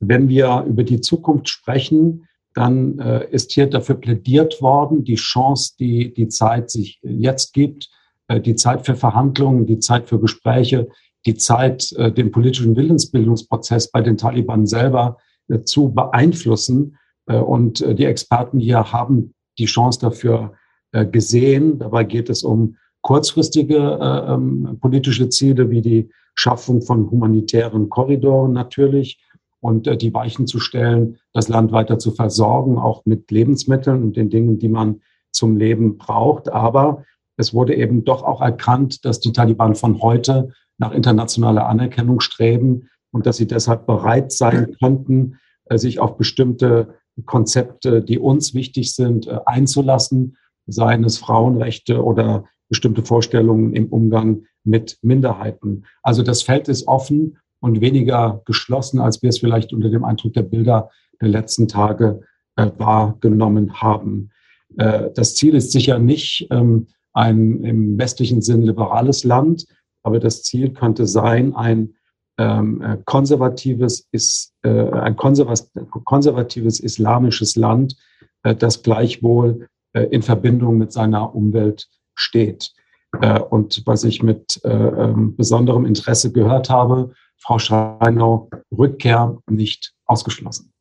Wenn 0.00 0.28
wir 0.28 0.64
über 0.66 0.82
die 0.82 1.00
Zukunft 1.00 1.48
sprechen, 1.48 2.26
dann 2.54 2.98
äh, 3.00 3.28
ist 3.30 3.52
hier 3.52 3.66
dafür 3.66 3.96
plädiert 3.96 4.62
worden, 4.62 5.04
die 5.04 5.16
Chance, 5.16 5.74
die 5.78 6.14
die 6.14 6.28
Zeit 6.28 6.70
sich 6.70 7.00
jetzt 7.02 7.52
gibt, 7.52 7.84
äh, 7.84 7.97
die 8.30 8.56
Zeit 8.56 8.84
für 8.84 8.94
Verhandlungen, 8.94 9.66
die 9.66 9.78
Zeit 9.78 10.08
für 10.08 10.20
Gespräche, 10.20 10.88
die 11.26 11.36
Zeit, 11.36 11.92
äh, 11.92 12.12
den 12.12 12.30
politischen 12.30 12.76
Willensbildungsprozess 12.76 13.90
bei 13.90 14.00
den 14.00 14.16
Taliban 14.16 14.66
selber 14.66 15.16
äh, 15.48 15.60
zu 15.62 15.92
beeinflussen. 15.92 16.96
Und 17.26 17.84
die 17.86 18.06
Experten 18.06 18.58
hier 18.58 18.90
haben 18.90 19.34
die 19.58 19.66
Chance 19.66 20.00
dafür 20.00 20.54
gesehen. 20.92 21.78
Dabei 21.78 22.04
geht 22.04 22.30
es 22.30 22.42
um 22.42 22.76
kurzfristige 23.02 23.76
äh, 23.76 24.32
ähm, 24.32 24.78
politische 24.80 25.28
Ziele 25.28 25.70
wie 25.70 25.82
die 25.82 26.10
Schaffung 26.34 26.82
von 26.82 27.10
humanitären 27.10 27.88
Korridoren 27.88 28.52
natürlich 28.52 29.18
und 29.60 29.86
äh, 29.86 29.96
die 29.96 30.12
Weichen 30.14 30.46
zu 30.46 30.60
stellen, 30.60 31.18
das 31.32 31.48
Land 31.48 31.72
weiter 31.72 31.98
zu 31.98 32.12
versorgen, 32.12 32.78
auch 32.78 33.04
mit 33.04 33.30
Lebensmitteln 33.30 34.02
und 34.02 34.16
den 34.16 34.30
Dingen, 34.30 34.58
die 34.58 34.68
man 34.68 35.00
zum 35.30 35.56
Leben 35.56 35.98
braucht. 35.98 36.48
Aber 36.48 37.04
es 37.38 37.54
wurde 37.54 37.74
eben 37.76 38.04
doch 38.04 38.24
auch 38.24 38.42
erkannt, 38.42 39.04
dass 39.04 39.20
die 39.20 39.32
Taliban 39.32 39.76
von 39.76 40.02
heute 40.02 40.50
nach 40.76 40.92
internationaler 40.92 41.66
Anerkennung 41.66 42.20
streben 42.20 42.90
und 43.12 43.26
dass 43.26 43.36
sie 43.36 43.46
deshalb 43.46 43.86
bereit 43.86 44.32
sein 44.32 44.76
könnten, 44.82 45.38
äh, 45.66 45.78
sich 45.78 46.00
auf 46.00 46.16
bestimmte 46.16 46.96
Konzepte, 47.24 48.02
die 48.02 48.18
uns 48.18 48.54
wichtig 48.54 48.94
sind, 48.94 49.28
äh, 49.28 49.38
einzulassen, 49.46 50.36
seien 50.66 51.04
es 51.04 51.18
Frauenrechte 51.18 52.04
oder 52.04 52.44
bestimmte 52.68 53.02
Vorstellungen 53.02 53.72
im 53.72 53.86
Umgang 53.86 54.42
mit 54.64 54.98
Minderheiten. 55.02 55.84
Also 56.02 56.22
das 56.22 56.42
Feld 56.42 56.68
ist 56.68 56.88
offen 56.88 57.38
und 57.60 57.80
weniger 57.80 58.42
geschlossen, 58.46 58.98
als 59.00 59.22
wir 59.22 59.30
es 59.30 59.38
vielleicht 59.38 59.72
unter 59.72 59.90
dem 59.90 60.04
Eindruck 60.04 60.34
der 60.34 60.42
Bilder 60.42 60.90
der 61.20 61.28
letzten 61.28 61.68
Tage 61.68 62.22
äh, 62.56 62.68
wahrgenommen 62.76 63.80
haben. 63.80 64.30
Das 64.76 65.34
Ziel 65.34 65.54
ist 65.54 65.72
sicher 65.72 65.98
nicht 65.98 66.46
ähm, 66.50 66.88
ein 67.18 67.64
im 67.64 67.98
westlichen 67.98 68.42
Sinn 68.42 68.62
liberales 68.62 69.24
Land, 69.24 69.66
aber 70.02 70.20
das 70.20 70.44
Ziel 70.44 70.72
könnte 70.72 71.06
sein, 71.06 71.54
ein 71.54 71.94
ähm, 72.38 72.80
äh, 72.80 72.98
konservatives, 73.04 74.06
ist, 74.12 74.54
äh, 74.62 74.90
ein 74.90 75.16
konservatives 75.16 76.78
islamisches 76.78 77.56
Land, 77.56 77.96
äh, 78.44 78.54
das 78.54 78.82
gleichwohl 78.82 79.66
äh, 79.92 80.04
in 80.04 80.22
Verbindung 80.22 80.78
mit 80.78 80.92
seiner 80.92 81.34
Umwelt 81.34 81.88
steht. 82.14 82.72
Äh, 83.20 83.40
und 83.40 83.82
was 83.86 84.04
ich 84.04 84.22
mit 84.22 84.60
äh, 84.64 84.68
ähm, 84.68 85.34
besonderem 85.36 85.84
Interesse 85.84 86.30
gehört 86.30 86.70
habe, 86.70 87.12
Frau 87.36 87.58
Schreinau, 87.58 88.48
Rückkehr 88.76 89.38
nicht 89.50 89.92
ausgeschlossen. 90.06 90.72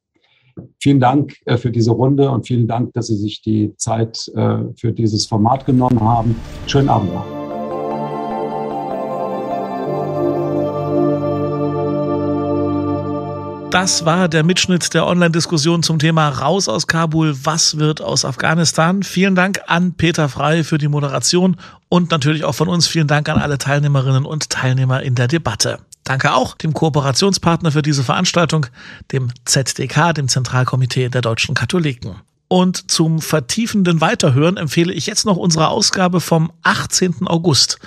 Vielen 0.80 0.99
Dank 0.99 1.36
äh, 1.45 1.58
für 1.58 1.72
diese 1.72 1.91
Runde 1.91 2.30
und 2.30 2.47
vielen 2.47 2.68
Dank, 2.68 2.93
dass 2.93 3.08
Sie 3.08 3.18
sich 3.18 3.41
die 3.41 3.74
Zeit 3.78 4.32
für 4.76 4.91
dieses 4.91 5.26
Format 5.26 5.66
genommen 5.66 5.99
haben. 5.99 6.36
Schönen 6.68 6.89
Abend 6.89 7.14
noch. 7.14 7.38
Das 13.78 14.05
war 14.05 14.28
der 14.30 14.43
Mitschnitt 14.43 14.93
der 14.93 15.05
Online-Diskussion 15.05 15.84
zum 15.84 15.99
Thema 15.99 16.30
Raus 16.30 16.70
aus 16.70 16.88
Kabul, 16.88 17.36
was 17.43 17.78
wird 17.78 18.01
aus 18.01 18.24
Afghanistan? 18.24 19.03
Vielen 19.03 19.36
Dank 19.36 19.60
an 19.68 19.93
Peter 19.93 20.30
Frei 20.30 20.64
für 20.64 20.78
die 20.78 20.88
Moderation 20.88 21.58
und 21.89 22.10
natürlich 22.10 22.43
auch 22.45 22.55
von 22.55 22.70
uns 22.70 22.88
vielen 22.88 23.08
Dank 23.08 23.28
an 23.30 23.38
alle 23.38 23.58
Teilnehmerinnen 23.58 24.26
und 24.26 24.49
Teilnehmer 24.49 25.03
in 25.03 25.16
der 25.16 25.28
Debatte. 25.28 25.80
Danke 26.04 26.34
auch 26.34 26.56
dem 26.56 26.74
Kooperationspartner 26.74 27.72
für 27.72 27.82
diese 27.82 28.04
Veranstaltung, 28.04 28.68
dem 29.12 29.30
ZDK, 29.45 30.14
dem 30.14 30.28
Zentralkomitee 30.28 31.10
der 31.10 31.22
deutschen 31.22 31.54
Katholiken. 31.54 32.16
Und 32.50 32.89
zum 32.89 33.20
vertiefenden 33.20 34.00
Weiterhören 34.00 34.56
empfehle 34.56 34.93
ich 34.93 35.06
jetzt 35.06 35.26
noch 35.26 35.36
unsere 35.36 35.68
Ausgabe 35.68 36.22
vom 36.22 36.52
18. 36.64 37.28
August. 37.28 37.78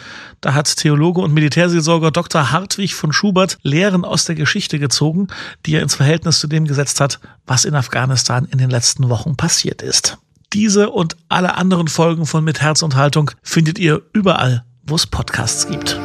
Da 0.43 0.53
hat 0.53 0.77
Theologe 0.77 1.23
und 1.23 1.33
Militärseelsorger 1.33 2.11
Dr. 2.11 2.51
Hartwig 2.51 2.95
von 2.95 3.13
Schubert 3.13 3.57
Lehren 3.63 4.05
aus 4.05 4.27
der 4.27 4.35
Geschichte 4.35 4.79
gezogen, 4.79 5.29
die 5.65 5.77
er 5.77 5.83
ins 5.83 5.95
Verhältnis 5.95 6.41
zu 6.41 6.47
dem 6.47 6.67
gesetzt 6.67 7.01
hat, 7.01 7.21
was 7.47 7.65
in 7.65 7.75
Afghanistan 7.75 8.47
in 8.51 8.59
den 8.59 8.71
letzten 8.71 9.09
Wochen 9.09 9.37
passiert 9.37 9.81
ist. 9.81 10.19
Diese 10.53 10.91
und 10.91 11.17
alle 11.29 11.55
anderen 11.55 11.89
Folgen 11.89 12.27
von 12.27 12.45
Mit 12.45 12.61
Herz 12.61 12.83
und 12.83 12.97
Haltung 12.97 13.31
findet 13.43 13.79
ihr 13.79 14.03
überall, 14.13 14.65
wo 14.85 14.97
es 14.97 15.07
Podcasts 15.07 15.69
gibt. 15.69 15.99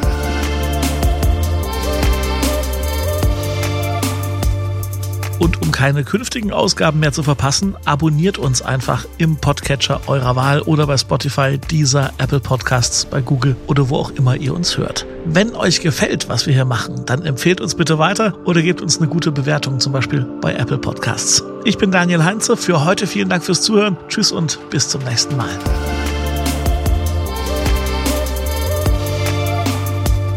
Und 5.38 5.62
um 5.62 5.70
keine 5.70 6.04
künftigen 6.04 6.52
Ausgaben 6.52 7.00
mehr 7.00 7.12
zu 7.12 7.22
verpassen, 7.22 7.76
abonniert 7.84 8.38
uns 8.38 8.62
einfach 8.62 9.06
im 9.18 9.36
Podcatcher 9.36 10.00
eurer 10.06 10.36
Wahl 10.36 10.62
oder 10.62 10.86
bei 10.86 10.96
Spotify, 10.96 11.58
dieser 11.58 12.12
Apple 12.18 12.40
Podcasts, 12.40 13.04
bei 13.04 13.20
Google 13.20 13.56
oder 13.66 13.90
wo 13.90 13.96
auch 13.96 14.10
immer 14.10 14.36
ihr 14.36 14.54
uns 14.54 14.78
hört. 14.78 15.06
Wenn 15.26 15.54
euch 15.54 15.80
gefällt, 15.80 16.28
was 16.28 16.46
wir 16.46 16.54
hier 16.54 16.64
machen, 16.64 17.04
dann 17.04 17.22
empfehlt 17.22 17.60
uns 17.60 17.74
bitte 17.74 17.98
weiter 17.98 18.34
oder 18.44 18.62
gebt 18.62 18.80
uns 18.80 18.98
eine 18.98 19.08
gute 19.08 19.32
Bewertung, 19.32 19.80
zum 19.80 19.92
Beispiel 19.92 20.26
bei 20.40 20.54
Apple 20.54 20.78
Podcasts. 20.78 21.42
Ich 21.64 21.78
bin 21.78 21.90
Daniel 21.90 22.24
Heinze. 22.24 22.56
Für 22.56 22.84
heute 22.84 23.06
vielen 23.06 23.28
Dank 23.28 23.44
fürs 23.44 23.62
Zuhören. 23.62 23.96
Tschüss 24.08 24.32
und 24.32 24.58
bis 24.70 24.88
zum 24.88 25.02
nächsten 25.02 25.36
Mal. 25.36 25.50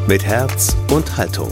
Mit 0.07 0.25
Herz 0.25 0.75
und 0.89 1.17
Haltung 1.17 1.51